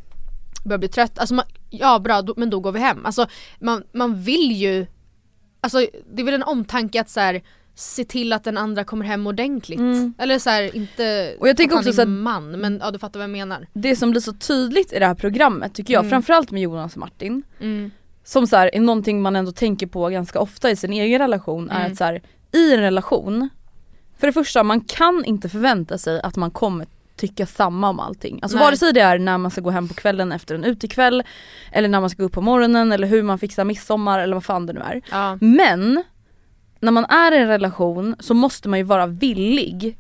börjar 0.66 0.80
bli 0.80 0.88
trött. 0.90 1.20
Alltså 1.20 1.36
man, 1.36 1.46
ja 1.70 2.00
bra 2.00 2.22
då, 2.22 2.34
men 2.38 2.50
då 2.50 2.60
går 2.60 2.72
vi 2.72 2.80
hem. 2.80 3.06
Alltså 3.06 3.28
man, 3.60 3.84
man 3.92 4.22
vill 4.22 4.52
ju 4.52 4.86
Alltså 5.62 5.80
det 6.14 6.22
är 6.22 6.26
väl 6.26 6.34
en 6.34 6.44
omtanke 6.44 7.02
att 7.02 7.10
så 7.10 7.20
här, 7.20 7.42
se 7.80 8.04
till 8.06 8.34
att 8.34 8.44
den 8.44 8.58
andra 8.58 8.84
kommer 8.84 9.06
hem 9.06 9.28
ordentligt. 9.28 9.80
Mm. 9.80 10.14
Eller 10.18 10.40
så 10.40 10.50
här, 10.50 10.76
inte 10.76 11.36
Och 11.40 11.50
jag 11.50 11.58
tänker 11.58 11.76
också 11.76 11.90
är 11.90 11.94
så 11.94 12.02
att- 12.02 12.08
man 12.08 12.52
men 12.52 12.80
ja 12.84 12.92
du 12.92 13.00
fattar 13.00 13.20
vad 13.20 13.24
jag 13.24 13.30
menar. 13.30 13.68
Det 13.74 13.96
som 13.96 14.12
blir 14.12 14.22
så 14.22 14.34
tydligt 14.34 14.94
i 14.94 15.00
det 15.00 15.06
här 15.06 15.16
programmet 15.16 15.74
tycker 15.76 15.94
jag, 15.94 16.00
Mm. 16.00 16.10
framförallt 16.10 16.52
med 16.52 16.62
Jonas 16.62 16.94
och 16.94 17.00
Martin, 17.00 17.44
Mm. 17.60 17.92
som 18.24 18.48
så 18.48 18.56
här, 18.56 18.76
är 18.76 18.80
någonting 18.80 19.22
man 19.22 19.36
ändå 19.36 19.52
tänker 19.52 19.88
på 19.88 20.10
ganska 20.10 20.40
ofta 20.40 20.70
i 20.72 20.76
sin 20.76 20.94
egen 20.94 21.20
relation 21.20 21.70
är 21.70 21.80
Mm. 21.80 21.92
att 21.92 21.98
så 21.98 22.04
här, 22.04 22.22
i 22.52 22.74
en 22.74 22.80
relation, 22.80 23.50
för 24.18 24.28
det 24.28 24.34
första 24.34 24.64
man 24.64 24.82
kan 24.82 25.26
inte 25.26 25.50
förvänta 25.50 25.98
sig 25.98 26.22
att 26.22 26.36
man 26.36 26.52
kommer 26.52 26.88
tycka 27.16 27.46
samma 27.46 27.90
om 27.90 28.00
allting. 28.00 28.40
Alltså 28.42 28.58
Nej. 28.58 28.66
vare 28.66 28.78
sig 28.78 28.94
det 28.94 29.02
är 29.02 29.20
när 29.20 29.38
man 29.38 29.52
ska 29.52 29.62
gå 29.62 29.70
hem 29.70 29.88
på 29.88 29.94
kvällen 29.94 30.32
efter 30.32 30.56
en 30.56 30.64
utekväll 30.64 31.24
eller 31.72 31.88
när 31.90 32.02
man 32.02 32.10
ska 32.10 32.24
gå 32.24 32.28
upp 32.28 32.34
på 32.34 32.42
morgonen 32.42 32.92
eller 32.92 33.08
hur 33.08 33.24
man 33.24 33.40
fixar 33.40 33.66
midsommar 33.66 34.20
eller 34.20 34.34
vad 34.34 34.46
fan 34.46 34.66
det 34.66 34.74
nu 34.74 34.80
är. 34.80 35.02
Ja. 35.12 35.38
Men 35.42 36.04
när 36.80 36.92
man 36.92 37.06
är 37.06 37.32
i 37.32 37.38
en 37.38 37.48
relation 37.48 38.16
så 38.20 38.34
måste 38.34 38.70
man 38.70 38.80
ju 38.80 38.84
vara 38.84 39.08
villig 39.08 39.98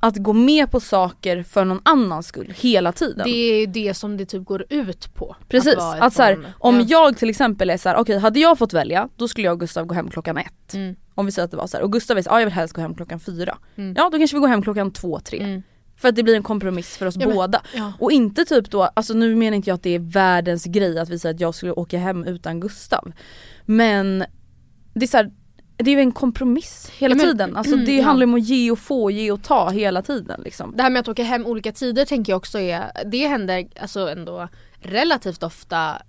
att 0.00 0.16
gå 0.16 0.32
med 0.32 0.70
på 0.70 0.80
saker 0.80 1.42
för 1.42 1.64
någon 1.64 1.80
annans 1.84 2.26
skull 2.26 2.54
hela 2.56 2.92
tiden. 2.92 3.24
Det 3.24 3.62
är 3.62 3.66
det 3.66 3.94
som 3.94 4.16
det 4.16 4.26
typ 4.26 4.44
går 4.44 4.64
ut 4.68 5.14
på. 5.14 5.36
Precis, 5.48 5.72
ett 5.72 5.78
att, 5.78 6.14
så 6.14 6.22
här, 6.22 6.54
om 6.58 6.80
ja. 6.80 6.86
jag 6.88 7.16
till 7.16 7.30
exempel 7.30 7.70
är 7.70 7.76
så 7.76 7.88
här: 7.88 7.96
okej 7.96 8.18
hade 8.18 8.40
jag 8.40 8.58
fått 8.58 8.72
välja 8.72 9.08
då 9.16 9.28
skulle 9.28 9.46
jag 9.46 9.52
och 9.52 9.60
Gustav 9.60 9.86
gå 9.86 9.94
hem 9.94 10.08
klockan 10.08 10.38
ett. 10.38 10.74
Mm. 10.74 10.96
Om 11.14 11.26
vi 11.26 11.32
säger 11.32 11.44
att 11.44 11.50
det 11.50 11.56
var 11.56 11.66
så 11.66 11.76
här. 11.76 11.84
och 11.84 11.92
Gustav 11.92 12.18
är 12.18 12.22
så 12.22 12.30
här, 12.30 12.36
ja 12.36 12.40
jag 12.40 12.46
vill 12.46 12.54
helst 12.54 12.74
gå 12.74 12.80
hem 12.80 12.94
klockan 12.94 13.20
fyra. 13.20 13.58
Mm. 13.76 13.94
Ja 13.96 14.10
då 14.12 14.18
kanske 14.18 14.36
vi 14.36 14.40
går 14.40 14.48
hem 14.48 14.62
klockan 14.62 14.90
två, 14.90 15.20
tre. 15.20 15.42
Mm. 15.42 15.62
För 15.96 16.08
att 16.08 16.16
det 16.16 16.22
blir 16.22 16.34
en 16.34 16.42
kompromiss 16.42 16.96
för 16.96 17.06
oss 17.06 17.16
Ja, 17.18 17.26
men- 17.26 17.36
båda. 17.36 17.62
Ja. 17.74 17.92
Och 17.98 18.12
inte 18.12 18.44
typ 18.44 18.70
då, 18.70 18.82
alltså 18.82 19.14
nu 19.14 19.36
menar 19.36 19.56
inte 19.56 19.70
jag 19.70 19.74
att 19.74 19.82
det 19.82 19.94
är 19.94 19.98
världens 19.98 20.64
grej 20.64 20.98
att 20.98 21.08
vi 21.08 21.18
säger 21.18 21.34
att 21.34 21.40
jag 21.40 21.54
skulle 21.54 21.72
åka 21.72 21.98
hem 21.98 22.24
utan 22.24 22.60
Gustav. 22.60 23.12
Men 23.64 24.24
det 24.94 25.04
är 25.04 25.06
så 25.06 25.16
här, 25.16 25.30
det 25.76 25.90
är 25.90 25.94
ju 25.94 26.00
en 26.00 26.12
kompromiss 26.12 26.90
hela 26.96 27.12
Ja, 27.14 27.16
men- 27.16 27.26
tiden. 27.26 27.56
Alltså 27.56 27.76
det 27.76 27.96
ja. 27.96 28.04
handlar 28.04 28.26
om 28.26 28.34
att 28.34 28.44
ge 28.44 28.70
och 28.70 28.78
få, 28.78 29.10
ge 29.10 29.30
och 29.32 29.42
ta 29.42 29.70
hela 29.70 30.02
tiden 30.02 30.40
liksom. 30.44 30.72
Det 30.76 30.82
här 30.82 30.90
med 30.90 31.00
att 31.00 31.08
åka 31.08 31.22
hem 31.24 31.46
olika 31.46 31.72
tider 31.72 32.04
tänker 32.04 32.32
jag 32.32 32.36
också 32.36 32.58
är, 32.58 32.90
det 33.06 33.26
händer 33.26 33.68
alltså 33.80 34.08
ändå 34.10 34.48
relativt 34.80 35.42
ofta 35.42 36.02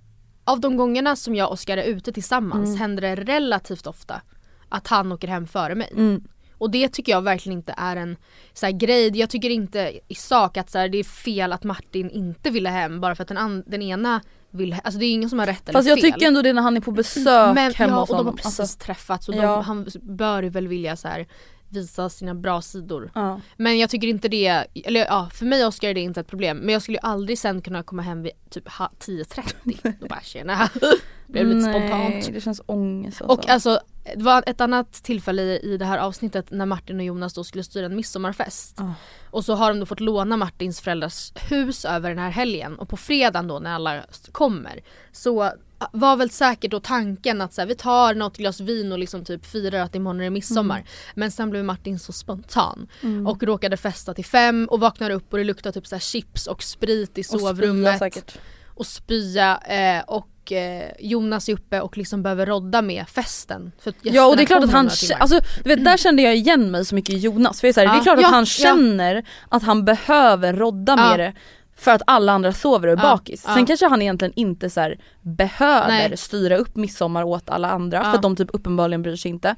av 0.43 0.59
de 0.59 0.77
gångerna 0.77 1.15
som 1.15 1.35
jag 1.35 1.47
och 1.47 1.53
Oskar 1.53 1.77
är 1.77 1.83
ute 1.83 2.11
tillsammans 2.13 2.67
Mm. 2.67 2.79
händer 2.81 3.01
det 3.01 3.15
relativt 3.15 3.87
ofta 3.87 4.21
att 4.69 4.87
han 4.87 5.11
åker 5.11 5.27
hem 5.27 5.47
före 5.47 5.75
mig. 5.75 5.89
Mm. 5.91 6.23
Och 6.57 6.71
det 6.71 6.89
tycker 6.93 7.11
jag 7.11 7.21
verkligen 7.21 7.57
inte 7.57 7.73
är 7.77 7.95
en 7.95 8.17
så 8.53 8.65
här, 8.65 8.73
grej, 8.73 9.17
jag 9.19 9.29
tycker 9.29 9.49
inte 9.49 9.99
i 10.07 10.15
sak 10.15 10.57
att 10.57 10.69
så 10.69 10.77
här, 10.77 10.89
det 10.89 10.97
är 10.97 11.03
fel 11.03 11.53
att 11.53 11.63
Martin 11.63 12.09
inte 12.09 12.49
ville 12.49 12.69
hem 12.69 13.01
bara 13.01 13.15
för 13.15 13.21
att 13.23 13.27
den, 13.27 13.63
den 13.67 13.81
ena 13.81 14.21
vill 14.55 14.75
Alltså 14.83 14.99
det 14.99 15.05
är 15.05 15.11
ingen 15.11 15.29
som 15.29 15.39
har 15.39 15.45
rätt 15.45 15.57
Fast 15.65 15.69
eller 15.87 15.89
jag 15.89 16.01
fel. 16.01 16.11
tycker 16.13 16.27
ändå 16.27 16.41
det 16.41 16.49
är 16.49 16.53
när 16.53 16.61
han 16.61 16.77
är 16.77 16.81
på 16.81 16.91
besök 16.91 17.55
Men, 17.55 17.73
hemma 17.73 17.93
ja, 17.93 17.99
hos 17.99 18.09
och 18.09 18.17
de 18.17 18.25
har 18.25 18.33
precis 18.33 18.59
Alltså, 18.59 18.77
träffats 18.85 19.29
och 19.29 19.35
Ja. 19.35 19.41
de, 19.55 19.63
han 19.63 19.87
bör 20.01 20.43
ju 20.43 20.49
väl 20.49 20.67
vilja 20.67 20.95
så 20.95 21.07
här, 21.07 21.27
visa 21.69 22.09
sina 22.09 22.35
bra 22.35 22.61
sidor. 22.61 23.11
ja. 23.15 23.41
Men 23.57 23.79
jag 23.79 23.89
tycker 23.89 24.07
inte 24.07 24.27
det, 24.27 24.47
eller 24.85 25.05
ja 25.05 25.29
för 25.33 25.45
mig 25.45 25.61
och 25.63 25.67
Oskar 25.67 25.89
är 25.89 25.93
det 25.93 25.99
inte 26.01 26.19
ett 26.19 26.27
problem 26.27 26.57
men 26.57 26.69
jag 26.73 26.81
skulle 26.81 26.97
ju 26.97 27.07
aldrig 27.07 27.39
sen 27.39 27.61
kunna 27.61 27.83
komma 27.83 28.01
hem 28.01 28.21
vid 28.23 28.31
typ 28.49 28.69
ha- 28.69 28.91
10.30 28.99 29.93
Då 30.01 30.07
bara 30.07 30.21
tjena, 30.23 30.69
blev 31.27 31.47
lite 31.47 31.69
Nej, 31.69 31.87
spontant. 31.89 32.33
det 32.35 32.41
känns 32.41 32.61
ångest 32.65 33.21
alltså. 33.21 33.33
Och 33.37 33.49
alltså 33.49 33.79
det 34.15 34.23
var 34.23 34.43
ett 34.47 34.61
annat 34.61 34.93
tillfälle 34.93 35.59
i 35.59 35.77
det 35.77 35.85
här 35.85 35.97
avsnittet 35.97 36.51
när 36.51 36.65
Martin 36.65 36.99
och 36.99 37.05
Jonas 37.05 37.33
då 37.33 37.43
skulle 37.43 37.63
styra 37.63 37.85
en 37.85 37.95
midsommarfest. 37.95 38.79
Ah. 38.79 38.93
Och 39.29 39.45
så 39.45 39.55
har 39.55 39.69
de 39.69 39.79
då 39.79 39.85
fått 39.85 39.99
låna 39.99 40.37
Martins 40.37 40.81
föräldrars 40.81 41.33
hus 41.49 41.85
över 41.85 42.09
den 42.09 42.19
här 42.19 42.29
helgen 42.29 42.79
och 42.79 42.89
på 42.89 42.97
fredagen 42.97 43.47
då 43.47 43.59
när 43.59 43.73
alla 43.73 44.03
kommer 44.31 44.83
så 45.11 45.51
var 45.91 46.15
väl 46.15 46.29
säkert 46.29 46.71
då 46.71 46.79
tanken 46.79 47.41
att 47.41 47.53
så 47.53 47.61
här, 47.61 47.67
vi 47.67 47.75
tar 47.75 48.15
något 48.15 48.37
glas 48.37 48.59
vin 48.59 48.91
och 48.91 48.99
liksom 48.99 49.25
typ 49.25 49.45
firar 49.45 49.79
att 49.79 49.95
imorgon 49.95 50.19
är 50.19 50.23
det 50.23 50.29
midsommar. 50.29 50.77
Mm. 50.77 50.87
Men 51.15 51.31
sen 51.31 51.49
blev 51.49 51.65
Martin 51.65 51.99
så 51.99 52.13
spontan 52.13 52.87
och 53.27 53.43
råkade 53.43 53.77
festa 53.77 54.13
till 54.13 54.25
fem 54.25 54.67
och 54.71 54.79
vaknar 54.79 55.09
upp 55.09 55.33
och 55.33 55.37
det 55.37 55.43
luktar 55.43 55.71
typ 55.71 55.87
så 55.87 55.95
här 55.95 55.99
chips 55.99 56.47
och 56.47 56.63
sprit 56.63 57.17
i 57.17 57.21
Och 57.21 57.25
spya 57.25 57.39
sovrummet 57.39 57.99
säkert. 57.99 58.37
och 58.65 58.87
spya 58.87 59.57
eh, 59.57 60.03
och 60.07 60.27
eh, 60.51 60.91
Jonas 60.99 61.49
är 61.49 61.53
uppe 61.53 61.81
och 61.81 61.97
liksom 61.97 62.23
behöver 62.23 62.45
rodda 62.45 62.81
med 62.81 63.09
festen. 63.09 63.71
Ja 64.01 64.25
och 64.25 64.37
det 64.37 64.43
är 64.43 64.45
klart 64.45 64.63
att 64.63 64.71
han, 64.71 64.89
alltså, 65.19 65.39
du 65.63 65.69
vet, 65.69 65.85
där 65.85 65.97
kände 65.97 66.21
jag 66.21 66.35
igen 66.35 66.71
mig 66.71 66.85
så 66.85 66.95
mycket 66.95 67.15
i 67.15 67.17
Jonas. 67.17 67.61
För 67.61 67.67
jag 67.67 67.69
är 67.69 67.73
så 67.73 67.79
här, 67.79 67.87
det 67.87 67.93
är 67.93 67.97
Ja. 67.97 68.03
klart 68.03 68.19
Ja, 68.21 68.27
att 68.27 68.33
han 68.33 68.41
ja. 68.41 68.45
känner 68.45 69.25
att 69.49 69.63
han 69.63 69.85
behöver 69.85 70.53
rodda 70.53 70.93
Ja. 70.97 71.09
med 71.09 71.19
det 71.19 71.33
för 71.77 71.91
att 71.91 72.01
alla 72.07 72.31
andra 72.31 72.53
sover 72.53 72.87
och 72.87 72.93
är 72.93 72.97
Ja, 73.03 73.09
bakis. 73.11 73.41
Sen 73.41 73.59
ja. 73.59 73.65
kanske 73.65 73.87
han 73.87 74.01
egentligen 74.01 74.33
inte 74.35 74.69
så 74.69 74.79
här, 74.81 74.99
behöver 75.21 75.87
Nej. 76.09 76.17
styra 76.17 76.57
upp 76.57 76.75
midsommar 76.75 77.23
åt 77.23 77.49
alla 77.49 77.69
andra 77.69 77.97
Ja. 77.97 78.03
för 78.03 78.11
att 78.11 78.21
de 78.21 78.35
typ 78.35 78.49
uppenbarligen 78.53 79.01
bryr 79.01 79.15
sig 79.15 79.31
inte. 79.31 79.55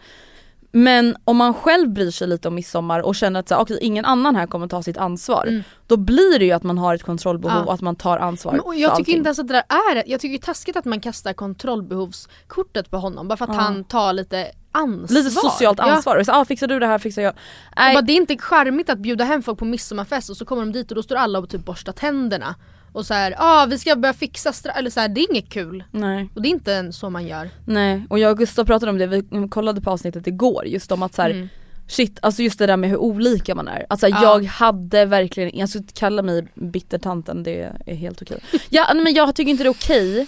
Men 0.71 1.15
om 1.25 1.38
man 1.38 1.53
själv 1.53 1.89
bryr 1.89 2.11
sig 2.11 2.28
lite 2.28 2.47
om 2.47 2.55
midsommar 2.55 2.99
och 2.99 3.15
känner 3.15 3.39
att 3.39 3.47
så 3.49 3.55
här, 3.55 3.61
okej, 3.61 3.78
ingen 3.82 4.05
annan 4.05 4.36
här 4.36 4.47
kommer 4.47 4.68
ta 4.68 4.84
sitt 4.84 4.97
ansvar. 4.97 5.45
Mm. 5.47 5.63
Då 5.88 5.97
blir 5.97 6.39
det 6.39 6.45
ju 6.45 6.51
att 6.51 6.63
man 6.63 6.78
har 6.78 6.95
ett 6.95 7.03
kontrollbehov 7.03 7.57
Ja. 7.57 7.65
och 7.65 7.74
att 7.74 7.82
man 7.82 7.95
tar 7.95 8.18
ansvar 8.18 8.51
Men, 8.51 8.61
och 8.61 8.76
jag 8.76 8.82
tycker 8.91 8.91
allting. 9.01 9.15
inte 9.18 9.28
ens 9.28 9.39
att 9.39 9.47
det 9.47 9.53
där 9.53 9.63
är 9.95 10.03
Jag 10.07 10.22
tycker 10.22 10.32
det 10.34 10.43
är 10.43 10.45
taskigt 10.45 10.76
att 10.78 10.86
man 10.86 10.99
kastar 11.01 11.34
kontrollbehovskortet 11.34 12.91
på 12.91 12.97
honom 12.97 13.28
bara 13.28 13.38
för 13.38 13.45
att 13.45 13.51
Ja. 13.55 13.61
han 13.61 13.84
tar 13.84 14.13
lite 14.13 14.47
ansvar. 14.72 15.15
Lite 15.18 15.30
socialt 15.32 15.78
Ja. 15.80 15.91
ansvar. 15.91 16.18
Och 16.18 16.26
så, 16.26 16.32
ah, 16.32 16.45
fixar 16.45 16.68
du 16.68 16.80
det 16.80 16.88
här 16.88 16.99
fixar 16.99 17.22
jag. 17.22 17.34
Bara, 17.76 18.01
det 18.01 18.13
är 18.13 18.18
inte 18.18 18.38
charmigt 18.38 18.89
att 18.89 18.97
bjuda 18.99 19.24
hem 19.24 19.43
folk 19.43 19.59
på 19.59 19.65
midsommarfest 19.65 20.30
och 20.30 20.38
så 20.38 20.45
kommer 20.45 20.61
de 20.61 20.72
dit 20.72 20.91
och 20.91 20.95
då 20.95 21.03
står 21.03 21.15
alla 21.15 21.39
och 21.39 21.49
typ 21.49 21.65
borstar 21.65 21.91
tänderna. 21.93 22.55
Och 22.92 23.06
så 23.06 23.14
här, 23.14 23.36
ah, 23.38 23.66
vi 23.66 23.78
ska 23.80 23.96
börja 23.96 24.14
fixa 24.14 24.52
stra-" 24.52 24.72
eller 24.72 24.90
så 24.90 25.00
här, 25.00 25.08
det 25.08 25.22
är 25.22 25.32
inget 25.32 25.50
kul. 25.50 25.84
nej. 25.92 26.30
Och 26.36 26.42
det 26.42 26.48
är 26.48 26.52
inte 26.52 26.92
så 26.94 27.10
man 27.10 27.28
gör. 27.28 27.50
Nej, 27.66 28.06
och 28.10 28.20
jag 28.20 28.32
och 28.32 28.38
Gustav 28.38 28.66
pratade 28.66 28.90
om 28.92 28.98
det, 28.98 29.08
vi 29.08 29.24
kollade 29.50 29.82
på 29.82 29.90
avsnittet 29.92 30.28
igår 30.28 30.66
just 30.68 30.92
om 30.92 31.04
att 31.04 31.16
så 31.16 31.22
här, 31.22 31.30
Mm. 31.30 31.50
Shit, 31.90 32.20
alltså 32.22 32.42
just 32.44 32.60
det 32.60 32.66
där 32.68 32.78
med 32.78 32.90
hur 32.90 32.98
olika 32.98 33.56
man 33.56 33.68
är. 33.68 33.86
Alltså 33.90 34.08
Ja. 34.08 34.22
jag 34.24 34.44
hade 34.44 35.06
verkligen, 35.06 35.52
jag 35.60 35.70
skulle 35.70 35.82
inte 35.82 35.94
kalla 35.94 36.22
mig 36.22 36.48
bittertanten, 36.56 37.44
det 37.44 37.72
är 37.86 37.96
helt 37.96 38.22
okej. 38.22 38.40
Ja 38.70 38.94
men 38.94 39.14
jag 39.14 39.36
tycker 39.36 39.52
inte 39.52 39.64
det 39.64 39.68
är 39.68 39.72
okej, 39.72 40.28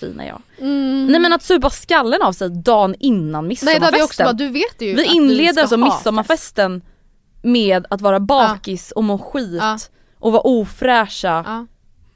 fina 0.00 0.26
jag. 0.26 0.42
Mm. 0.60 1.06
Nej 1.06 1.20
men 1.20 1.32
att 1.32 1.42
supa 1.42 1.70
skallen 1.70 2.22
av 2.22 2.32
sig 2.32 2.50
dagen 2.50 2.94
innan 3.00 3.44
Nej 3.48 3.56
det 3.56 3.62
också 3.62 3.92
midsommarfesten. 3.92 4.24
bara, 4.26 4.32
du 4.32 4.48
vet 4.48 4.82
ju 4.82 4.94
vi 4.94 5.04
inleder 5.04 5.52
ska 5.52 5.60
alltså 5.60 5.76
midsommarfesten 5.76 6.82
med 7.42 7.86
att 7.90 8.00
vara 8.00 8.20
bakis 8.20 8.90
och 8.90 9.04
må 9.04 9.18
skit 9.18 9.58
Ja. 9.60 9.78
och 10.18 10.32
vara 10.32 10.42
ofräscha 10.42 11.42
Ja. 11.46 11.66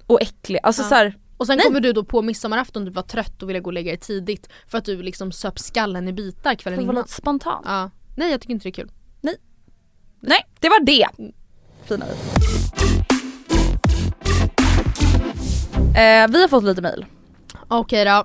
Och 0.09 0.23
äckliga. 0.23 0.61
Alltså 0.63 0.83
Ja. 0.83 0.89
så 0.89 0.95
här, 0.95 1.19
Och 1.37 1.47
sen 1.47 1.57
Nej. 1.57 1.67
kommer 1.67 1.81
du 1.81 1.93
då 1.93 2.05
på 2.05 2.23
midsommarafton 2.23 2.85
du 2.85 2.91
var 2.91 3.03
trött 3.03 3.43
och 3.43 3.49
ville 3.49 3.61
gå 3.61 3.67
och 3.69 3.73
lägga 3.73 3.91
dig 3.93 3.99
tidigt 4.01 4.49
för 4.67 4.79
att 4.79 4.85
du 4.85 5.03
liksom 5.03 5.33
söp 5.33 5.59
skallen 5.59 6.09
i 6.09 6.13
bitar 6.13 6.55
kvällen 6.55 6.79
det 6.81 6.87
var 6.87 6.93
innan. 6.93 7.03
lite 7.05 7.15
spontant. 7.15 7.65
Ja. 7.69 7.91
Nej 8.17 8.31
jag 8.31 8.41
tycker 8.41 8.55
inte 8.55 8.65
det 8.65 8.71
är 8.71 8.85
kul. 8.85 8.91
Nej, 10.21 10.47
det 10.61 10.69
var 10.69 10.85
det. 10.85 11.07
Fina 11.85 12.07
vi. 12.07 12.13
Eh, 15.89 16.29
vi 16.29 16.41
har 16.43 16.49
fått 16.49 16.65
lite 16.65 16.83
mail. 16.83 17.07
Okej 17.69 18.05
då. 18.05 18.25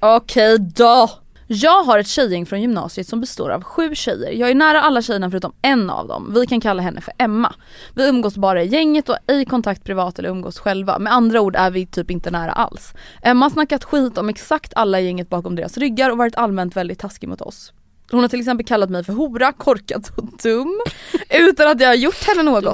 Okej 0.00 0.58
då. 0.58 1.10
Jag 1.54 1.84
har 1.84 1.98
ett 1.98 2.08
tjejgäng 2.08 2.46
från 2.46 2.60
gymnasiet 2.60 3.08
som 3.08 3.20
består 3.20 3.50
av 3.50 3.62
sju 3.62 3.94
tjejer. 3.94 4.32
Jag 4.32 4.50
är 4.50 4.54
nära 4.54 4.80
alla 4.80 5.02
tjejerna 5.02 5.30
förutom 5.30 5.52
en 5.62 5.90
av 5.90 6.08
dem. 6.08 6.32
Vi 6.34 6.46
kan 6.46 6.60
kalla 6.60 6.82
henne 6.82 7.00
för 7.00 7.14
Emma. 7.18 7.54
Vi 7.94 8.08
umgås 8.08 8.36
bara 8.36 8.62
i 8.62 8.66
gänget 8.66 9.08
och 9.08 9.16
ej 9.26 9.44
kontakt 9.44 9.84
privat 9.84 10.18
eller 10.18 10.28
umgås 10.28 10.58
själva. 10.58 10.98
Med 10.98 11.12
andra 11.12 11.40
ord 11.40 11.56
är 11.56 11.70
vi 11.70 11.86
typ 11.86 12.10
inte 12.10 12.30
nära 12.30 12.52
alls. 12.52 12.92
Emma 13.22 13.44
har 13.44 13.50
snackat 13.50 13.84
skit 13.84 14.18
om 14.18 14.28
exakt 14.28 14.72
alla 14.76 15.00
i 15.00 15.04
gänget 15.04 15.28
bakom 15.28 15.56
deras 15.56 15.78
ryggar 15.78 16.10
och 16.10 16.18
varit 16.18 16.36
allmänt 16.36 16.76
väldigt 16.76 16.98
taskig 16.98 17.28
mot 17.28 17.40
oss. 17.40 17.72
Hon 18.10 18.20
har 18.20 18.28
till 18.28 18.40
exempel 18.40 18.66
kallat 18.66 18.90
mig 18.90 19.04
för 19.04 19.12
hora, 19.12 19.52
korkad 19.52 20.08
och 20.16 20.24
dum 20.42 20.80
utan 21.30 21.68
att 21.68 21.80
jag 21.80 21.88
har 21.88 21.94
gjort 21.94 22.26
henne 22.26 22.42
något. 22.42 22.64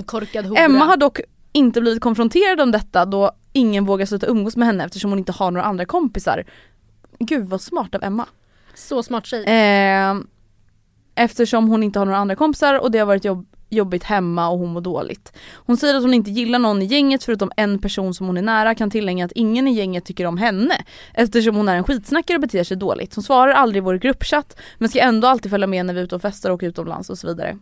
Emma 0.59 0.85
har 0.85 0.97
dock 0.97 1.21
inte 1.53 1.81
blivit 1.81 2.03
konfronterad 2.03 2.61
om 2.61 2.73
detta 2.73 3.05
då 3.05 3.31
ingen 3.53 3.85
vågar 3.85 4.07
sluta 4.07 4.27
umgås 4.27 4.57
med 4.57 4.67
henne 4.67 4.85
eftersom 4.85 5.11
hon 5.11 5.19
inte 5.19 5.33
har 5.33 5.51
några 5.51 5.67
andra 5.67 5.85
kompisar. 5.85 6.45
Gud 7.19 7.49
vad 7.49 7.61
smart 7.61 7.95
av 7.95 8.05
Emma. 8.05 8.27
Så 8.81 9.03
smart 9.03 9.27
tjej. 9.27 9.45
Eh, 9.45 10.15
eftersom 11.15 11.69
hon 11.69 11.83
inte 11.83 11.99
har 11.99 12.07
några 12.07 12.19
andra 12.19 12.37
kompisar 12.37 12.75
och 12.81 12.91
det 12.91 12.99
har 12.99 13.07
varit 13.07 13.25
jobb 13.25 13.47
jobbigt 13.71 14.05
hemma 14.05 14.49
och 14.49 14.59
hon 14.59 14.73
mår 14.73 14.81
dåligt. 14.81 15.33
Hon 15.55 15.77
säger 15.77 15.95
att 15.95 16.03
hon 16.03 16.15
inte 16.15 16.31
gillar 16.31 16.59
någon 16.59 16.83
i 16.83 16.85
gänget 16.85 17.25
förutom 17.25 17.53
en 17.57 17.79
person 17.79 18.15
som 18.15 18.27
hon 18.27 18.37
är 18.37 18.43
nära 18.43 18.75
kan 18.75 18.91
tillägga 18.91 19.25
att 19.25 19.33
ingen 19.33 19.69
i 19.69 19.73
gänget 19.73 20.05
tycker 20.05 20.27
om 20.27 20.37
henne 20.37 20.75
eftersom 21.15 21.57
hon 21.57 21.69
är 21.69 21.77
en 21.77 21.85
skitsnackare 21.85 22.37
och 22.37 22.41
beter 22.41 22.65
sig 22.65 22.77
dåligt. 22.77 23.15
Hon 23.15 23.25
svarar 23.25 23.53
aldrig 23.53 23.83
i 23.83 23.85
vår 23.85 23.95
gruppchatt 23.95 24.57
men 24.79 24.89
ska 24.89 25.01
ändå 25.01 25.29
alltid 25.29 25.51
följa 25.51 25.67
med 25.67 25.87
när 25.87 25.95
vi 25.95 26.01
är 26.01 26.05
ute 26.05 26.15
och 26.15 26.23
festar 26.23 26.51
och 26.51 26.55
åker 26.55 26.67
utomlands 26.67 27.11
och 27.11 27.19
så 27.19 27.27
vidare. 27.27 27.59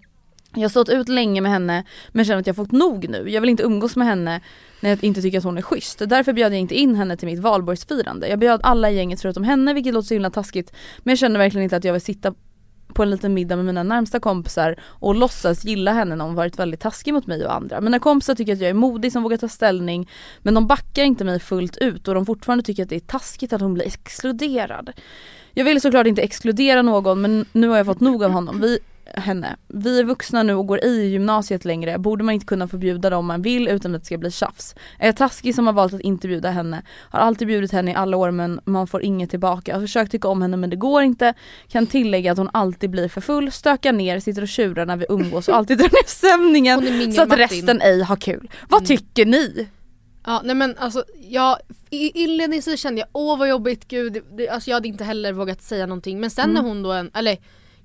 Jag 0.54 0.62
har 0.62 0.68
stått 0.68 0.88
ut 0.88 1.08
länge 1.08 1.40
med 1.40 1.50
henne 1.50 1.84
men 2.08 2.24
känner 2.24 2.40
att 2.40 2.46
jag 2.46 2.56
fått 2.56 2.72
nog 2.72 3.08
nu. 3.08 3.30
Jag 3.30 3.40
vill 3.40 3.50
inte 3.50 3.62
umgås 3.62 3.96
med 3.96 4.06
henne 4.06 4.40
när 4.80 4.90
jag 4.90 5.04
inte 5.04 5.22
tycker 5.22 5.38
att 5.38 5.44
hon 5.44 5.58
är 5.58 5.62
schysst. 5.62 6.02
Därför 6.06 6.32
bjöd 6.32 6.52
jag 6.52 6.60
inte 6.60 6.74
in 6.74 6.94
henne 6.94 7.16
till 7.16 7.28
mitt 7.28 7.38
valborgsfirande. 7.38 8.28
Jag 8.28 8.38
bjöd 8.38 8.60
alla 8.62 8.90
i 8.90 8.96
gänget 8.96 9.20
förutom 9.20 9.44
henne 9.44 9.74
vilket 9.74 9.94
låter 9.94 10.06
så 10.06 10.14
himla 10.14 10.30
taskigt 10.30 10.72
men 10.98 11.12
jag 11.12 11.18
känner 11.18 11.38
verkligen 11.38 11.64
inte 11.64 11.76
att 11.76 11.84
jag 11.84 11.92
vill 11.92 12.02
sitta 12.02 12.34
på 12.94 13.02
en 13.02 13.10
liten 13.10 13.34
middag 13.34 13.56
med 13.56 13.64
mina 13.64 13.82
närmsta 13.82 14.20
kompisar 14.20 14.76
och 14.82 15.14
låtsas 15.14 15.64
gilla 15.64 15.92
henne 15.92 16.16
när 16.16 16.24
hon 16.24 16.34
varit 16.34 16.58
väldigt 16.58 16.80
taskig 16.80 17.14
mot 17.14 17.26
mig 17.26 17.46
och 17.46 17.54
andra. 17.54 17.80
Mina 17.80 17.98
kompisar 17.98 18.34
tycker 18.34 18.52
att 18.52 18.60
jag 18.60 18.70
är 18.70 18.74
modig 18.74 19.12
som 19.12 19.22
vågar 19.22 19.36
ta 19.36 19.48
ställning 19.48 20.10
men 20.42 20.54
de 20.54 20.66
backar 20.66 21.04
inte 21.04 21.24
mig 21.24 21.40
fullt 21.40 21.76
ut 21.76 22.08
och 22.08 22.14
de 22.14 22.26
fortfarande 22.26 22.64
tycker 22.64 22.82
att 22.82 22.88
det 22.88 22.96
är 22.96 23.00
taskigt 23.00 23.52
att 23.52 23.60
hon 23.60 23.74
blir 23.74 23.86
exkluderad. 23.86 24.92
Jag 25.52 25.64
vill 25.64 25.80
såklart 25.80 26.06
inte 26.06 26.22
exkludera 26.22 26.82
någon 26.82 27.20
men 27.20 27.46
nu 27.52 27.68
har 27.68 27.76
jag 27.76 27.86
fått 27.86 28.00
nog 28.00 28.24
av 28.24 28.30
honom. 28.30 28.60
Vi, 28.60 28.78
henne. 29.14 29.56
Vi 29.68 30.00
är 30.00 30.04
vuxna 30.04 30.42
nu 30.42 30.54
och 30.54 30.66
går 30.66 30.84
i 30.84 31.08
gymnasiet 31.08 31.64
längre. 31.64 31.98
Borde 31.98 32.24
man 32.24 32.34
inte 32.34 32.46
kunna 32.46 32.68
förbjuda 32.68 33.10
dem 33.10 33.26
man 33.26 33.42
vill 33.42 33.68
utan 33.68 33.94
att 33.94 34.00
det 34.00 34.06
ska 34.06 34.18
bli 34.18 34.30
tjafs? 34.30 34.74
Är 34.98 35.06
jag 35.06 35.16
taskig 35.16 35.54
som 35.54 35.66
har 35.66 35.74
valt 35.74 35.94
att 35.94 36.00
inte 36.00 36.28
bjuda 36.28 36.50
henne? 36.50 36.82
Har 37.10 37.18
alltid 37.18 37.48
bjudit 37.48 37.72
henne 37.72 37.90
i 37.90 37.94
alla 37.94 38.16
år 38.16 38.30
men 38.30 38.60
man 38.64 38.86
får 38.86 39.02
inget 39.02 39.30
tillbaka. 39.30 39.74
Har 39.74 39.80
försökt 39.80 40.12
tycka 40.12 40.28
om 40.28 40.42
henne 40.42 40.56
men 40.56 40.70
det 40.70 40.76
går 40.76 41.02
inte. 41.02 41.34
Kan 41.68 41.86
tillägga 41.86 42.32
att 42.32 42.38
hon 42.38 42.50
alltid 42.52 42.90
blir 42.90 43.08
för 43.08 43.20
full, 43.20 43.52
stökar 43.52 43.92
ner, 43.92 44.20
sitter 44.20 44.42
och 44.42 44.48
tjurar 44.48 44.86
när 44.86 44.96
vi 44.96 45.06
umgås 45.08 45.48
och 45.48 45.54
alltid 45.54 45.78
drar 45.78 45.88
ner 45.88 46.06
stämningen 46.06 47.12
så 47.12 47.22
att 47.22 47.38
resten 47.38 47.80
ej 47.80 48.02
har 48.02 48.16
kul. 48.16 48.50
Vad 48.68 48.84
tycker 48.84 49.26
ni? 49.26 49.68
Ja 50.26 50.42
nej 50.44 50.54
men 50.54 50.76
alltså 50.78 51.04
jag, 51.28 51.58
inledningsvis 51.90 52.80
kände 52.80 53.00
jag 53.00 53.08
åh 53.12 53.38
vad 53.38 53.48
jobbigt 53.48 53.88
gud, 53.88 54.22
det, 54.36 54.48
alltså 54.48 54.70
jag 54.70 54.76
hade 54.76 54.88
inte 54.88 55.04
heller 55.04 55.32
vågat 55.32 55.62
säga 55.62 55.86
någonting 55.86 56.20
men 56.20 56.30
sen 56.30 56.50
när 56.50 56.62
hon 56.62 56.82
då, 56.82 56.92
en, 56.92 57.10
eller 57.14 57.38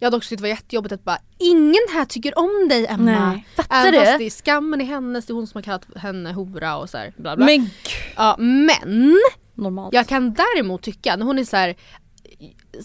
jag 0.04 0.08
hade 0.08 0.18
också 0.18 0.30
tyckt 0.30 0.40
det 0.40 0.44
var 0.44 0.50
jättejobbigt 0.50 0.94
att 0.94 1.04
bara 1.04 1.18
ingen 1.40 1.82
här 1.94 2.06
tycker 2.06 2.38
om 2.40 2.68
dig 2.70 2.88
Emma. 2.88 3.30
Nej, 3.32 3.48
fattar 3.56 3.76
Även 3.76 3.92
du? 4.00 4.06
fast 4.06 4.18
det 4.18 4.26
är 4.26 4.30
skammen 4.30 4.82
i 4.82 4.84
hennes, 4.84 5.26
det 5.26 5.32
är 5.32 5.36
hon 5.36 5.48
som 5.48 5.58
har 5.58 5.64
kallat 5.64 5.86
henne 5.96 6.34
hora 6.34 6.78
och 6.78 6.90
så 6.90 6.98
här, 6.98 7.14
bla 7.18 7.36
bla. 7.36 7.46
Men 7.46 7.60
gud. 7.60 7.70
Ja 8.16 8.36
men 8.38 9.18
Normalt. 9.54 9.94
jag 9.94 10.08
kan 10.08 10.34
däremot 10.34 10.82
tycka 10.82 11.16
när 11.16 11.26
hon 11.26 11.40
är 11.40 11.44
så 11.44 11.58
här. 11.58 11.76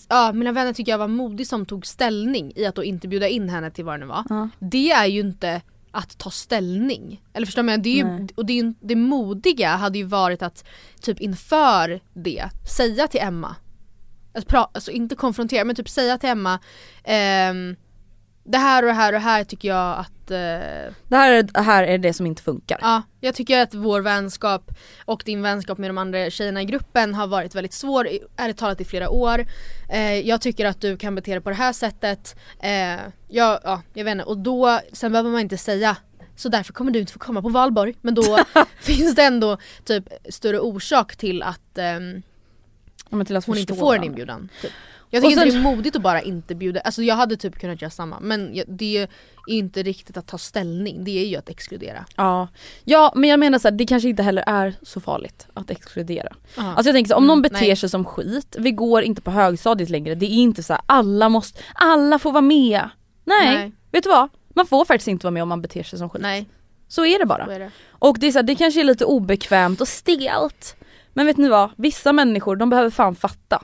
Ja 0.08 0.32
mina 0.32 0.52
vänner 0.52 0.72
tycker 0.72 0.92
jag 0.92 0.98
var 0.98 1.08
modig 1.08 1.46
som 1.46 1.66
tog 1.66 1.86
ställning 1.86 2.52
i 2.56 2.66
att 2.66 2.74
då 2.74 2.84
inte 2.84 3.08
bjuda 3.08 3.28
in 3.28 3.48
henne 3.48 3.70
till 3.70 3.84
vad 3.84 3.94
det 3.94 3.98
nu 3.98 4.06
var. 4.06 4.24
Ja. 4.28 4.48
Det 4.58 4.90
är 4.90 5.06
ju 5.06 5.20
inte 5.20 5.60
att 5.90 6.18
ta 6.18 6.30
ställning. 6.30 7.22
Eller 7.32 7.46
förstår 7.46 7.62
du? 7.62 7.76
Det, 7.76 7.88
är 7.90 7.96
ju, 7.96 8.28
och 8.34 8.46
det, 8.46 8.58
är 8.58 8.74
det 8.80 8.96
modiga 8.96 9.76
hade 9.76 9.98
ju 9.98 10.04
varit 10.04 10.42
att 10.42 10.64
typ 11.00 11.20
inför 11.20 12.00
det 12.14 12.48
säga 12.76 13.08
till 13.08 13.20
Emma. 13.20 13.56
Att 14.38 14.46
pra, 14.46 14.70
alltså 14.74 14.90
inte 14.90 15.14
konfrontera 15.14 15.64
men 15.64 15.76
typ 15.76 15.88
säga 15.88 16.18
till 16.18 16.28
Emma 16.28 16.58
ehm, 17.04 17.76
Det 18.44 18.58
här 18.58 18.82
och 18.82 18.86
det 18.86 18.94
här 18.94 19.08
och 19.08 19.12
det 19.12 19.18
här 19.18 19.44
tycker 19.44 19.68
jag 19.68 19.98
att 19.98 20.30
eh, 20.30 20.92
Det 21.08 21.16
här 21.16 21.32
är, 21.32 21.42
det 21.42 21.60
här 21.60 21.84
är 21.84 21.98
det 21.98 22.12
som 22.12 22.26
inte 22.26 22.42
funkar. 22.42 22.78
Ja, 22.80 23.02
jag 23.20 23.34
tycker 23.34 23.62
att 23.62 23.74
vår 23.74 24.00
vänskap 24.00 24.70
och 25.04 25.22
din 25.26 25.42
vänskap 25.42 25.78
med 25.78 25.90
de 25.90 25.98
andra 25.98 26.30
tjejerna 26.30 26.62
i 26.62 26.64
gruppen 26.64 27.14
har 27.14 27.26
varit 27.26 27.54
väldigt 27.54 27.72
svår, 27.72 28.08
ärligt 28.36 28.56
talat 28.56 28.80
i 28.80 28.84
flera 28.84 29.10
år. 29.10 29.46
Eh, 29.90 30.28
jag 30.28 30.40
tycker 30.40 30.66
att 30.66 30.80
du 30.80 30.96
kan 30.96 31.14
bete 31.14 31.30
dig 31.30 31.40
på 31.40 31.50
det 31.50 31.56
här 31.56 31.72
sättet. 31.72 32.36
Eh, 32.62 33.00
jag, 33.28 33.60
ja, 33.64 33.82
jag 33.94 34.04
vet 34.04 34.12
inte, 34.12 34.24
och 34.24 34.38
då, 34.38 34.80
sen 34.92 35.12
behöver 35.12 35.30
man 35.30 35.40
inte 35.40 35.56
säga 35.56 35.96
så 36.38 36.48
därför 36.48 36.72
kommer 36.72 36.90
du 36.90 37.00
inte 37.00 37.12
få 37.12 37.18
komma 37.18 37.42
på 37.42 37.48
valborg. 37.48 37.94
Men 38.00 38.14
då 38.14 38.38
finns 38.80 39.14
det 39.14 39.22
ändå 39.22 39.58
typ 39.84 40.04
större 40.30 40.60
orsak 40.60 41.16
till 41.16 41.42
att 41.42 41.78
men 43.16 43.26
till 43.26 43.36
att 43.36 43.46
hon 43.46 43.58
inte 43.58 43.74
får 43.74 43.80
en 43.82 43.86
varandra. 43.86 44.06
inbjudan. 44.06 44.48
Typ. 44.62 44.70
Jag 45.10 45.22
tycker 45.22 45.30
inte 45.42 45.52
sen- 45.52 45.62
det 45.62 45.68
är 45.70 45.76
modigt 45.76 45.96
att 45.96 46.02
bara 46.02 46.22
inte 46.22 46.54
bjuda, 46.54 46.80
alltså 46.80 47.02
jag 47.02 47.14
hade 47.14 47.36
typ 47.36 47.58
kunnat 47.58 47.82
göra 47.82 47.90
samma 47.90 48.20
men 48.20 48.62
det 48.66 48.96
är 48.96 49.08
inte 49.48 49.82
riktigt 49.82 50.16
att 50.16 50.26
ta 50.26 50.38
ställning, 50.38 51.04
det 51.04 51.10
är 51.10 51.26
ju 51.26 51.36
att 51.36 51.48
exkludera. 51.48 52.04
Ja. 52.16 52.48
ja 52.84 53.12
men 53.16 53.30
jag 53.30 53.40
menar 53.40 53.58
så 53.58 53.68
här, 53.68 53.72
det 53.76 53.86
kanske 53.86 54.08
inte 54.08 54.22
heller 54.22 54.44
är 54.46 54.74
så 54.82 55.00
farligt 55.00 55.46
att 55.54 55.70
exkludera. 55.70 56.32
Aha. 56.58 56.68
Alltså 56.74 56.88
jag 56.88 56.94
tänker 56.94 57.08
så, 57.08 57.14
om 57.16 57.26
någon 57.26 57.38
Mm, 57.38 57.42
beter 57.42 57.66
nej. 57.66 57.76
sig 57.76 57.88
som 57.88 58.04
skit, 58.04 58.56
vi 58.58 58.70
går 58.70 59.02
inte 59.02 59.22
på 59.22 59.30
högstadiet 59.30 59.90
längre, 59.90 60.14
det 60.14 60.26
är 60.26 60.30
inte 60.36 60.62
så 60.62 60.72
här, 60.72 60.82
alla 60.86 61.28
måste, 61.28 61.60
alla 61.74 62.18
får 62.18 62.32
vara 62.32 62.42
med. 62.42 62.88
Nej, 63.24 63.54
Nej. 63.54 63.72
vet 63.92 64.04
du 64.04 64.10
vad? 64.10 64.28
Man 64.54 64.66
får 64.66 64.84
faktiskt 64.84 65.08
inte 65.08 65.26
vara 65.26 65.32
med 65.32 65.42
om 65.42 65.48
man 65.48 65.62
beter 65.62 65.82
sig 65.82 65.98
som 65.98 66.10
skit. 66.10 66.22
Nej, 66.22 66.48
Så 66.88 67.04
är 67.06 67.18
det 67.18 67.26
bara. 67.26 67.54
är 67.54 67.58
det. 67.58 67.70
Och 67.90 68.18
det 68.18 68.26
är 68.26 68.32
så 68.32 68.38
här, 68.38 68.42
det 68.42 68.54
kanske 68.54 68.80
är 68.80 68.84
lite 68.84 69.04
obekvämt 69.04 69.80
och 69.80 69.88
stelt. 69.88 70.76
Men 71.18 71.26
vet 71.26 71.36
ni 71.36 71.48
vad? 71.48 71.70
Vissa 71.76 72.12
människor 72.12 72.56
de 72.56 72.70
behöver 72.70 72.90
fan 72.90 73.14
fatta. 73.14 73.62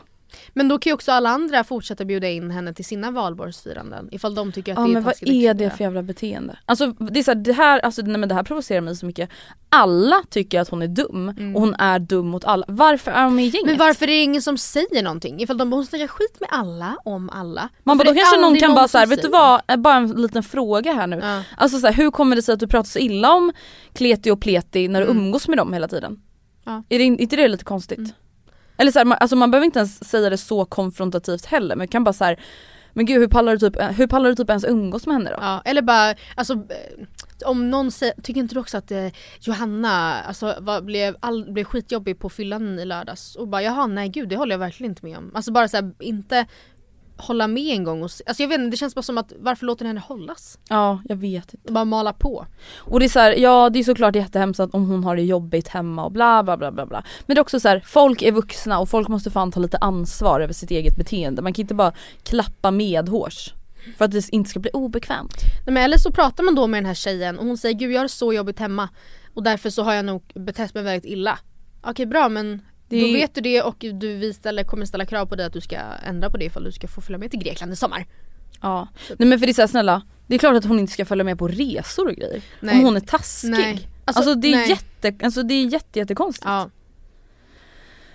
Men 0.52 0.68
då 0.68 0.78
kan 0.78 0.90
ju 0.90 0.94
också 0.94 1.12
alla 1.12 1.30
andra 1.30 1.64
fortsätta 1.64 2.04
bjuda 2.04 2.28
in 2.28 2.50
henne 2.50 2.74
till 2.74 2.84
sina 2.84 3.10
valborgsfiranden 3.10 4.08
ifall 4.12 4.34
de 4.34 4.52
tycker 4.52 4.72
att 4.72 4.78
Ja 4.78 4.84
det 4.84 4.90
är 4.90 4.94
men 4.94 5.02
vad 5.02 5.14
är 5.22 5.54
det 5.54 5.70
för 5.70 5.84
jävla 5.84 6.02
beteende? 6.02 6.58
Alltså 6.66 6.86
det 6.86 7.18
är 7.18 7.22
så 7.22 7.30
här, 7.30 7.34
det 7.36 7.52
här, 7.52 7.78
alltså, 7.80 8.02
nej, 8.02 8.18
men 8.18 8.28
det 8.28 8.34
här 8.34 8.42
provocerar 8.42 8.80
mig 8.80 8.96
så 8.96 9.06
mycket. 9.06 9.30
Alla 9.68 10.22
tycker 10.30 10.60
att 10.60 10.68
hon 10.68 10.82
är 10.82 10.88
dum 10.88 11.28
och 11.54 11.60
hon 11.60 11.74
är 11.74 11.98
dum 11.98 12.26
mot 12.26 12.44
alla. 12.44 12.64
Varför 12.68 13.10
är 13.10 13.24
hon 13.24 13.34
med 13.34 13.44
i 13.44 13.48
gänget? 13.48 13.62
Mm. 13.62 13.76
Men 13.78 13.86
varför 13.86 14.04
är 14.04 14.06
det 14.06 14.22
ingen 14.22 14.42
som 14.42 14.58
säger 14.58 15.02
någonting? 15.02 15.40
Ifall 15.40 15.58
de 15.58 15.72
hon 15.72 15.86
snackar 15.86 16.06
skit 16.06 16.40
med 16.40 16.48
alla, 16.52 16.96
om 17.04 17.30
alla. 17.30 17.68
Man 17.82 17.98
bara, 17.98 18.04
då 18.04 18.14
kanske 18.14 18.40
någon 18.40 18.56
kan 18.56 18.74
bara 18.74 18.88
som 18.88 18.88
såhär, 18.88 19.06
vet 19.06 19.22
du 19.22 19.28
vad, 19.28 19.60
Eh, 19.68 19.76
bara 19.76 19.94
en 19.96 20.08
liten 20.10 20.42
fråga 20.42 20.92
här 20.92 21.06
nu. 21.06 21.20
Ja. 21.22 21.42
Alltså 21.56 21.78
så 21.78 21.86
här, 21.86 21.94
hur 21.94 22.10
kommer 22.10 22.36
det 22.36 22.42
sig 22.42 22.52
att 22.52 22.60
du 22.60 22.66
pratar 22.66 22.88
så 22.88 22.98
illa 22.98 23.32
om 23.32 23.52
Kleti 23.92 24.30
och 24.30 24.40
Pleti 24.40 24.88
när 24.88 25.00
du 25.00 25.06
Mm. 25.06 25.18
umgås 25.18 25.48
med 25.48 25.58
dem 25.58 25.72
hela 25.72 25.88
tiden? 25.88 26.20
Ja. 26.64 26.82
Är 26.88 26.98
det 26.98 27.04
in- 27.04 27.18
inte 27.18 27.36
det 27.36 27.48
lite 27.48 27.64
konstigt? 27.64 27.98
Mm. 27.98 28.10
Eller 28.76 28.90
så 28.90 28.98
här, 28.98 29.04
man, 29.06 29.18
alltså 29.20 29.36
man 29.36 29.50
behöver 29.50 29.64
inte 29.64 29.78
ens 29.78 30.04
säga 30.04 30.30
det 30.30 30.36
så 30.36 30.64
konfrontativt 30.64 31.44
heller 31.44 31.76
men 31.76 31.88
kan 31.88 32.04
bara 32.04 32.12
så 32.12 32.24
här, 32.24 32.40
men 32.92 33.06
gud 33.06 33.20
hur 33.20 33.28
pallar 33.28 33.52
du 33.52 33.58
typ, 33.58 33.82
hur 33.98 34.06
pallar 34.06 34.30
du 34.30 34.34
typ 34.36 34.50
ens 34.50 34.64
umgås 34.64 35.06
med 35.06 35.14
henne 35.16 35.30
då? 35.30 35.36
Ja, 35.40 35.62
eller 35.64 35.82
bara, 35.82 36.14
alltså 36.34 36.52
eh, 36.54 37.06
om 37.44 37.70
någon 37.70 37.90
säger, 37.90 38.14
tycker 38.22 38.40
inte 38.40 38.54
du 38.54 38.60
också 38.60 38.78
att 38.78 38.90
eh, 38.90 39.06
Johanna 39.40 40.22
alltså, 40.22 40.54
var, 40.60 40.80
blev, 40.80 41.16
all, 41.20 41.52
blev 41.52 41.64
skitjobbig 41.64 42.18
på 42.18 42.28
fyllan 42.28 42.78
i 42.78 42.84
lördags? 42.84 43.36
Och 43.36 43.48
bara 43.48 43.62
jaha 43.62 43.86
nej 43.86 44.08
gud 44.08 44.28
det 44.28 44.36
håller 44.36 44.52
jag 44.52 44.58
verkligen 44.58 44.92
inte 44.92 45.04
med 45.06 45.18
om. 45.18 45.30
Alltså 45.34 45.52
bara 45.52 45.68
såhär, 45.68 45.92
inte 46.00 46.46
hålla 47.16 47.48
med 47.48 47.74
en 47.76 47.84
gång 47.84 48.02
och, 48.02 48.10
se- 48.10 48.24
alltså 48.26 48.42
jag 48.42 48.48
vet 48.48 48.58
inte, 48.60 48.70
det 48.70 48.76
känns 48.76 48.94
bara 48.94 49.02
som 49.02 49.18
att 49.18 49.32
varför 49.38 49.66
låter 49.66 49.84
ni 49.84 49.88
henne 49.88 50.00
hållas? 50.00 50.58
Ja, 50.68 51.02
jag 51.08 51.16
vet 51.16 51.54
inte. 51.54 51.72
Bara 51.72 51.84
mala 51.84 52.12
på. 52.12 52.46
Och 52.78 53.00
det 53.00 53.06
är 53.06 53.08
så 53.08 53.18
här, 53.20 53.32
ja 53.32 53.70
det 53.70 53.78
är 53.78 53.84
såklart 53.84 54.16
jättehemskt 54.16 54.60
att 54.60 54.74
om 54.74 54.88
hon 54.90 55.04
har 55.04 55.16
det 55.16 55.22
jobbigt 55.22 55.68
hemma 55.68 56.04
och 56.04 56.12
bla 56.12 56.42
bla 56.42 56.56
bla 56.56 56.72
bla 56.72 56.86
bla. 56.86 57.04
Men 57.26 57.34
det 57.34 57.38
är 57.38 57.42
också 57.42 57.60
så 57.60 57.68
här, 57.68 57.82
folk 57.86 58.22
är 58.22 58.32
vuxna 58.32 58.78
och 58.78 58.88
folk 58.88 59.08
måste 59.08 59.30
fan 59.30 59.52
ta 59.52 59.60
lite 59.60 59.78
ansvar 59.78 60.40
över 60.40 60.52
sitt 60.52 60.70
eget 60.70 60.96
beteende. 60.96 61.42
Man 61.42 61.52
kan 61.52 61.62
inte 61.62 61.74
bara 61.74 61.92
klappa 62.22 62.70
medhårs. 62.70 63.54
För 63.98 64.04
att 64.04 64.10
det 64.10 64.28
inte 64.32 64.50
ska 64.50 64.60
bli 64.60 64.70
obekvämt. 64.70 65.34
Nej, 65.66 65.74
men 65.74 65.82
eller 65.82 65.98
så 65.98 66.12
pratar 66.12 66.44
man 66.44 66.54
då 66.54 66.66
med 66.66 66.78
den 66.78 66.86
här 66.86 66.94
tjejen 66.94 67.38
och 67.38 67.46
hon 67.46 67.58
säger 67.58 67.74
gud 67.78 67.92
jag 67.92 67.98
har 67.98 68.04
det 68.04 68.08
så 68.08 68.32
jobbigt 68.32 68.58
hemma 68.58 68.88
och 69.34 69.42
därför 69.42 69.70
så 69.70 69.82
har 69.82 69.94
jag 69.94 70.04
nog 70.04 70.22
betett 70.34 70.74
mig 70.74 70.82
väldigt 70.82 71.12
illa. 71.12 71.38
Okej 71.82 72.06
bra 72.06 72.28
men 72.28 72.62
Det 73.00 73.06
då 73.06 73.12
vet 73.12 73.34
du 73.34 73.40
det 73.40 73.62
och 73.62 73.76
du, 73.78 74.14
vi 74.16 74.32
ställer, 74.34 74.64
kommer 74.64 74.86
ställa 74.86 75.06
krav 75.06 75.26
på 75.26 75.34
dig 75.36 75.46
att 75.46 75.52
du 75.52 75.60
ska 75.60 75.76
ändra 76.06 76.30
på 76.30 76.36
det 76.36 76.44
ifall 76.44 76.64
du 76.64 76.72
ska 76.72 76.88
få 76.88 77.00
följa 77.00 77.18
med 77.18 77.30
till 77.30 77.40
Grekland 77.40 77.72
i 77.72 77.76
sommar. 77.76 78.06
Ja. 78.60 78.88
Nej 79.18 79.28
men 79.28 79.38
för 79.38 79.46
det 79.46 79.52
är 79.52 79.54
såhär 79.54 79.66
snälla, 79.66 80.02
det 80.26 80.34
är 80.34 80.38
klart 80.38 80.56
att 80.56 80.64
hon 80.64 80.78
inte 80.78 80.92
ska 80.92 81.04
följa 81.04 81.24
med 81.24 81.38
på 81.38 81.48
resor 81.48 82.06
och 82.08 82.14
grejer. 82.14 82.42
Nej. 82.60 82.78
Om 82.78 82.84
hon 82.84 82.96
är 82.96 83.00
taskig. 83.00 83.50
Nej. 83.50 83.88
Alltså, 84.04 84.20
Alltså, 84.20 84.34
det 84.34 84.48
är 84.52 84.56
nej. 84.56 84.68
jätte, 84.68 85.24
alltså 85.24 85.42
det 85.42 85.54
är 85.54 85.66
jätte, 85.66 85.98
jättekonstigt. 85.98 86.46
Ja. 86.46 86.70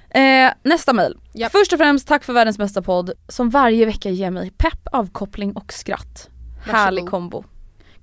Eh, 0.10 0.52
nästa 0.64 0.94
mail. 0.94 1.18
Japp. 1.34 1.52
Först 1.52 1.74
och 1.74 1.80
främst 1.80 2.08
tack 2.08 2.24
för 2.24 2.34
världens 2.34 2.58
bästa 2.58 2.82
podd 2.82 3.12
som 3.28 3.50
varje 3.50 3.86
vecka 3.86 4.10
ger 4.10 4.32
mig 4.32 4.52
pepp, 4.58 4.88
avkoppling 4.92 5.54
och 5.54 5.74
skratt. 5.74 6.30
Varsågod. 6.58 6.76
Härlig 6.76 7.06
kombo. 7.10 7.44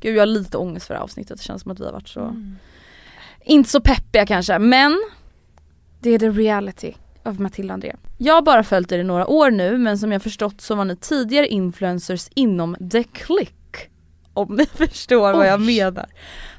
Gud 0.00 0.16
jag 0.16 0.20
har 0.20 0.26
lite 0.26 0.56
ångest 0.58 0.86
för 0.86 0.94
det 0.94 0.98
här 0.98 1.04
avsnittet, 1.04 1.38
det 1.38 1.42
känns 1.44 1.62
som 1.62 1.70
att 1.72 1.80
vi 1.80 1.84
har 1.84 1.92
varit 1.92 2.08
så, 2.08 2.20
Mm. 2.20 2.56
inte 3.44 3.70
så 3.70 3.80
peppiga 3.80 4.26
kanske 4.26 4.58
men 4.58 5.02
det 6.00 6.10
är 6.10 6.18
the 6.18 6.30
reality 6.30 6.94
av 7.22 7.40
Matilda 7.40 7.74
André. 7.74 7.96
Jag 8.18 8.34
har 8.34 8.42
bara 8.42 8.64
följt 8.64 8.92
er 8.92 8.98
i 8.98 9.04
några 9.04 9.26
år 9.26 9.50
nu 9.50 9.78
men 9.78 9.98
som 9.98 10.12
jag 10.12 10.22
förstått 10.22 10.60
så 10.60 10.74
var 10.74 10.84
ni 10.84 10.96
tidigare 10.96 11.46
influencers 11.46 12.28
inom 12.34 12.76
The 12.92 13.02
Click. 13.04 13.52
Om 14.32 14.54
ni 14.54 14.66
förstår 14.74 15.32
vad 15.32 15.46
jag 15.46 15.60
Oj. 15.60 15.66
menar. 15.66 16.06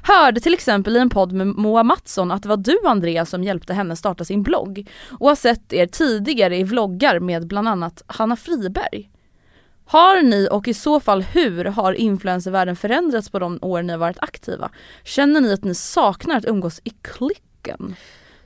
Hörde 0.02 0.40
till 0.40 0.54
exempel 0.54 0.96
i 0.96 1.00
en 1.00 1.10
podd 1.10 1.32
med 1.32 1.46
Moa 1.46 1.82
Mattsson 1.82 2.30
att 2.30 2.42
det 2.42 2.48
var 2.48 2.56
du 2.56 2.78
Andreas 2.84 3.30
som 3.30 3.44
hjälpte 3.44 3.74
henne 3.74 3.96
starta 3.96 4.24
sin 4.24 4.42
blogg 4.42 4.88
och 5.10 5.28
har 5.28 5.36
sett 5.36 5.72
er 5.72 5.86
tidigare 5.86 6.56
i 6.56 6.64
vloggar 6.64 7.20
med 7.20 7.46
bland 7.46 7.68
annat 7.68 8.02
Hanna 8.06 8.36
Friberg. 8.36 9.10
Har 9.84 10.22
ni 10.22 10.48
och 10.50 10.68
i 10.68 10.74
så 10.74 11.00
fall 11.00 11.22
hur 11.22 11.64
har 11.64 11.92
influencervärlden 11.92 12.76
förändrats 12.76 13.30
på 13.30 13.38
de 13.38 13.58
år 13.62 13.82
ni 13.82 13.92
har 13.92 13.98
varit 13.98 14.18
aktiva? 14.20 14.70
Känner 15.04 15.40
ni 15.40 15.52
att 15.52 15.64
ni 15.64 15.74
saknar 15.74 16.36
att 16.36 16.44
umgås 16.44 16.80
i 16.84 16.90
klicken? 16.90 17.96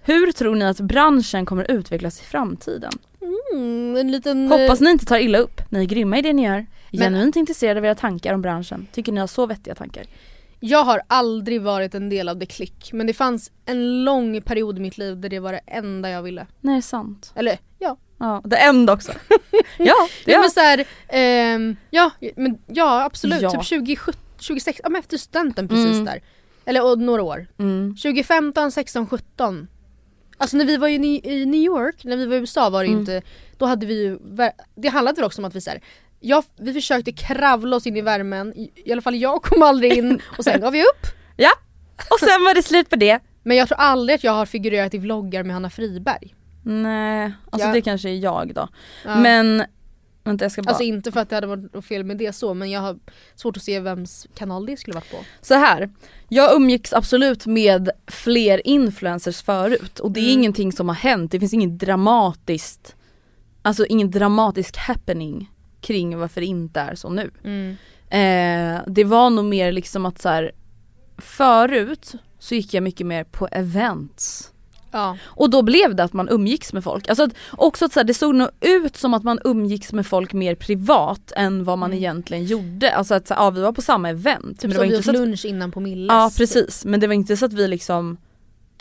Hur 0.04 0.32
tror 0.32 0.54
ni 0.54 0.64
att 0.64 0.80
branschen 0.80 1.46
kommer 1.46 1.70
utvecklas 1.70 2.20
i 2.20 2.24
framtiden? 2.24 2.92
Mm, 3.52 3.96
en 3.96 4.12
liten... 4.12 4.48
Hoppas 4.48 4.80
eh, 4.80 4.84
ni 4.84 4.90
inte 4.90 5.04
tar 5.06 5.18
illa 5.18 5.38
upp, 5.38 5.60
ni 5.70 5.80
är 5.80 5.84
grymma 5.84 6.18
i 6.18 6.22
det 6.22 6.32
ni 6.32 6.44
gör. 6.44 6.66
Men- 6.90 7.00
Genuint 7.00 7.36
intresserade 7.36 7.80
av 7.80 7.84
era 7.86 7.94
tankar 7.94 8.34
om 8.34 8.42
branschen. 8.42 8.86
Tycker 8.92 9.12
ni 9.12 9.20
har 9.20 9.26
så 9.26 9.46
vettiga 9.46 9.74
tankar? 9.74 10.04
Jag 10.60 10.84
har 10.84 11.02
aldrig 11.06 11.62
varit 11.62 11.94
en 11.94 12.08
del 12.08 12.28
av 12.28 12.40
The 12.40 12.46
Click 12.46 12.90
men 12.92 13.06
det 13.06 13.14
fanns 13.14 13.50
en 13.66 14.04
lång 14.04 14.42
period 14.42 14.78
i 14.78 14.80
mitt 14.80 14.98
liv 14.98 15.20
där 15.20 15.28
det 15.28 15.38
var 15.40 15.52
det 15.52 15.60
enda 15.66 16.10
jag 16.10 16.22
ville. 16.22 16.46
Nej 16.60 16.74
det 16.74 16.78
är 16.78 16.82
sant. 16.82 17.32
Eller 17.34 17.58
ja. 17.78 17.96
Ja, 18.18 18.42
det 18.44 18.56
enda 18.56 18.92
också. 18.92 19.12
ja, 19.78 19.94
det 20.24 20.32
Ja, 20.32 20.40
men 20.40 20.50
så 20.50 20.60
här, 20.60 20.84
ehm, 21.08 21.76
ja, 21.90 22.10
men, 22.36 22.58
ja 22.66 23.04
absolut, 23.04 23.40
Ja. 23.42 23.50
typ 23.50 23.68
2017, 23.68 24.14
26, 24.38 24.80
ja 24.82 24.88
men 24.88 25.00
efter 25.00 25.16
studenten 25.18 25.68
precis 25.68 25.84
Mm. 25.92 26.04
där. 26.04 26.22
Eller 26.64 26.84
och, 26.84 26.98
några 26.98 27.22
år. 27.22 27.46
mm. 27.58 27.96
2015, 28.02 28.72
16, 28.72 29.06
17. 29.06 29.68
Alltså 30.42 30.56
när 30.56 30.64
vi 30.64 30.76
var 30.76 30.88
i, 30.88 30.98
New 31.46 31.60
York, 31.60 32.04
när 32.04 32.16
vi 32.16 32.26
var 32.26 32.34
i 32.36 32.38
USA 32.38 32.70
var 32.70 32.80
det 32.82 32.86
ju 32.86 32.92
Mm. 32.92 33.00
inte, 33.00 33.22
då 33.58 33.66
hade 33.66 33.86
vi 33.86 34.02
ju, 34.02 34.18
det 34.74 34.88
handlade 34.88 35.16
väl 35.16 35.24
också 35.24 35.40
om 35.40 35.44
att 35.44 35.54
vi 35.56 35.60
så 35.60 35.70
här, 35.70 35.80
ja, 36.20 36.42
vi 36.56 36.72
försökte 36.72 37.12
kravla 37.12 37.76
oss 37.76 37.86
in 37.86 37.96
i 37.96 38.00
värmen, 38.02 38.52
i, 38.56 38.70
i 38.84 38.92
alla 38.92 39.02
fall 39.02 39.16
jag 39.16 39.42
kom 39.42 39.62
aldrig 39.62 39.92
in 39.92 40.20
och 40.38 40.44
sen 40.44 40.60
gav 40.60 40.72
vi 40.72 40.82
upp. 40.82 41.06
Ja, 41.36 41.50
och 42.10 42.18
sen 42.20 42.44
var 42.44 42.54
det 42.54 42.62
slut 42.62 42.90
på 42.90 42.96
det. 42.96 43.18
Men 43.42 43.56
jag 43.56 43.68
tror 43.68 43.78
aldrig 43.78 44.14
att 44.16 44.24
jag 44.24 44.32
har 44.32 44.46
figurerat 44.46 44.94
i 44.94 44.98
vloggar 44.98 45.42
med 45.42 45.54
Hanna 45.54 45.70
Friberg. 45.70 46.34
Nej, 46.64 47.32
alltså 47.50 47.68
Ja. 47.68 47.74
det 47.74 47.82
kanske 47.82 48.08
är 48.10 48.16
jag 48.18 48.54
då. 48.54 48.68
Ja. 49.04 49.16
Men, 49.16 49.64
vänta 50.24 50.44
jag 50.44 50.52
ska 50.52 50.62
bara... 50.62 50.70
Alltså 50.70 50.84
inte 50.84 51.12
för 51.12 51.20
att 51.20 51.28
det 51.28 51.34
hade 51.34 51.46
varit 51.46 51.74
något 51.74 51.84
fel 51.84 52.04
med 52.04 52.18
det 52.18 52.32
så 52.32 52.54
men 52.54 52.70
jag 52.70 52.80
har 52.80 52.98
svårt 53.34 53.56
att 53.56 53.62
se 53.62 53.80
vems 53.80 54.26
kanal 54.34 54.66
det 54.66 54.76
skulle 54.76 54.94
varit 54.94 55.10
på. 55.10 55.16
Så 55.40 55.54
här, 55.54 55.90
jag 56.28 56.54
umgicks 56.56 56.92
absolut 56.92 57.46
med 57.46 57.90
fler 58.06 58.66
influencers 58.66 59.42
förut 59.42 59.98
och 59.98 60.12
det 60.12 60.20
är 60.20 60.24
Mm. 60.24 60.38
ingenting 60.38 60.72
som 60.72 60.88
har 60.88 60.96
hänt, 60.96 61.30
det 61.30 61.40
finns 61.40 61.54
inget 61.54 61.78
dramatiskt, 61.78 62.96
alltså 63.62 63.86
ingen 63.86 64.10
dramatisk 64.10 64.76
happening 64.76 65.50
kring 65.80 66.18
varför 66.18 66.40
det 66.40 66.46
inte 66.46 66.80
är 66.80 66.94
så 66.94 67.10
nu. 67.10 67.30
Eh, 68.08 68.80
det 68.86 69.04
var 69.04 69.30
nog 69.30 69.44
mer 69.44 69.72
liksom 69.72 70.06
att 70.06 70.20
så 70.20 70.28
här, 70.28 70.52
förut 71.18 72.12
så 72.38 72.54
gick 72.54 72.74
jag 72.74 72.82
mycket 72.82 73.06
mer 73.06 73.24
på 73.24 73.48
events. 73.52 74.52
Ja. 74.92 75.16
Och 75.24 75.50
då 75.50 75.62
blev 75.62 75.94
det 75.94 76.04
att 76.04 76.12
man 76.12 76.28
umgicks 76.28 76.72
med 76.72 76.84
folk. 76.84 77.08
Alltså 77.08 77.22
att, 77.24 77.30
också 77.50 77.84
att 77.84 77.92
så 77.92 77.98
här, 78.00 78.04
det 78.04 78.14
såg 78.14 78.34
nog 78.34 78.48
ut 78.60 78.96
som 78.96 79.14
att 79.14 79.22
man 79.24 79.38
umgicks 79.44 79.92
med 79.92 80.06
folk 80.06 80.32
mer 80.32 80.54
privat 80.54 81.32
än 81.36 81.64
vad 81.64 81.78
man 81.78 81.90
Mm. 81.90 81.98
egentligen 81.98 82.44
gjorde. 82.44 82.94
Alltså 82.94 83.14
att 83.14 83.28
så 83.28 83.34
här, 83.34 83.40
ja, 83.42 83.50
vi 83.50 83.60
var 83.60 83.72
på 83.72 83.82
samma 83.82 84.10
event. 84.10 84.60
Typ 84.60 84.62
men 84.62 84.70
det 84.70 84.76
var 84.78 84.84
vi 84.84 84.88
inte 84.88 84.98
åt 84.98 85.04
så 85.04 85.10
att, 85.10 85.16
lunch 85.16 85.44
innan 85.44 85.72
på 85.72 85.80
Milles. 85.80 86.08
Ja 86.12 86.30
precis, 86.36 86.84
men 86.84 87.00
det 87.00 87.06
var 87.06 87.14
inte 87.14 87.36
så 87.36 87.44
att 87.46 87.52
vi 87.52 87.68
liksom 87.68 88.16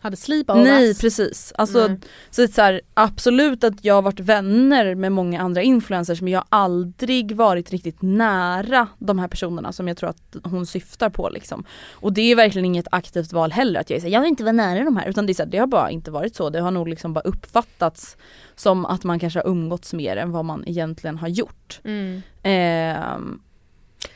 Hade 0.02 0.18
sleepovers. 0.18 0.64
Nej 0.64 0.96
precis, 0.96 1.54
alltså 1.56 1.88
Nej. 1.88 2.00
så, 2.32 2.42
det 2.42 2.48
är 2.48 2.54
så 2.54 2.62
här, 2.62 2.82
absolut 2.94 3.64
att 3.64 3.86
jag 3.86 3.94
har 3.96 4.02
varit 4.02 4.20
vänner 4.20 4.96
med 4.96 5.12
många 5.12 5.42
andra 5.42 5.62
influencers 5.62 6.22
men 6.22 6.34
jag 6.34 6.40
har 6.40 6.48
aldrig 6.50 7.36
varit 7.36 7.72
riktigt 7.72 8.02
nära 8.02 8.88
de 9.00 9.20
här 9.20 9.28
personerna 9.28 9.72
som 9.72 9.88
jag 9.88 9.98
tror 9.98 10.10
att 10.10 10.36
hon 10.44 10.66
syftar 10.66 11.10
på 11.10 11.30
liksom. 11.30 11.64
Och 11.92 12.14
det 12.14 12.22
är 12.22 12.36
verkligen 12.36 12.66
inget 12.66 12.88
aktivt 12.92 13.34
val 13.34 13.52
heller 13.52 13.80
att 13.80 13.90
jag 13.90 13.98
är 13.98 14.02
så 14.02 14.08
här, 14.08 14.14
jag 14.14 14.22
vill 14.22 14.30
inte 14.30 14.44
vara 14.44 14.52
nära 14.54 14.84
de 14.84 14.98
här 14.98 15.08
utan 15.10 15.26
det, 15.26 15.32
är 15.32 15.34
så 15.34 15.44
här, 15.44 15.50
det 15.50 15.58
har 15.58 15.68
bara 15.68 15.92
inte 15.92 16.12
varit 16.12 16.36
så. 16.36 16.50
Det 16.50 16.60
har 16.60 16.72
nog 16.72 16.88
liksom 16.88 17.14
bara 17.14 17.22
uppfattats 17.22 18.18
som 18.56 18.86
att 18.86 19.04
man 19.04 19.20
kanske 19.20 19.40
har 19.40 19.48
umgåtts 19.48 19.94
mer 19.94 20.18
än 20.18 20.32
vad 20.32 20.46
man 20.46 20.64
egentligen 20.68 21.18
har 21.18 21.28
gjort. 21.28 21.80
Mm. 21.84 22.22
Ehm, 22.44 23.40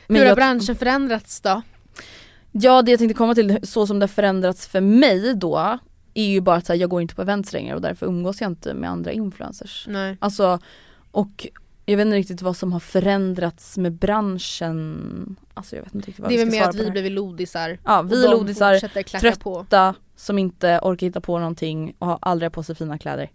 Hur 0.08 0.18
har 0.18 0.24
jag- 0.24 0.36
branschen 0.36 0.76
förändrats 0.76 1.40
då? 1.40 1.62
Ja 2.60 2.82
det 2.82 2.90
jag 2.90 2.98
tänkte 2.98 3.14
komma 3.14 3.34
till, 3.34 3.58
så 3.62 3.86
som 3.86 3.98
det 3.98 4.02
har 4.02 4.08
förändrats 4.08 4.68
för 4.68 4.80
mig 4.80 5.34
då 5.34 5.78
är 6.14 6.26
ju 6.26 6.40
bara 6.40 6.56
att 6.56 6.68
här, 6.68 6.74
jag 6.74 6.90
går 6.90 7.02
inte 7.02 7.14
på 7.14 7.22
events 7.22 7.52
längre 7.52 7.74
och 7.74 7.80
därför 7.80 8.06
umgås 8.06 8.40
jag 8.40 8.50
inte 8.50 8.74
med 8.74 8.90
andra 8.90 9.12
influencers. 9.12 9.86
Nej. 9.88 10.16
Alltså, 10.20 10.58
och 11.10 11.46
jag 11.86 11.96
vet 11.96 12.06
inte 12.06 12.16
riktigt 12.16 12.42
vad 12.42 12.56
som 12.56 12.72
har 12.72 12.80
förändrats 12.80 13.78
med 13.78 13.92
branschen. 13.92 15.36
Alltså 15.54 15.76
jag 15.76 15.82
vet 15.82 15.94
inte 15.94 16.08
riktigt 16.08 16.22
vad 16.22 16.30
Det 16.30 16.34
är 16.34 16.38
väl 16.38 16.50
mer 16.50 16.62
att 16.62 16.74
vi 16.74 16.90
blivit 16.90 17.12
lodisar. 17.12 17.78
Ja 17.84 18.02
vi 18.02 18.22
de 18.22 18.30
lodisar, 18.30 18.78
klacka 19.02 19.30
på. 19.42 19.54
trötta 19.54 19.94
som 20.16 20.38
inte 20.38 20.80
orkar 20.82 21.06
hitta 21.06 21.20
på 21.20 21.38
någonting 21.38 21.94
och 21.98 22.06
har 22.06 22.18
aldrig 22.22 22.52
på 22.52 22.62
sig 22.62 22.74
fina 22.74 22.98
kläder. 22.98 23.30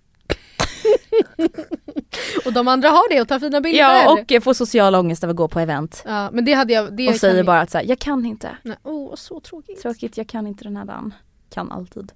Och 2.45 2.53
de 2.53 2.67
andra 2.67 2.89
har 2.89 3.09
det 3.13 3.21
och 3.21 3.27
tar 3.27 3.39
fina 3.39 3.61
bilder. 3.61 3.79
Ja 3.81 4.11
och 4.37 4.43
får 4.43 4.53
social 4.53 4.95
ångest 4.95 5.23
av 5.23 5.29
att 5.29 5.35
gå 5.35 5.47
på 5.47 5.59
event. 5.59 6.03
Ja, 6.05 6.29
men 6.31 6.45
det 6.45 6.53
hade 6.53 6.73
jag... 6.73 6.97
Det 6.97 7.07
och 7.07 7.13
kan 7.13 7.19
säger 7.19 7.35
jag- 7.37 7.45
bara 7.45 7.61
att 7.61 7.71
så 7.71 7.77
här, 7.77 7.85
jag 7.85 7.99
kan 7.99 8.25
inte. 8.25 8.49
Nej, 8.63 8.77
Åh 8.83 9.15
så 9.15 9.39
tråkigt. 9.39 9.81
Tråkigt, 9.81 10.17
jag 10.17 10.27
kan 10.27 10.47
inte 10.47 10.63
den 10.63 10.77
här 10.77 10.85
dagen. 10.85 11.13
Kan 11.53 11.71
alltid. 11.71 12.11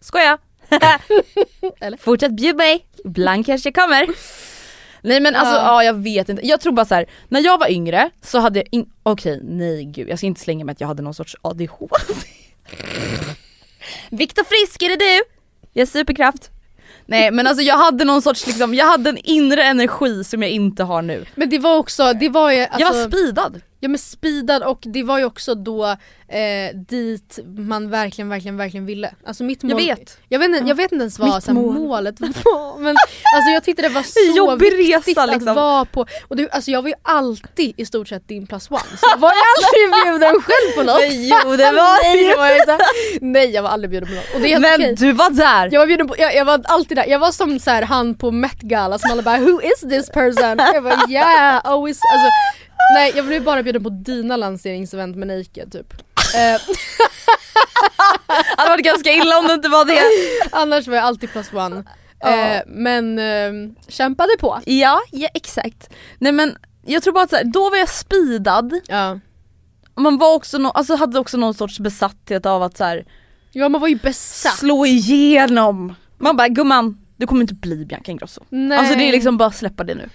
Skoja! 0.00 0.38
Eller? 1.80 1.96
Fortsätt 1.98 2.32
bjud 2.32 2.56
mig, 2.56 2.86
ibland 3.04 3.46
kanske 3.46 3.66
jag 3.68 3.74
kommer. 3.74 4.06
Nej 5.02 5.20
men 5.20 5.34
alltså 5.34 5.54
Ja. 5.54 5.62
ja. 5.64 5.84
jag 5.84 5.94
vet 5.94 6.28
inte, 6.28 6.46
jag 6.46 6.60
tror 6.60 6.72
bara 6.72 6.86
så 6.86 6.94
här, 6.94 7.06
när 7.28 7.40
jag 7.40 7.58
var 7.58 7.70
yngre 7.70 8.10
så 8.22 8.38
hade 8.38 8.58
jag 8.58 8.68
in- 8.70 8.90
okej 9.02 9.40
nej 9.42 9.84
gud 9.84 10.08
jag 10.08 10.18
ska 10.18 10.26
inte 10.26 10.40
slänga 10.40 10.64
mig 10.64 10.72
att 10.72 10.80
jag 10.80 10.88
hade 10.88 11.02
någon 11.02 11.14
sorts 11.14 11.36
ADHD. 11.42 11.88
Viktor 14.10 14.44
Frisk 14.44 14.82
är 14.82 14.88
det 14.88 14.96
du? 14.96 15.22
Jag 15.72 15.80
har 15.80 15.86
superkraft. 15.86 16.50
Nej 17.06 17.30
men 17.30 17.46
alltså 17.46 17.62
jag 17.62 17.76
hade 17.78 18.04
någon 18.04 18.22
sorts 18.22 18.46
liksom, 18.46 18.74
jag 18.74 18.86
hade 18.86 19.10
en 19.10 19.18
inre 19.18 19.62
energi 19.62 20.24
som 20.24 20.42
jag 20.42 20.50
inte 20.50 20.82
har 20.84 21.02
nu. 21.02 21.24
Men 21.34 21.50
det 21.50 21.58
var 21.58 21.76
också, 21.76 22.12
det 22.12 22.28
var 22.28 22.52
ju 22.52 22.60
alltså, 22.60 22.80
jag 22.80 22.92
var 22.94 23.08
speedad. 23.08 23.60
Ja 23.84 23.88
men 23.88 23.98
speedad 23.98 24.62
och 24.62 24.78
det 24.82 25.02
var 25.02 25.18
ju 25.18 25.24
också 25.24 25.54
då 25.54 25.84
eh, 26.28 26.76
dit 26.88 27.38
man 27.56 27.90
verkligen, 27.90 28.28
verkligen, 28.28 28.56
verkligen 28.56 28.86
ville. 28.86 29.14
Alltså 29.26 29.44
mitt 29.44 29.62
mål, 29.62 29.70
Jag 29.70 29.96
vet. 29.96 30.18
Jag 30.28 30.38
vet, 30.38 30.48
inte, 30.48 30.68
jag 30.68 30.74
vet 30.74 30.92
inte 30.92 31.02
ens 31.02 31.18
vad 31.18 31.34
Mitt 31.34 31.44
så 31.44 31.50
här, 31.50 31.60
mål. 31.60 31.74
målet 31.74 32.20
var 32.20 32.78
men 32.78 32.96
alltså 33.36 33.50
jag 33.54 33.64
tyckte 33.64 33.82
det 33.82 33.88
var 33.88 34.02
så 34.32 34.36
jobbig 34.36 34.76
viktigt 34.76 35.08
resa, 35.08 35.22
att 35.22 35.30
liksom. 35.30 35.54
vara 35.54 35.84
på. 35.84 36.06
Och 36.28 36.36
du, 36.36 36.48
alltså 36.48 36.70
jag 36.70 36.82
var 36.82 36.88
ju 36.88 36.94
alltid 37.02 37.74
i 37.76 37.86
stort 37.86 38.08
sett 38.08 38.28
din 38.28 38.46
plus 38.46 38.70
one. 38.70 38.80
Så 38.80 39.06
jag 39.10 39.18
var 39.18 39.32
ju 39.32 39.40
aldrig 39.54 40.04
bjuden 40.04 40.42
själv 40.42 40.76
på 40.76 40.82
något. 40.82 41.00
Men 41.00 41.28
jo, 41.28 41.56
det 41.56 41.72
var 41.72 42.02
Nej, 42.02 42.36
var 42.36 42.46
jag. 42.46 42.80
Nej 43.20 43.50
jag 43.50 43.62
var 43.62 43.70
aldrig 43.70 43.90
bjuden 43.90 44.08
på 44.08 44.14
något. 44.14 44.34
Och 44.34 44.40
det 44.40 44.52
är 44.52 44.60
Men 44.60 44.74
okej. 44.74 44.94
du 44.94 45.12
var 45.12 45.30
där! 45.30 45.68
Jag 45.72 45.80
var 45.80 45.86
bjuden 45.86 46.08
på, 46.08 46.14
jag, 46.18 46.34
jag 46.34 46.44
var 46.44 46.60
alltid 46.64 46.96
där, 46.96 47.06
jag 47.06 47.18
var 47.18 47.32
som 47.32 47.58
så 47.58 47.70
här, 47.70 47.82
han 47.82 48.14
på 48.14 48.30
Met 48.30 48.60
Gala 48.60 48.98
som 48.98 49.10
alla 49.10 49.22
bara 49.22 49.38
who 49.38 49.60
is 49.62 49.80
this 49.80 50.10
person? 50.10 50.58
Jag 50.74 50.82
bara 50.82 51.10
yeah, 51.10 51.60
always, 51.64 51.98
alltså 52.12 52.30
Nej 52.94 53.12
jag 53.16 53.26
blev 53.26 53.44
bara 53.44 53.62
bjuden 53.62 53.73
på 53.80 53.88
dina 53.88 54.36
lanseringsevent 54.36 55.16
med 55.16 55.28
Naked 55.28 55.72
typ. 55.72 55.94
Eh, 56.34 56.60
Det 58.26 58.56
hade 58.56 58.70
varit 58.70 58.84
ganska 58.84 59.10
illa 59.12 59.38
om 59.38 59.46
det 59.46 59.54
inte 59.54 59.68
var 59.68 59.84
det. 59.84 60.00
annars 60.52 60.86
var 60.88 60.94
jag 60.96 61.04
alltid 61.04 61.32
plus 61.32 61.52
one. 61.52 61.84
Eh, 62.24 62.60
men 62.66 63.18
eh, 63.18 63.52
kämpade 63.88 64.32
på. 64.40 64.60
Ja, 64.66 65.00
ja 65.12 65.28
exakt. 65.34 65.90
Nej 66.18 66.32
men 66.32 66.56
jag 66.86 67.02
tror 67.02 67.12
bara 67.14 67.24
att 67.24 67.30
så 67.30 67.36
här, 67.36 67.44
då 67.44 67.70
var 67.70 67.76
jag 67.76 67.88
speedad, 67.88 68.80
Ja. 68.86 69.18
man 69.94 70.18
var 70.18 70.34
också 70.34 70.58
no- 70.58 70.70
alltså 70.74 70.94
hade 70.96 71.18
också 71.18 71.36
någon 71.36 71.54
sorts 71.54 71.78
besatthet 71.80 72.46
av 72.46 72.62
att 72.62 72.76
så 72.76 72.84
här, 72.84 73.04
ja 73.52 73.68
man 73.68 73.80
var 73.80 73.88
ju 73.88 73.96
besatt. 73.96 74.58
slå 74.58 74.86
igenom. 74.86 75.94
Man 76.18 76.36
bara 76.36 76.48
gumman, 76.48 76.98
du 77.16 77.26
kommer 77.26 77.40
inte 77.40 77.54
bli 77.54 77.84
Bianca 77.84 78.10
Ingrosso. 78.10 78.40
Nej. 78.48 78.78
Alltså 78.78 78.94
det 78.94 79.08
är 79.08 79.12
liksom 79.12 79.36
bara 79.36 79.50
släppa 79.52 79.84
det 79.84 79.94
nu. 79.94 80.08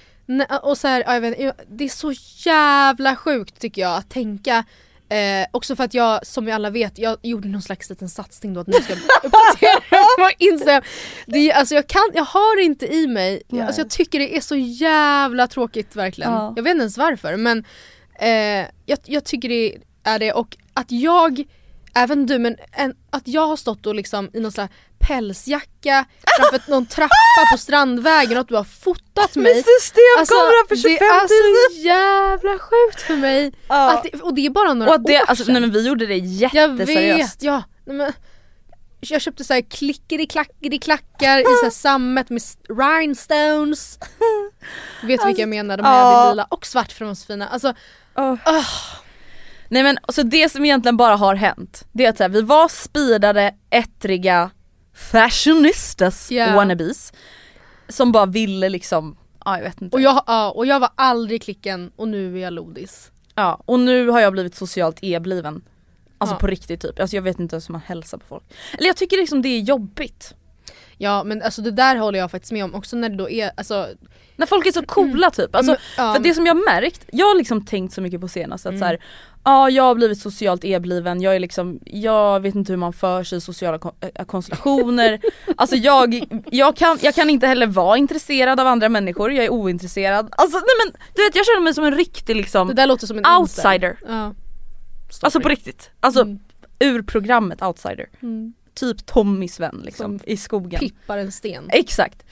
Och 0.61 0.77
så 0.77 0.88
här, 0.88 1.03
ja, 1.05 1.13
jag 1.13 1.21
vet, 1.21 1.59
det 1.67 1.84
är 1.84 1.89
så 1.89 2.13
jävla 2.49 3.15
sjukt 3.15 3.59
tycker 3.59 3.82
jag 3.82 3.97
att 3.97 4.09
tänka 4.09 4.65
Eh, 5.11 5.47
också 5.51 5.75
för 5.75 5.84
att 5.84 5.93
jag, 5.93 6.25
som 6.25 6.45
vi 6.45 6.51
alla 6.51 6.69
vet, 6.69 6.97
jag 6.97 7.17
gjorde 7.21 7.47
någon 7.47 7.61
slags 7.61 7.89
liten 7.89 8.09
satsning 8.09 8.53
då 8.53 8.59
att 8.59 8.67
nu 8.67 8.73
ska 8.73 8.93
jag 8.93 9.01
uppdatera 9.23 9.80
på 10.17 10.30
Instagram. 10.38 10.84
Det, 11.25 11.51
alltså 11.53 11.75
jag, 11.75 11.88
kan, 11.88 12.09
jag 12.13 12.23
har 12.23 12.57
det 12.57 12.63
inte 12.63 12.93
i 12.93 13.07
mig, 13.07 13.41
Nej. 13.47 13.61
alltså 13.61 13.82
jag 13.82 13.89
tycker 13.89 14.19
det 14.19 14.38
är 14.38 14.41
så 14.41 14.55
jävla 14.55 15.47
tråkigt 15.47 15.95
verkligen. 15.95 16.32
Ja. 16.32 16.53
Jag 16.55 16.63
vet 16.63 16.71
inte 16.71 16.82
ens 16.82 16.97
varför 16.97 17.38
men 17.38 17.65
eh, 18.19 18.67
jag, 18.86 18.99
jag 19.05 19.23
tycker 19.23 19.49
det 19.49 19.77
är 20.03 20.19
det 20.19 20.34
och 20.34 20.57
att 20.73 20.91
jag, 20.91 21.43
även 21.93 22.25
du 22.25 22.39
men 22.39 22.55
en, 22.71 22.95
att 23.09 23.27
jag 23.27 23.47
har 23.47 23.57
stått 23.57 23.86
och 23.86 23.95
liksom 23.95 24.30
i 24.34 24.39
någon 24.39 24.51
här 24.57 24.69
pälsjacka 24.99 26.05
framför 26.37 26.71
någon 26.71 26.85
trappa 26.85 27.41
på 27.51 27.57
Strandvägen 27.57 28.37
och 28.37 28.41
att 28.41 28.47
du 28.47 28.55
har 28.55 28.63
fotat 28.63 29.35
mig. 29.35 29.63
systemkamera 29.63 30.67
för 30.67 30.75
25 30.75 30.97
det 30.99 31.33
är 31.33 31.69
så 31.69 31.81
jävla 31.81 32.59
sjukt 32.59 33.01
för 33.01 33.15
mig. 33.15 33.53
Ja. 33.67 33.93
Att 33.93 34.03
det, 34.03 34.21
och 34.21 34.33
det 34.33 34.45
är 34.45 34.49
bara 34.49 34.73
några 34.73 34.93
Och 34.93 35.01
det, 35.01 35.17
år 35.17 35.25
alltså, 35.27 35.45
sedan. 35.45 35.53
nej 35.53 35.61
men 35.61 35.71
vi 35.71 35.87
gjorde 35.87 36.05
det 36.05 36.15
jag 36.15 36.53
jätteseriöst. 36.53 37.35
vet, 37.35 37.43
ja. 37.43 37.63
Nej, 37.85 37.95
men, 37.95 38.13
jag 38.99 39.21
köpte 39.21 39.43
så 39.43 39.53
här 39.53 39.61
klickeri-klackeri-klackar 39.61 41.39
i 41.39 41.43
så 41.43 41.63
här 41.63 41.69
sammet 41.69 42.29
med 42.29 42.41
rhinestones. 42.69 43.99
Vet 45.03 45.21
du 45.21 45.27
vilka 45.27 45.41
jag 45.41 45.49
menar? 45.49 45.77
De 45.77 45.85
här 45.85 45.99
ja. 45.99 46.29
lila 46.29 46.43
och 46.49 46.65
svart 46.65 46.91
för 46.91 46.99
de 46.99 47.07
var 47.07 47.15
så 47.15 47.25
fina. 47.25 47.47
Alltså, 47.47 47.73
Nej 49.69 49.83
men 49.83 49.97
så 50.07 50.23
det 50.23 50.51
som 50.51 50.65
egentligen 50.65 50.97
bara 50.97 51.15
har 51.15 51.35
hänt, 51.35 51.83
det 51.91 52.05
är 52.05 52.09
att 52.09 52.17
så 52.17 52.23
här, 52.23 52.29
vi 52.29 52.41
var 52.41 52.67
speedade, 52.67 53.53
ettriga 53.69 54.51
fashionistas 54.99 56.31
Ja. 56.31 56.55
wannabes 56.55 57.13
som 57.87 58.11
bara 58.11 58.25
ville 58.25 58.69
liksom, 58.69 59.17
ja 59.45 59.57
jag 59.57 59.63
vet 59.63 59.81
inte. 59.81 59.95
och, 59.97 60.01
jag, 60.01 60.23
ja, 60.27 60.51
och 60.51 60.65
jag 60.65 60.79
var 60.79 60.89
aldrig 60.95 61.41
klicken 61.43 61.91
och 61.95 62.07
nu 62.07 62.35
är 62.37 62.41
jag 62.41 62.53
lodis. 62.53 63.11
Ja, 63.35 63.61
och 63.65 63.79
nu 63.79 64.09
har 64.09 64.19
jag 64.19 64.33
blivit 64.33 64.55
socialt 64.55 64.97
e-bliven. 65.01 65.61
Alltså 66.17 66.35
Ja. 66.35 66.39
på 66.39 66.47
riktigt 66.47 66.81
typ, 66.81 66.99
alltså 66.99 67.15
jag 67.15 67.21
vet 67.23 67.39
inte 67.39 67.55
ens 67.55 67.69
hur 67.69 67.71
man 67.73 67.81
hälsar 67.85 68.17
på 68.17 68.25
folk. 68.25 68.43
Eller 68.77 68.87
jag 68.87 68.95
tycker 68.97 69.17
liksom 69.17 69.41
det 69.41 69.49
är 69.49 69.59
jobbigt. 69.59 70.33
Ja 70.97 71.23
men 71.23 71.41
alltså 71.41 71.61
det 71.61 71.71
där 71.71 71.95
håller 71.95 72.19
jag 72.19 72.31
faktiskt 72.31 72.51
med 72.51 72.63
om 72.63 72.75
också 72.75 72.95
när 72.95 73.09
det 73.09 73.15
då 73.15 73.29
är, 73.29 73.51
alltså, 73.57 73.87
När 74.35 74.45
folk 74.45 74.65
är 74.67 74.71
så 74.71 74.85
coola 74.85 75.29
typ. 75.31 75.55
Alltså, 75.55 75.71
Mm, 75.71 75.81
ja, 75.97 76.13
för 76.13 76.23
det 76.23 76.33
som 76.33 76.45
jag 76.45 76.57
märkt, 76.57 77.05
jag 77.11 77.25
har 77.25 77.35
liksom 77.35 77.65
tänkt 77.65 77.93
så 77.93 78.01
mycket 78.01 78.21
på 78.21 78.27
senast 78.27 78.65
att 78.65 78.79
så 78.79 78.85
här, 78.85 78.99
ja 79.43 79.69
jag 79.69 79.83
har 79.83 79.95
blivit 79.95 80.21
socialt 80.21 80.63
e-bliven, 80.65 81.21
jag 81.21 81.35
är 81.35 81.39
liksom, 81.39 81.79
jag 81.85 82.39
vet 82.39 82.55
inte 82.55 82.71
hur 82.73 82.77
man 82.77 82.93
för 82.93 83.23
sig 83.23 83.37
i 83.37 83.41
sociala 83.41 83.77
kon- 83.79 83.95
äh, 84.15 84.25
konstellationer. 84.25 85.19
alltså 85.57 85.75
jag, 85.75 86.23
jag, 86.51 86.75
kan, 86.75 86.97
jag 87.01 87.15
kan 87.15 87.29
inte 87.29 87.47
heller 87.47 87.67
vara 87.67 87.97
intresserad 87.97 88.59
av 88.59 88.67
andra 88.67 88.89
människor, 88.89 89.31
jag 89.31 89.45
är 89.45 89.49
ointresserad. 89.49 90.29
Alltså 90.37 90.57
nej 90.57 90.85
men 90.85 91.01
du 91.15 91.23
vet 91.23 91.35
jag 91.35 91.45
känner 91.45 91.61
mig 91.61 91.73
som 91.73 91.83
en 91.83 91.95
riktig 91.95 92.35
det 92.35 92.41
liksom 92.41 92.75
där 92.75 92.87
låter 92.87 93.07
som 93.07 93.17
en 93.17 93.25
outsider. 93.39 93.97
Ja. 94.07 94.33
Alltså 95.21 95.39
på 95.41 95.49
riktigt. 95.49 95.91
Alltså 95.99 96.21
Mm. 96.21 96.39
ur 96.79 97.01
programmet 97.01 97.61
outsider. 97.61 98.09
Mm. 98.21 98.53
Typ 98.73 99.05
Tommys 99.05 99.59
vän 99.59 99.81
liksom 99.85 100.19
Som 100.19 100.29
i 100.29 100.37
skogen. 100.37 100.79
Pippar 100.79 101.17
en 101.17 101.31
sten. 101.31 101.69
Exakt. 101.69 102.23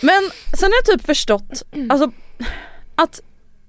Men 0.00 0.22
sen 0.58 0.70
har 0.72 0.72
jag 0.86 0.98
typ 0.98 1.06
förstått, 1.06 1.62
alltså 1.90 2.10
att 2.94 3.20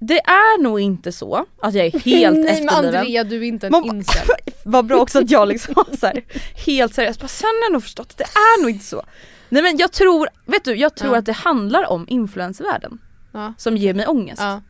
det 0.06 0.18
är 0.20 0.62
nog 0.62 0.80
inte 0.80 1.12
så 1.12 1.46
att 1.62 1.74
jag 1.74 1.86
är 1.86 1.90
helt 1.90 2.04
Nej 2.04 2.44
men 2.44 2.48
efterbliven. 2.48 2.84
Andrea 2.96 3.24
du 3.24 3.36
är 3.36 3.42
inte 3.42 3.66
en 3.66 3.70
Man- 3.70 3.84
incel. 3.84 4.26
Vad 4.64 4.86
bra 4.86 4.96
också 5.00 5.18
att 5.18 5.30
jag 5.30 5.48
liksom 5.48 5.74
var 5.76 5.96
så 5.96 6.06
här, 6.06 6.24
helt 6.66 6.94
seriös, 6.94 7.18
bara, 7.18 7.28
sen 7.28 7.46
har 7.46 7.64
jag 7.66 7.72
nog 7.72 7.82
förstått 7.82 8.06
att 8.10 8.16
det 8.18 8.24
är 8.24 8.62
nog 8.62 8.70
inte 8.70 8.84
så. 8.84 9.02
Nej 9.48 9.62
men 9.62 9.76
jag 9.76 9.92
tror, 9.92 10.28
vet 10.46 10.64
du, 10.64 10.74
jag 10.76 10.94
tror 10.96 11.12
Ja. 11.12 11.18
att 11.18 11.26
det 11.26 11.32
handlar 11.32 11.90
om 11.90 12.04
influencervärlden 12.08 12.98
Ja. 13.32 13.54
som 13.58 13.76
ger 13.76 13.94
mig 13.94 14.06
ångest. 14.06 14.42
Ja. 14.42 14.62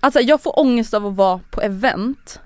Alltså 0.00 0.20
jag 0.20 0.42
får 0.42 0.58
ångest 0.58 0.94
av 0.94 1.06
att 1.06 1.16
vara 1.16 1.40
på 1.50 1.60
event 1.62 2.40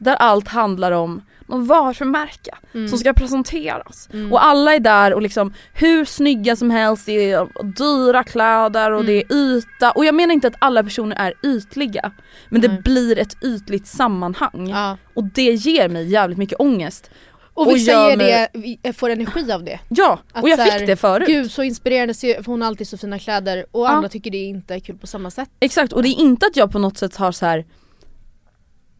där 0.00 0.14
allt 0.14 0.48
handlar 0.48 0.92
om 0.92 1.22
någon 1.46 1.66
varumärke 1.66 2.50
Mm. 2.74 2.88
som 2.88 2.98
ska 2.98 3.12
presenteras. 3.12 4.08
Och 4.30 4.44
alla 4.44 4.74
är 4.74 4.80
där 4.80 5.14
och 5.14 5.22
liksom 5.22 5.54
hur 5.74 6.04
snygga 6.04 6.56
som 6.56 6.70
helst, 6.70 7.06
det 7.06 7.30
är 7.32 7.48
dyra 7.76 8.24
kläder 8.24 8.90
och 8.92 9.04
det 9.04 9.12
är 9.12 9.32
yta. 9.32 9.90
Och 9.90 10.04
jag 10.04 10.14
menar 10.14 10.34
inte 10.34 10.46
att 10.48 10.54
alla 10.58 10.82
personer 10.82 11.16
är 11.16 11.34
ytliga. 11.42 12.12
Men 12.48 12.60
det 12.60 12.68
blir 12.68 13.18
ett 13.18 13.44
ytligt 13.44 13.86
sammanhang. 13.86 14.68
Ja. 14.68 14.96
Och 15.14 15.24
det 15.24 15.52
ger 15.52 15.88
mig 15.88 16.06
jävligt 16.10 16.38
mycket 16.38 16.60
ångest. 16.60 17.10
Och 17.56 17.66
Och 17.66 17.74
vissa 17.74 18.08
ger 18.10 18.16
mig- 18.16 18.48
det, 18.52 18.78
vi- 18.82 18.92
får 18.92 19.10
energi 19.10 19.52
av 19.52 19.64
det. 19.64 19.78
Ja, 19.88 20.18
Att 20.32 20.42
och 20.42 20.48
jag 20.48 20.56
här, 20.56 20.78
fick 20.78 20.86
det 20.86 20.96
förut. 20.96 21.26
Gud 21.28 21.50
så 21.50 21.62
inspirerande, 21.62 22.14
för 22.14 22.44
hon 22.46 22.60
har 22.62 22.68
alltid 22.68 22.88
så 22.88 22.98
fina 22.98 23.18
kläder 23.18 23.66
och 23.70 23.84
Ja. 23.84 23.88
andra 23.88 24.08
tycker 24.08 24.30
det 24.30 24.38
inte 24.44 24.74
är 24.74 24.80
kul 24.80 24.96
på 24.98 25.06
samma 25.06 25.30
sätt. 25.30 25.48
Exakt, 25.60 25.92
och 25.92 26.02
det 26.02 26.08
är 26.08 26.20
inte 26.20 26.46
att 26.46 26.56
jag 26.56 26.72
på 26.72 26.78
något 26.78 26.98
sätt 26.98 27.16
har 27.16 27.32
så 27.32 27.46
här 27.46 27.64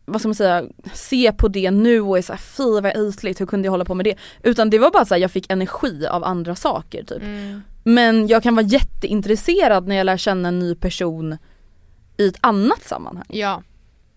vad 0.05 0.21
ska 0.21 0.29
man 0.29 0.35
säga, 0.35 0.65
se 0.93 1.33
på 1.33 1.49
det 1.49 1.71
nu 1.71 2.01
och 2.01 2.19
är 2.19 2.23
såhär 2.23 2.41
fy 2.41 2.81
vad 2.81 2.97
ytligt, 2.97 3.41
hur 3.41 3.47
kunde 3.47 3.67
jag 3.67 3.71
hålla 3.71 3.85
på 3.85 3.95
med 3.95 4.07
det? 4.07 4.17
Utan 4.43 4.71
det 4.71 4.79
var 4.79 4.91
bara 4.91 5.05
såhär, 5.05 5.23
jag 5.23 5.31
fick 5.31 5.53
energi 5.53 6.07
av 6.07 6.25
andra 6.25 6.55
saker 6.55 7.05
typ. 7.05 7.23
Men 7.85 8.27
jag 8.27 8.43
kan 8.43 8.55
vara 8.55 8.67
jätteintresserad 8.67 9.89
när 9.89 9.97
jag 9.97 10.05
lär 10.05 10.17
känna 10.17 10.49
en 10.49 10.59
ny 10.59 10.75
person 10.75 11.37
i 12.17 12.29
ett 12.29 12.39
annat 12.41 12.85
sammanhang. 12.85 13.27
Ja. 13.29 13.63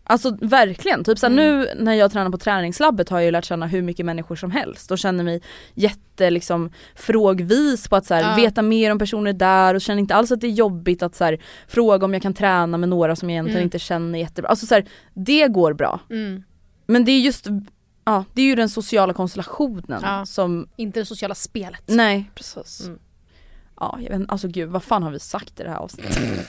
Alltså 0.10 0.38
verkligen, 0.41 1.03
typ 1.03 1.20
såhär, 1.20 1.34
nu 1.34 1.70
när 1.76 1.93
jag 1.93 2.12
tränar 2.12 2.30
på 2.32 2.38
träningslabbet 2.38 3.10
har 3.10 3.18
jag 3.20 3.26
ju 3.26 3.32
lärt 3.32 3.45
känna 3.45 3.68
hur 3.68 3.82
mycket 3.82 4.05
människor 4.05 4.36
som 4.36 4.51
helst 4.51 4.91
och 4.91 4.97
känner 4.97 5.24
mig 5.24 5.41
jätte 5.74 6.30
liksom 6.30 6.72
frågvis 6.95 7.88
på 7.88 7.95
att 7.95 8.05
såhär, 8.05 8.22
Ja. 8.22 8.36
veta 8.36 8.62
mer 8.62 8.91
om 8.91 8.99
personer 8.99 9.34
där 9.34 9.74
och 9.74 9.82
känner 9.82 9.99
inte 9.99 10.16
alls 10.16 10.32
att 10.32 10.41
det 10.41 10.47
är 10.47 10.51
jobbigt 10.51 11.03
att 11.03 11.16
såhär, 11.16 11.39
fråga 11.68 12.05
om 12.05 12.14
jag 12.14 12.22
kan 12.22 12.34
träna 12.34 12.78
med 12.78 12.89
några 12.89 13.16
som 13.16 13.30
jag 13.30 13.34
egentligen 13.34 13.58
Mm. 13.58 13.66
inte 13.68 13.80
känner 13.80 14.20
jättebra. 14.20 14.49
Alltså 14.49 14.66
såhär, 14.66 14.86
det 15.14 15.47
går 15.47 15.74
bra. 15.74 15.99
Mm. 16.10 16.43
Men 16.86 17.05
det 17.05 17.12
är 17.12 17.20
just, 17.20 17.47
ja 18.05 18.24
det 18.34 18.41
är 18.41 18.45
ju 18.45 18.55
den 18.55 18.70
sociala 18.70 19.14
konstellationen 19.14 19.99
Ja. 20.03 20.26
som, 20.26 20.68
Inte 20.76 20.99
det 20.99 21.05
sociala 21.05 21.36
spelet. 21.36 21.84
nej 21.86 22.32
precis. 22.36 22.86
Mm. 22.88 22.99
Ja 23.80 23.99
jag 24.01 24.18
vet 24.20 24.30
alltså 24.32 24.47
gud 24.47 24.70
vad 24.70 24.84
fan 24.84 25.03
har 25.03 25.12
vi 25.12 25.20
sagt 25.20 25.60
i 25.60 25.64
det 25.64 25.70
här 25.70 25.78
avsnittet? 25.78 26.18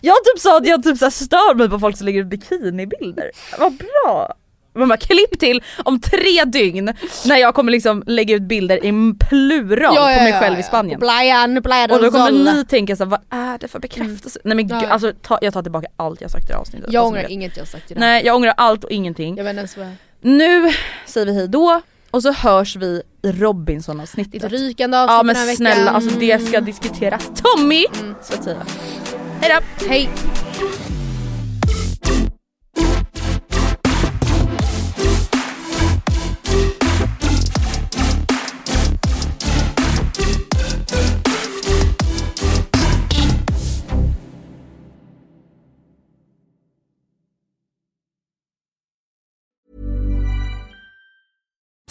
Jag 0.00 0.16
typ 0.24 0.38
sa 0.42 0.56
att 0.56 0.66
jag 0.66 0.82
typ 0.82 0.98
så 0.98 1.04
här 1.04 1.10
stör 1.10 1.54
mig 1.54 1.68
på 1.68 1.78
folk 1.78 1.96
som 1.96 2.04
lägger 2.06 2.20
ut 2.20 2.26
bikinibilder. 2.26 3.30
Vad 3.58 3.72
bra! 3.72 4.34
Man 4.74 4.88
bara 4.88 4.96
klipp 4.96 5.38
till 5.38 5.62
om 5.84 6.00
tre 6.00 6.44
dygn 6.46 6.92
när 7.26 7.36
jag 7.36 7.54
kommer 7.54 7.72
liksom 7.72 8.02
lägga 8.06 8.34
ut 8.34 8.42
bilder 8.42 8.84
i 8.84 8.92
plural 9.28 9.94
på 9.96 10.22
mig 10.22 10.32
själv 10.32 10.58
i 10.58 10.62
Spanien. 10.62 11.00
Playa 11.00 11.46
del 11.46 11.90
Och 11.90 12.02
då 12.04 12.10
kommer 12.10 12.52
ni 12.54 12.64
tänka 12.64 12.96
så 12.96 13.04
här, 13.04 13.10
vad 13.10 13.20
är 13.30 13.58
det 13.58 13.68
för 13.68 13.78
bekräftelse? 13.78 14.40
Nej 14.44 14.56
men 14.56 14.68
gud, 14.68 14.78
Ja. 14.82 14.88
alltså 14.88 15.12
ta, 15.22 15.38
jag 15.42 15.52
tar 15.52 15.62
tillbaka 15.62 15.86
allt 15.96 16.20
jag 16.20 16.30
sagt 16.30 16.44
i 16.44 16.46
det 16.46 16.52
här 16.52 16.60
avsnittet. 16.60 16.92
Jag 16.92 17.00
Alltså, 17.00 17.14
ångrar 17.18 17.30
inget 17.30 17.56
jag 17.56 17.68
sagt 17.68 17.90
i 17.90 17.94
det 17.94 18.00
här. 18.00 18.06
Nej 18.06 18.26
jag 18.26 18.36
ångrar 18.36 18.54
allt 18.56 18.84
och 18.84 18.90
ingenting. 18.90 19.36
Jag 19.36 19.44
vet 19.44 19.50
inte 19.58 19.80
ens. 19.80 19.96
Nu 20.20 20.72
säger 21.06 21.26
vi 21.26 21.34
hej 21.34 21.48
då 21.48 21.80
och 22.10 22.22
så 22.22 22.32
hörs 22.32 22.76
vi 22.76 22.86
i 22.86 23.28
är 23.28 23.30
ett 23.30 23.40
Robinson-avsnittet. 23.40 24.44
rykande 24.44 24.98
avsnitt 24.98 25.12
Ja 25.12 25.16
den 25.18 25.26
men 25.26 25.36
här 25.36 25.54
snälla, 25.54 25.74
veckan. 25.80 25.94
alltså 25.94 26.18
det 26.18 26.46
ska 26.48 26.60
diskuteras. 26.60 27.30
Tommy! 27.42 27.84
Så 28.22 28.34
säga. 29.40 29.60
Hejdå! 29.80 29.88
Hej! 29.88 30.08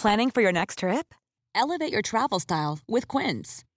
Planning 0.02 0.30
for 0.30 0.40
your 0.40 0.52
next 0.52 0.78
trip? 0.78 1.14
Elevate 1.54 1.92
your 1.92 2.00
travel 2.00 2.40
style 2.40 2.78
with 2.88 3.06
Quince. 3.06 3.64